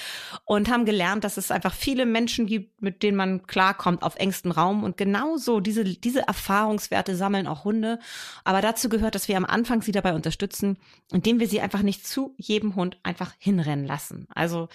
und 0.45 0.71
haben 0.71 0.85
gelernt, 0.85 1.25
dass 1.25 1.37
es 1.37 1.51
einfach 1.51 1.75
viele 1.75 2.05
Menschen 2.05 2.47
gibt, 2.47 2.83
mit 2.83 3.03
denen 3.03 3.17
man 3.17 3.47
klarkommt 3.47 4.03
auf 4.03 4.17
engstem 4.17 4.53
Raum 4.53 4.85
und 4.85 4.97
genauso 4.97 5.61
diese 5.61 5.83
diese 6.05 6.27
Erfahrungswerte 6.27 7.17
sammeln 7.17 7.47
auch 7.47 7.65
Hunde. 7.65 7.99
Aber 8.45 8.61
dazu 8.61 8.89
gehört, 8.89 9.15
dass 9.15 9.29
wir 9.29 9.37
am 9.37 9.45
Anfang 9.45 9.83
sie 9.83 9.93
dabei 9.93 10.15
unterstützen, 10.15 10.79
indem 11.13 11.41
wir 11.41 11.49
sie 11.49 11.61
einfach 11.61 11.83
nicht 11.83 12.07
zu 12.07 12.35
jedem 12.37 12.75
Hund 12.75 12.99
einfach 13.03 13.33
hinrennen 13.39 13.87
lassen. 13.87 14.27
Also 14.35 14.69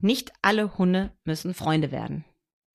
nicht 0.00 0.32
alle 0.42 0.78
Hunde 0.78 1.10
müssen 1.24 1.54
Freunde 1.54 1.90
werden. 1.90 2.24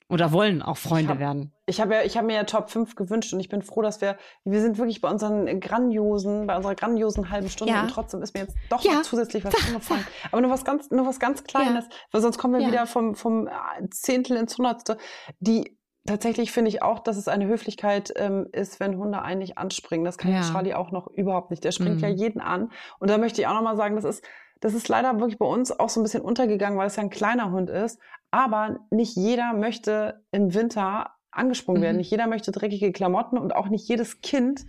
Oder 0.10 0.32
wollen 0.32 0.62
auch 0.62 0.78
Freunde 0.78 1.06
ich 1.06 1.10
hab, 1.10 1.20
werden. 1.20 1.54
Ich 1.66 1.82
habe 1.82 1.96
ja, 1.96 2.02
ich 2.04 2.18
habe 2.18 2.28
mir 2.28 2.36
ja 2.36 2.44
Top 2.44 2.70
5 2.70 2.96
gewünscht 2.96 3.34
und 3.34 3.40
ich 3.40 3.50
bin 3.50 3.64
froh, 3.64 3.82
dass 3.82 4.02
wir, 4.02 4.18
wir 4.44 4.62
sind 4.62 4.78
wirklich 4.78 5.02
bei 5.02 5.10
unseren 5.10 5.60
grandiosen, 5.60 6.46
bei 6.46 6.56
unserer 6.56 6.76
grandiosen 6.76 7.30
halben 7.30 7.50
Stunde 7.50 7.74
ja. 7.74 7.82
und 7.82 7.88
trotzdem 7.90 8.22
ist 8.22 8.36
mir 8.36 8.42
jetzt 8.42 8.56
doch 8.70 8.84
ja. 8.84 8.94
noch 8.94 9.02
zusätzlich 9.04 9.44
was 9.44 9.56
eingefallen. 9.68 10.06
Aber 10.32 10.42
nur 10.42 10.52
was 10.52 10.66
ganz, 10.66 10.92
nur 10.92 11.08
was 11.08 11.20
ganz 11.20 11.44
Kleines, 11.44 11.86
ja. 11.86 11.96
weil 12.12 12.22
sonst 12.22 12.38
kommen 12.38 12.60
wir 12.60 12.68
wieder 12.68 12.86
vom, 12.86 13.16
vom 13.16 13.50
Zehntel 13.90 14.38
ins 14.38 14.58
Hundertste. 14.58 14.98
Die 15.40 15.80
Tatsächlich 16.06 16.52
finde 16.52 16.70
ich 16.70 16.82
auch, 16.82 17.00
dass 17.00 17.16
es 17.16 17.30
eine 17.30 17.48
Höflichkeit 17.48 18.14
ähm, 18.18 18.48
ist, 18.52 18.82
wenn 18.82 18.98
Hunde 18.98 19.22
eigentlich 19.22 19.58
anspringen. 19.58 20.04
Das 20.04 20.18
kann 20.18 20.34
ja. 20.34 20.42
Charlie 20.42 20.74
auch 20.74 20.92
noch 20.92 21.08
überhaupt 21.08 21.50
nicht. 21.50 21.64
Der 21.64 21.72
springt 21.72 21.98
mhm. 21.98 22.02
ja 22.02 22.10
jeden 22.10 22.42
an. 22.42 22.72
Und 23.00 23.10
da 23.10 23.18
möchte 23.18 23.40
ich 23.40 23.48
auch 23.48 23.54
nochmal 23.54 23.78
sagen, 23.78 23.96
das 23.96 24.04
ist, 24.04 24.24
das 24.60 24.74
ist 24.74 24.90
leider 24.90 25.18
wirklich 25.20 25.40
bei 25.40 25.46
uns 25.46 25.78
auch 25.78 25.88
so 25.88 26.02
ein 26.02 26.04
bisschen 26.04 26.22
untergegangen, 26.22 26.78
weil 26.78 26.88
es 26.88 26.98
ja 26.98 27.04
ein 27.04 27.10
kleiner 27.10 27.52
Hund 27.52 27.70
ist. 27.70 28.00
Aber 28.32 28.80
nicht 28.90 29.16
jeder 29.16 29.54
möchte 29.54 30.26
im 30.32 30.54
Winter 30.54 31.12
angesprungen 31.32 31.82
mhm. 31.82 31.86
werden. 31.86 31.98
Nicht 31.98 32.12
jeder 32.12 32.28
möchte 32.28 32.52
dreckige 32.52 32.92
Klamotten 32.92 33.38
und 33.38 33.56
auch 33.56 33.70
nicht 33.70 33.88
jedes 33.88 34.20
Kind 34.20 34.66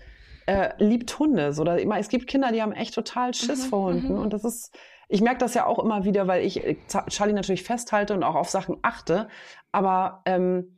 äh, 0.47 0.71
liebt 0.79 1.19
Hunde. 1.19 1.53
So, 1.53 1.65
da, 1.65 1.77
es 1.77 2.09
gibt 2.09 2.29
Kinder, 2.29 2.53
die 2.53 2.63
haben 2.63 2.73
echt 2.73 2.95
total 2.95 3.35
Schiss 3.35 3.65
mhm. 3.65 3.69
vor 3.71 3.83
Hunden. 3.89 4.15
Mhm. 4.15 4.21
Und 4.21 4.33
das 4.33 4.45
ist, 4.45 4.77
ich 5.09 5.21
merke 5.21 5.39
das 5.39 5.55
ja 5.55 5.67
auch 5.67 5.79
immer 5.81 6.05
wieder, 6.05 6.29
weil 6.29 6.45
ich 6.45 6.65
äh, 6.65 6.77
Charlie 7.09 7.33
natürlich 7.33 7.65
festhalte 7.65 8.15
und 8.15 8.23
auch 8.23 8.37
auf 8.37 8.51
Sachen 8.51 8.77
achte. 8.83 9.29
Aber 9.73 10.23
ähm, 10.27 10.74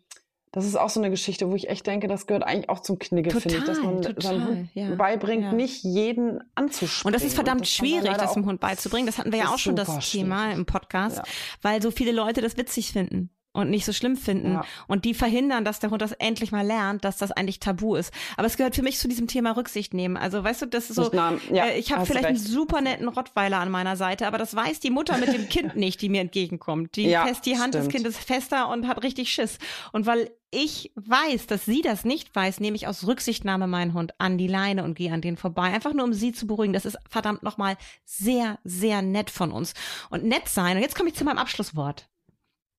das 0.56 0.64
ist 0.64 0.76
auch 0.76 0.88
so 0.88 1.00
eine 1.00 1.10
Geschichte, 1.10 1.50
wo 1.50 1.54
ich 1.54 1.68
echt 1.68 1.86
denke, 1.86 2.08
das 2.08 2.26
gehört 2.26 2.42
eigentlich 2.42 2.70
auch 2.70 2.80
zum 2.80 2.98
Knigge, 2.98 3.30
finde 3.30 3.58
ich, 3.58 3.64
dass 3.64 3.78
man 3.78 4.00
total, 4.00 4.22
seinem 4.22 4.46
Hund 4.46 4.68
ja, 4.72 4.94
beibringt, 4.94 5.42
ja. 5.42 5.52
nicht 5.52 5.84
jeden 5.84 6.40
anzusprechen. 6.54 7.06
Und 7.06 7.12
das 7.12 7.24
ist 7.24 7.34
verdammt 7.34 7.60
das 7.60 7.68
schwierig, 7.68 8.10
das 8.16 8.32
dem 8.32 8.46
Hund 8.46 8.58
beizubringen. 8.58 9.04
Das 9.04 9.18
hatten 9.18 9.32
wir 9.32 9.38
ja 9.38 9.48
auch 9.48 9.58
schon 9.58 9.76
das 9.76 9.98
Thema 10.10 10.52
im 10.52 10.64
Podcast, 10.64 11.18
ja. 11.18 11.24
weil 11.60 11.82
so 11.82 11.90
viele 11.90 12.10
Leute 12.10 12.40
das 12.40 12.56
witzig 12.56 12.92
finden 12.92 13.35
und 13.56 13.70
nicht 13.70 13.84
so 13.84 13.92
schlimm 13.92 14.16
finden. 14.16 14.54
Ja. 14.54 14.64
Und 14.86 15.04
die 15.04 15.14
verhindern, 15.14 15.64
dass 15.64 15.80
der 15.80 15.90
Hund 15.90 16.02
das 16.02 16.12
endlich 16.12 16.52
mal 16.52 16.64
lernt, 16.64 17.04
dass 17.04 17.16
das 17.16 17.32
eigentlich 17.32 17.60
tabu 17.60 17.96
ist. 17.96 18.12
Aber 18.36 18.46
es 18.46 18.56
gehört 18.56 18.74
für 18.74 18.82
mich 18.82 18.98
zu 18.98 19.08
diesem 19.08 19.26
Thema 19.26 19.56
Rücksicht 19.56 19.94
nehmen. 19.94 20.16
Also 20.16 20.44
weißt 20.44 20.62
du, 20.62 20.66
das 20.66 20.90
ist 20.90 20.96
so, 20.96 21.10
ja, 21.12 21.66
äh, 21.66 21.78
ich 21.78 21.92
habe 21.92 22.06
vielleicht 22.06 22.26
einen 22.26 22.36
super 22.36 22.80
netten 22.80 23.08
Rottweiler 23.08 23.58
an 23.58 23.70
meiner 23.70 23.96
Seite, 23.96 24.26
aber 24.26 24.38
das 24.38 24.54
weiß 24.54 24.80
die 24.80 24.90
Mutter 24.90 25.16
mit 25.18 25.32
dem 25.32 25.48
Kind 25.48 25.76
nicht, 25.76 26.02
die 26.02 26.08
mir 26.08 26.20
entgegenkommt. 26.20 26.96
Die 26.96 27.08
ja, 27.08 27.26
fest 27.26 27.46
die 27.46 27.58
Hand 27.58 27.74
stimmt. 27.74 27.86
des 27.86 27.92
Kindes 27.92 28.18
fester 28.18 28.68
und 28.68 28.86
hat 28.86 29.02
richtig 29.02 29.32
Schiss. 29.32 29.58
Und 29.92 30.06
weil 30.06 30.30
ich 30.50 30.92
weiß, 30.94 31.46
dass 31.46 31.64
sie 31.64 31.82
das 31.82 32.04
nicht 32.04 32.34
weiß, 32.34 32.60
nehme 32.60 32.76
ich 32.76 32.86
aus 32.86 33.06
Rücksichtnahme 33.06 33.66
meinen 33.66 33.94
Hund 33.94 34.14
an 34.18 34.38
die 34.38 34.46
Leine 34.46 34.84
und 34.84 34.94
gehe 34.94 35.12
an 35.12 35.20
den 35.20 35.36
vorbei. 35.36 35.64
Einfach 35.64 35.92
nur, 35.92 36.04
um 36.04 36.12
sie 36.12 36.32
zu 36.32 36.46
beruhigen. 36.46 36.72
Das 36.72 36.86
ist 36.86 36.96
verdammt 37.08 37.42
nochmal 37.42 37.76
sehr, 38.04 38.58
sehr 38.64 39.02
nett 39.02 39.30
von 39.30 39.50
uns. 39.50 39.74
Und 40.08 40.24
nett 40.24 40.48
sein. 40.48 40.76
Und 40.76 40.82
jetzt 40.82 40.96
komme 40.96 41.08
ich 41.08 41.14
zu 41.16 41.24
meinem 41.24 41.38
Abschlusswort. 41.38 42.08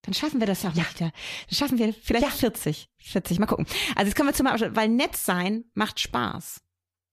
Dann 0.07 0.13
schaffen 0.13 0.39
wir 0.39 0.47
das 0.47 0.63
ja 0.63 0.69
auch 0.69 0.73
ja. 0.73 0.83
nicht. 0.83 1.01
Dann 1.01 1.11
schaffen 1.51 1.77
wir 1.77 1.93
vielleicht 1.93 2.23
ja. 2.23 2.31
40. 2.31 2.87
40, 2.97 3.39
mal 3.39 3.45
gucken. 3.45 3.67
Also 3.93 4.07
jetzt 4.07 4.15
kommen 4.15 4.29
wir 4.29 4.33
zum 4.33 4.47
Abschluss, 4.47 4.69
weil 4.73 4.87
nett 4.87 5.17
sein 5.17 5.65
macht 5.73 5.99
Spaß. 5.99 6.61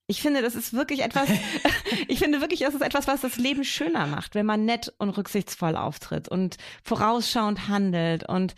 Ich 0.07 0.21
finde, 0.21 0.43
das 0.43 0.55
ist 0.55 0.75
wirklich 0.75 1.03
etwas, 1.03 1.31
ich 2.09 2.19
finde 2.19 2.43
wirklich, 2.43 2.61
das 2.61 2.75
ist 2.75 2.83
etwas, 2.83 3.07
was 3.07 3.23
das 3.23 3.37
Leben 3.39 3.65
schöner 3.65 4.07
macht, 4.07 4.35
wenn 4.35 4.45
man 4.45 4.67
nett 4.67 4.93
und 4.99 5.09
rücksichtsvoll 5.11 5.77
auftritt 5.77 6.29
und 6.29 6.59
vorausschauend 6.83 7.69
handelt 7.69 8.29
und 8.29 8.55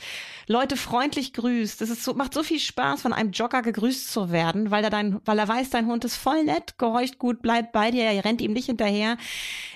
Leute 0.49 0.77
freundlich 0.77 1.33
grüßt. 1.33 1.81
Das 1.81 1.89
ist 1.89 2.03
so, 2.03 2.15
macht 2.15 2.35
so 2.35 2.43
viel 2.43 2.59
Spaß, 2.59 3.03
von 3.03 3.13
einem 3.13 3.31
Jogger 3.31 3.63
gegrüßt 3.63 4.11
zu 4.11 4.33
werden, 4.33 4.73
weil 4.73 4.83
er 4.83 4.91
dein, 4.91 5.21
weil 5.25 5.39
er 5.39 5.47
weiß, 5.47 5.71
dein 5.71 5.87
Hund 5.87 6.05
ist 6.05 6.17
voll 6.17 6.43
nett, 6.43 6.79
gehorcht 6.79 7.21
gut, 7.21 7.43
bleibt 7.43 7.71
bei 7.71 7.93
dir, 7.93 8.03
er 8.03 8.25
rennt 8.25 8.41
ihm 8.41 8.53
nicht 8.53 8.67
hinterher. 8.67 9.17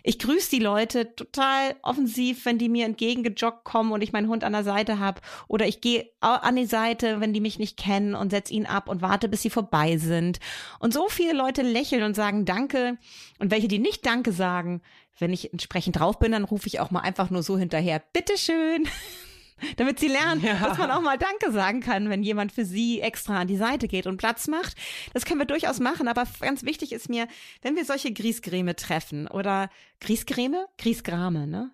Ich 0.03 0.19
grüße 0.19 0.51
die 0.51 0.59
Leute 0.59 1.15
total 1.15 1.77
offensiv, 1.83 2.47
wenn 2.47 2.59
die 2.59 2.69
mir 2.69 2.85
entgegengejoggt 2.85 3.63
kommen 3.63 3.93
und 3.93 4.03
ich 4.03 4.13
meinen 4.13 4.29
Hund 4.29 4.43
an 4.43 4.55
der 4.55 4.65
Seite 4.65 4.99
habe. 4.99 5.21
Oder 5.47 5.69
ich 5.69 5.81
gehe 5.81 6.11
an 6.21 6.57
die 6.57 6.67
Seite, 6.67 7.21
wenn 7.21 7.33
die 7.33 7.41
mich 7.41 7.61
nicht 7.61 7.77
kennen 7.77 8.17
und 8.17 8.31
setze 8.31 8.53
ihn 8.53 8.67
ab 8.67 8.89
und 8.89 9.03
warte, 9.03 9.29
bis 9.29 9.43
sie 9.43 9.51
vorbei 9.51 9.99
sind. 9.99 10.41
Und 10.81 10.93
so 10.93 11.09
viele 11.09 11.33
Leute 11.33 11.60
Leute 11.61 11.73
lächeln 11.73 12.03
und 12.03 12.15
sagen 12.15 12.45
Danke. 12.45 12.99
Und 13.39 13.51
welche, 13.51 13.69
die 13.69 13.79
nicht 13.79 14.07
Danke 14.07 14.33
sagen, 14.33 14.83
wenn 15.19 15.33
ich 15.33 15.53
entsprechend 15.53 15.99
drauf 15.99 16.19
bin, 16.19 16.33
dann 16.33 16.45
rufe 16.45 16.67
ich 16.67 16.81
auch 16.81 16.91
mal 16.91 17.01
einfach 17.01 17.31
nur 17.31 17.43
so 17.43 17.59
hinterher, 17.59 18.03
bitteschön. 18.13 18.89
Damit 19.77 19.99
sie 19.99 20.09
lernen, 20.09 20.43
ja. 20.43 20.55
dass 20.55 20.79
man 20.79 20.91
auch 20.91 21.03
mal 21.03 21.19
Danke 21.19 21.53
sagen 21.53 21.81
kann, 21.81 22.09
wenn 22.09 22.23
jemand 22.23 22.51
für 22.51 22.65
sie 22.65 23.03
extra 23.03 23.41
an 23.41 23.47
die 23.47 23.59
Seite 23.59 23.89
geht 23.89 24.07
und 24.07 24.17
Platz 24.17 24.49
macht. 24.49 24.75
Das 25.13 25.27
können 25.27 25.39
wir 25.39 25.45
durchaus 25.45 25.81
machen, 25.81 26.09
aber 26.09 26.27
ganz 26.41 26.65
wichtig 26.65 26.93
ist 26.93 27.11
mir, 27.11 27.29
wenn 27.61 27.77
wir 27.77 27.85
solche 27.85 28.11
Griesgräme 28.11 28.75
treffen 28.75 29.27
oder 29.27 29.69
Griesgräme? 30.01 30.67
Griesgrame, 30.79 31.47
ne? 31.47 31.71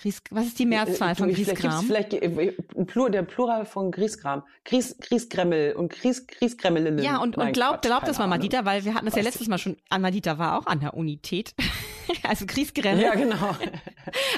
Gries, 0.00 0.22
was 0.30 0.46
ist 0.46 0.58
die 0.58 0.66
Mehrzahl 0.66 1.14
von 1.16 1.32
Grieskram? 1.32 1.84
Vielleicht, 1.84 2.12
vielleicht 2.12 3.14
der 3.14 3.22
Plural 3.22 3.64
von 3.66 3.90
Grieskram. 3.90 4.44
Gries, 4.64 4.96
Griesgremmel 5.00 5.72
und 5.72 5.90
Gries, 5.90 6.26
Griesgremmelinnen. 6.26 7.04
Ja, 7.04 7.18
und, 7.18 7.36
und 7.36 7.52
glaubt, 7.52 7.82
glaubt 7.82 8.06
das 8.06 8.18
mal, 8.18 8.28
Madita, 8.28 8.64
weil 8.64 8.84
wir 8.84 8.94
hatten 8.94 9.06
das 9.06 9.16
ja 9.16 9.22
letztes 9.22 9.48
Mal 9.48 9.58
schon, 9.58 9.76
Madita 9.98 10.38
war 10.38 10.58
auch 10.58 10.66
an 10.66 10.78
der 10.80 10.94
Unität. 10.94 11.52
also 12.22 12.46
Grießkreml. 12.46 13.00
Ja, 13.00 13.14
genau. 13.14 13.56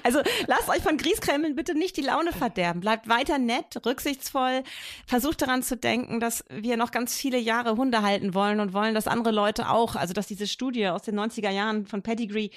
Also 0.03 0.19
lasst 0.49 0.69
euch 0.69 0.83
von 0.83 0.97
Grießkreml 0.97 1.55
bitte 1.55 1.79
nicht 1.79 1.97
die 1.97 2.03
Laune 2.03 2.33
verderben. 2.33 2.81
Bleibt 2.81 3.09
weiter 3.09 3.39
nett, 3.39 3.81
rücksichtsvoll. 3.87 4.65
Versucht 5.07 5.43
daran 5.43 5.63
zu 5.63 5.77
denken, 5.77 6.19
dass 6.19 6.45
wir 6.49 6.77
noch 6.77 6.91
ganz 6.91 7.17
viele 7.17 7.39
Jahre 7.39 7.77
Hunde 7.77 8.03
halten 8.03 8.35
wollen 8.35 8.59
und 8.59 8.73
wollen, 8.73 8.95
dass 8.95 9.07
andere 9.07 9.31
Leute 9.31 9.71
auch, 9.71 9.95
also 9.95 10.13
dass 10.13 10.27
diese 10.27 10.49
Studie 10.49 10.89
aus 10.89 11.03
den 11.03 11.17
90er 11.21 11.51
Jahren 11.51 11.87
von 11.87 12.03
Pedigree 12.03 12.51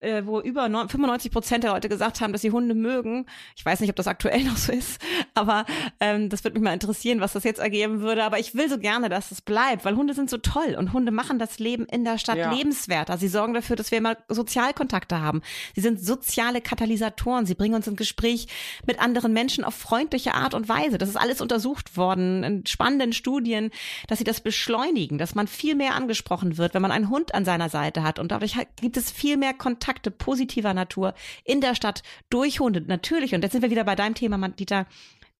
äh, 0.00 0.22
wo 0.26 0.40
über 0.40 0.64
95 0.68 1.30
Prozent 1.32 1.64
der 1.64 1.72
Leute 1.72 1.88
gesagt 1.88 2.20
haben, 2.20 2.32
dass 2.32 2.42
sie 2.42 2.50
Hunde 2.50 2.74
mögen. 2.74 3.26
Ich 3.56 3.64
weiß 3.64 3.80
nicht, 3.80 3.90
ob 3.90 3.96
das 3.96 4.06
aktuell 4.06 4.44
noch 4.44 4.56
so 4.56 4.72
ist, 4.72 5.00
aber 5.34 5.64
ähm, 6.00 6.28
das 6.28 6.44
würde 6.44 6.54
mich 6.54 6.62
mal 6.64 6.72
interessieren, 6.74 7.20
was 7.20 7.32
das 7.32 7.44
jetzt 7.44 7.58
ergeben 7.60 8.00
würde. 8.00 8.24
Aber 8.24 8.38
ich 8.38 8.54
will 8.54 8.68
so 8.68 8.78
gerne, 8.78 9.08
dass 9.08 9.30
es 9.30 9.40
bleibt, 9.40 9.84
weil 9.84 9.96
Hunde 9.96 10.14
sind 10.14 10.30
so 10.30 10.38
toll 10.38 10.76
und 10.78 10.92
Hunde 10.92 11.12
machen 11.12 11.38
das 11.38 11.58
Leben 11.58 11.86
in 11.86 12.04
der 12.04 12.18
Stadt 12.18 12.36
Ja. 12.36 12.52
lebenswerter. 12.52 13.18
Sie 13.18 13.28
sorgen 13.28 13.54
dafür, 13.54 13.76
dass 13.76 13.90
wir 13.90 13.98
immer 13.98 14.16
Sozialkontakte 14.28 15.20
haben. 15.20 15.42
Sie 15.74 15.80
sind 15.80 16.00
soziale 16.00 16.60
Katalysatoren. 16.60 17.46
Sie 17.46 17.54
bringen 17.54 17.74
uns 17.74 17.86
ins 17.86 17.96
Gespräch 17.96 18.46
mit 18.86 19.00
anderen 19.00 19.32
Menschen 19.32 19.64
auf 19.64 19.74
freundliche 19.74 20.34
Art 20.34 20.54
und 20.54 20.68
Weise. 20.68 20.98
Das 20.98 21.08
ist 21.08 21.16
alles 21.16 21.40
untersucht 21.40 21.96
worden 21.96 22.44
in 22.44 22.66
spannenden 22.66 23.12
Studien, 23.12 23.70
dass 24.08 24.18
sie 24.18 24.24
das 24.24 24.40
beschleunigen, 24.40 25.18
dass 25.18 25.34
man 25.34 25.46
viel 25.46 25.74
mehr 25.74 25.94
angesprochen 25.94 26.58
wird, 26.58 26.74
wenn 26.74 26.82
man 26.82 26.92
einen 26.92 27.08
Hund 27.10 27.34
an 27.34 27.44
seiner 27.44 27.68
Seite 27.68 28.02
hat. 28.02 28.18
Und 28.18 28.32
dadurch 28.32 28.56
gibt 28.80 28.96
es 28.96 29.10
viel 29.10 29.36
mehr 29.36 29.54
Kontakte 29.86 30.10
positiver 30.10 30.74
Natur 30.74 31.14
in 31.44 31.60
der 31.60 31.76
Stadt 31.76 32.02
durch 32.28 32.58
Hunde. 32.58 32.80
Natürlich. 32.80 33.36
Und 33.36 33.42
jetzt 33.42 33.52
sind 33.52 33.62
wir 33.62 33.70
wieder 33.70 33.84
bei 33.84 33.94
deinem 33.94 34.14
Thema, 34.16 34.36
Dieter. 34.48 34.86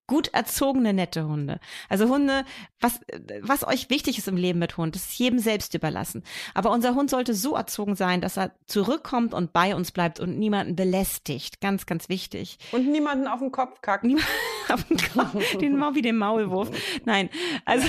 Gut 0.09 0.29
erzogene, 0.29 0.93
nette 0.93 1.27
Hunde. 1.27 1.59
Also 1.89 2.07
Hunde, 2.07 2.45
was, 2.79 3.01
was 3.41 3.67
euch 3.67 3.89
wichtig 3.89 4.17
ist 4.17 4.29
im 4.29 4.37
Leben 4.37 4.57
mit 4.57 4.77
Hund, 4.77 4.95
das 4.95 5.03
ist 5.03 5.19
jedem 5.19 5.37
selbst 5.37 5.73
überlassen. 5.73 6.23
Aber 6.53 6.71
unser 6.71 6.95
Hund 6.95 7.09
sollte 7.09 7.33
so 7.33 7.55
erzogen 7.55 7.97
sein, 7.97 8.21
dass 8.21 8.37
er 8.37 8.53
zurückkommt 8.67 9.33
und 9.33 9.51
bei 9.51 9.75
uns 9.75 9.91
bleibt 9.91 10.21
und 10.21 10.39
niemanden 10.39 10.77
belästigt. 10.77 11.59
Ganz, 11.59 11.85
ganz 11.85 12.07
wichtig. 12.07 12.57
Und 12.71 12.89
niemanden 12.89 13.27
auf 13.27 13.39
den 13.41 13.51
Kopf 13.51 13.81
kackt. 13.81 14.05
Niemand 14.05 14.25
auf 14.69 14.85
den 14.85 14.97
Kopf, 14.97 15.57
den 15.57 15.75
Mau 15.75 15.93
wie 15.93 16.01
den 16.01 16.15
Maulwurf. 16.15 16.71
Nein, 17.03 17.29
also 17.65 17.85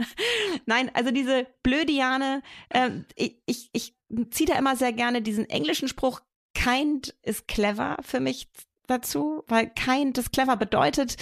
nein, 0.66 0.90
also 0.92 1.10
diese 1.10 1.46
Blödiane, 1.62 2.42
ich, 3.14 3.38
ich, 3.46 3.70
ich 3.72 3.95
ziehe 4.30 4.48
da 4.48 4.58
immer 4.58 4.76
sehr 4.76 4.92
gerne 4.92 5.22
diesen 5.22 5.48
englischen 5.48 5.88
Spruch, 5.88 6.20
kind 6.54 7.14
is 7.22 7.46
clever 7.46 7.96
für 8.02 8.20
mich 8.20 8.48
dazu, 8.86 9.42
weil 9.46 9.68
kind 9.70 10.16
is 10.18 10.30
clever 10.30 10.56
bedeutet, 10.56 11.16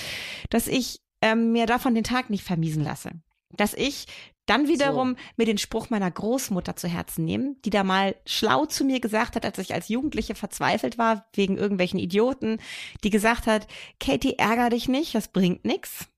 dass 0.51 0.69
ich 0.69 1.01
ähm, 1.23 1.53
mir 1.53 1.67
davon 1.67 1.95
den 1.95 2.05
Tag 2.05 2.31
nicht 2.31 2.45
vermiesen 2.45 2.85
lasse. 2.85 3.11
Dass 3.51 3.75
ich 3.75 4.07
dann 4.47 4.69
wiederum 4.69 5.17
mir 5.37 5.47
den 5.47 5.59
Spruch 5.59 5.89
meiner 5.89 6.11
Großmutter 6.11 6.77
zu 6.77 6.87
Herzen 6.87 7.25
nehme, 7.25 7.57
die 7.65 7.71
da 7.71 7.83
mal 7.83 8.15
schlau 8.27 8.67
zu 8.67 8.85
mir 8.85 9.01
gesagt 9.01 9.37
hat, 9.37 9.45
als 9.47 9.59
ich 9.59 9.73
als 9.73 9.89
Jugendliche 9.89 10.35
verzweifelt 10.35 10.99
war 10.99 11.27
wegen 11.33 11.57
irgendwelchen 11.57 11.99
Idioten, 11.99 12.59
die 13.05 13.11
gesagt 13.11 13.47
hat, 13.47 13.67
Katie, 14.01 14.39
ärger 14.39 14.69
dich 14.69 14.89
nicht, 14.89 15.15
das 15.15 15.29
bringt 15.29 15.65
nix, 15.65 16.09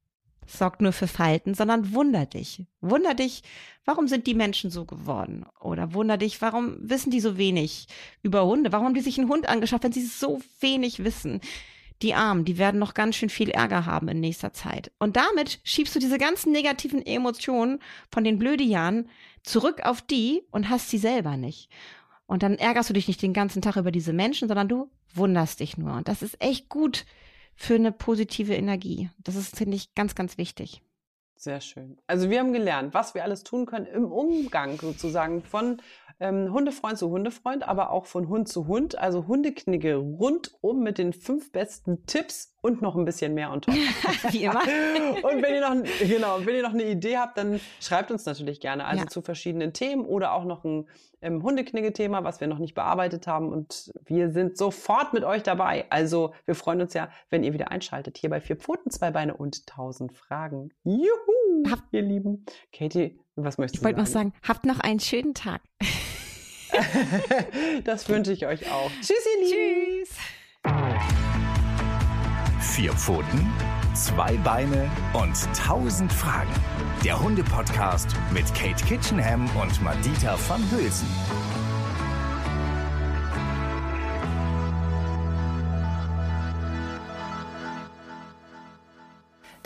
sorgt 0.46 0.80
nur 0.80 0.92
für 0.92 1.06
Falten, 1.06 1.54
sondern 1.54 1.92
wunder 1.92 2.26
dich. 2.26 2.64
Wunder 2.80 3.14
dich, 3.14 3.42
warum 3.84 4.08
sind 4.08 4.26
die 4.26 4.34
Menschen 4.34 4.70
so 4.70 4.84
geworden? 4.84 5.44
Oder 5.60 5.94
wunder 5.94 6.16
dich, 6.16 6.40
warum 6.40 6.76
wissen 6.80 7.10
die 7.10 7.20
so 7.20 7.36
wenig 7.36 7.88
über 8.22 8.44
Hunde? 8.46 8.72
Warum 8.72 8.86
haben 8.86 8.94
die 8.94 9.00
sich 9.00 9.18
einen 9.18 9.28
Hund 9.28 9.48
angeschafft, 9.48 9.84
wenn 9.84 9.92
sie 9.92 10.04
so 10.04 10.40
wenig 10.60 11.04
wissen? 11.04 11.40
Die 12.02 12.14
Armen, 12.14 12.44
die 12.44 12.58
werden 12.58 12.78
noch 12.78 12.94
ganz 12.94 13.16
schön 13.16 13.30
viel 13.30 13.50
Ärger 13.50 13.86
haben 13.86 14.08
in 14.08 14.20
nächster 14.20 14.52
Zeit. 14.52 14.92
Und 14.98 15.16
damit 15.16 15.60
schiebst 15.64 15.94
du 15.94 15.98
diese 15.98 16.18
ganzen 16.18 16.52
negativen 16.52 17.04
Emotionen 17.04 17.80
von 18.10 18.22
den 18.22 18.38
Blödianen 18.38 19.08
zurück 19.42 19.80
auf 19.82 20.02
die 20.02 20.42
und 20.50 20.68
hast 20.68 20.90
sie 20.90 20.98
selber 20.98 21.36
nicht. 21.36 21.70
Und 22.26 22.42
dann 22.42 22.56
ärgerst 22.56 22.90
du 22.90 22.94
dich 22.94 23.08
nicht 23.08 23.22
den 23.22 23.32
ganzen 23.32 23.62
Tag 23.62 23.76
über 23.76 23.92
diese 23.92 24.12
Menschen, 24.12 24.48
sondern 24.48 24.68
du 24.68 24.90
wunderst 25.14 25.60
dich 25.60 25.78
nur. 25.78 25.94
Und 25.94 26.08
das 26.08 26.22
ist 26.22 26.42
echt 26.42 26.68
gut 26.68 27.06
für 27.56 27.74
eine 27.74 27.90
positive 27.90 28.54
Energie. 28.54 29.10
Das 29.18 29.34
ist, 29.34 29.56
finde 29.56 29.76
ich, 29.76 29.94
ganz, 29.94 30.14
ganz 30.14 30.38
wichtig. 30.38 30.82
Sehr 31.36 31.60
schön. 31.60 31.98
Also 32.06 32.30
wir 32.30 32.38
haben 32.40 32.52
gelernt, 32.52 32.94
was 32.94 33.14
wir 33.14 33.22
alles 33.22 33.44
tun 33.44 33.66
können 33.66 33.86
im 33.86 34.10
Umgang 34.10 34.78
sozusagen 34.80 35.42
von 35.42 35.82
ähm, 36.18 36.50
Hundefreund 36.50 36.96
zu 36.96 37.10
Hundefreund, 37.10 37.68
aber 37.68 37.90
auch 37.90 38.06
von 38.06 38.28
Hund 38.28 38.48
zu 38.48 38.66
Hund. 38.66 38.96
Also 38.96 39.26
Hundeknigge 39.26 39.96
rundum 39.96 40.82
mit 40.82 40.96
den 40.98 41.12
fünf 41.12 41.52
besten 41.52 42.06
Tipps 42.06 42.54
und 42.62 42.80
noch 42.80 42.96
ein 42.96 43.04
bisschen 43.04 43.34
mehr 43.34 43.50
on 43.52 43.60
top. 43.60 43.74
Wie 44.30 44.44
immer. 44.44 44.60
und 45.22 45.42
wenn 45.42 45.54
ihr 45.54 45.60
noch, 45.60 45.88
genau, 46.00 46.38
wenn 46.46 46.56
ihr 46.56 46.62
noch 46.62 46.72
eine 46.72 46.84
Idee 46.84 47.18
habt, 47.18 47.36
dann 47.36 47.60
schreibt 47.80 48.10
uns 48.10 48.24
natürlich 48.24 48.60
gerne. 48.60 48.86
Also 48.86 49.04
Ja. 49.04 49.10
zu 49.10 49.20
verschiedenen 49.20 49.74
Themen 49.74 50.06
oder 50.06 50.32
auch 50.32 50.44
noch 50.44 50.64
ein 50.64 50.88
ähm, 51.20 51.42
Hundeknigge-Thema, 51.42 52.24
was 52.24 52.40
wir 52.40 52.48
noch 52.48 52.58
nicht 52.58 52.74
bearbeitet 52.74 53.26
haben. 53.26 53.52
Und 53.52 53.92
wir 54.04 54.30
sind 54.30 54.56
sofort 54.56 55.12
mit 55.12 55.22
euch 55.24 55.42
dabei. 55.42 55.84
Also 55.90 56.32
wir 56.46 56.54
freuen 56.54 56.80
uns 56.80 56.94
ja, 56.94 57.10
wenn 57.28 57.44
ihr 57.44 57.52
wieder 57.52 57.70
einschaltet. 57.70 58.16
Hier 58.16 58.30
bei 58.30 58.40
Vier 58.40 58.56
Pfoten, 58.56 58.90
zwei 58.90 59.10
Beine 59.10 59.36
und 59.36 59.66
tausend 59.66 60.12
Fragen. 60.14 60.70
Juhu, 60.82 61.25
Hab- 61.70 61.84
ihr 61.92 62.02
Lieben. 62.02 62.44
Katie, 62.72 63.18
was 63.36 63.58
möchtest 63.58 63.76
Ich 63.76 63.80
du 63.80 63.84
wollte 63.86 64.00
noch 64.00 64.06
sagen? 64.06 64.32
sagen, 64.32 64.48
habt 64.48 64.66
noch 64.66 64.80
einen 64.80 65.00
schönen 65.00 65.34
Tag. 65.34 65.60
das 67.84 68.08
wünsche 68.08 68.32
ich 68.32 68.46
euch 68.46 68.70
auch. 68.70 68.90
Tschüss, 69.00 69.24
ihr 69.38 69.44
Lieben. 69.46 70.04
Tschüss. 70.04 70.16
Vier 72.74 72.92
Pfoten, 72.92 73.52
zwei 73.94 74.36
Beine 74.38 74.90
und 75.14 75.34
tausend 75.56 76.12
Fragen. 76.12 76.50
Der 77.04 77.20
Hunde-Podcast 77.22 78.08
mit 78.32 78.44
Kate 78.54 78.84
Kitchenham 78.84 79.48
und 79.56 79.80
Madita 79.82 80.36
van 80.48 80.62
Hülsen. 80.70 81.08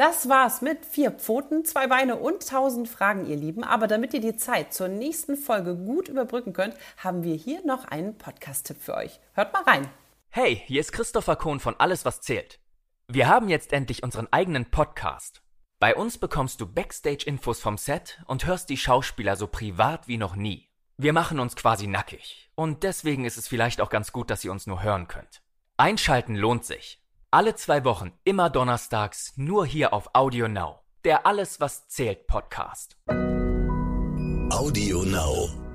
Das 0.01 0.31
war's 0.31 0.63
mit 0.63 0.87
vier 0.87 1.11
Pfoten, 1.11 1.67
zwei 1.67 1.87
Beine 1.87 2.17
und 2.17 2.49
tausend 2.49 2.89
Fragen, 2.89 3.27
ihr 3.27 3.37
Lieben. 3.37 3.65
Aber 3.65 3.87
damit 3.87 4.15
ihr 4.15 4.23
die 4.23 4.35
Zeit 4.35 4.73
zur 4.73 4.89
nächsten 4.89 5.37
Folge 5.37 5.77
gut 5.77 6.09
überbrücken 6.09 6.55
könnt, 6.55 6.75
haben 6.97 7.23
wir 7.23 7.35
hier 7.35 7.63
noch 7.67 7.85
einen 7.85 8.17
Podcast-Tipp 8.17 8.81
für 8.81 8.95
euch. 8.95 9.21
Hört 9.35 9.53
mal 9.53 9.63
rein. 9.65 9.91
Hey, 10.31 10.63
hier 10.65 10.81
ist 10.81 10.93
Christopher 10.93 11.37
Kohn 11.37 11.61
von 11.61 11.75
Alles, 11.79 12.07
was 12.07 12.23
zählt. 12.23 12.61
Wir 13.09 13.29
haben 13.29 13.51
jetzt 13.51 13.75
endlich 13.75 14.03
unseren 14.03 14.27
eigenen 14.33 14.71
Podcast. 14.71 15.43
Bei 15.79 15.95
uns 15.95 16.17
bekommst 16.17 16.63
du 16.63 16.67
Backstage-Infos 16.67 17.61
vom 17.61 17.77
Set 17.77 18.23
und 18.25 18.47
hörst 18.47 18.71
die 18.71 18.79
Schauspieler 18.79 19.37
so 19.37 19.49
privat 19.49 20.09
wie 20.09 20.17
noch 20.17 20.35
nie. 20.35 20.71
Wir 20.97 21.13
machen 21.13 21.39
uns 21.39 21.57
quasi 21.57 21.87
nackig. 21.87 22.51
Und 22.55 22.85
deswegen 22.85 23.27
ist 23.27 23.37
es 23.37 23.49
vielleicht 23.49 23.83
auch 23.83 23.91
ganz 23.91 24.13
gut, 24.13 24.31
dass 24.31 24.47
ihr 24.47 24.51
uns 24.51 24.67
nur 24.67 24.83
hören 24.83 25.09
könnt. 25.09 25.43
Einschalten 25.77 26.37
lohnt 26.37 26.65
sich. 26.65 27.00
Alle 27.33 27.55
zwei 27.55 27.85
Wochen, 27.85 28.11
immer 28.24 28.51
donnerstags, 28.51 29.35
nur 29.37 29.64
hier 29.64 29.93
auf 29.93 30.11
Audio 30.14 30.49
Now. 30.49 30.81
Der 31.05 31.26
Alles, 31.26 31.61
was 31.61 31.87
zählt 31.87 32.26
Podcast. 32.26 32.97
Audio 34.51 35.05
Now. 35.05 35.70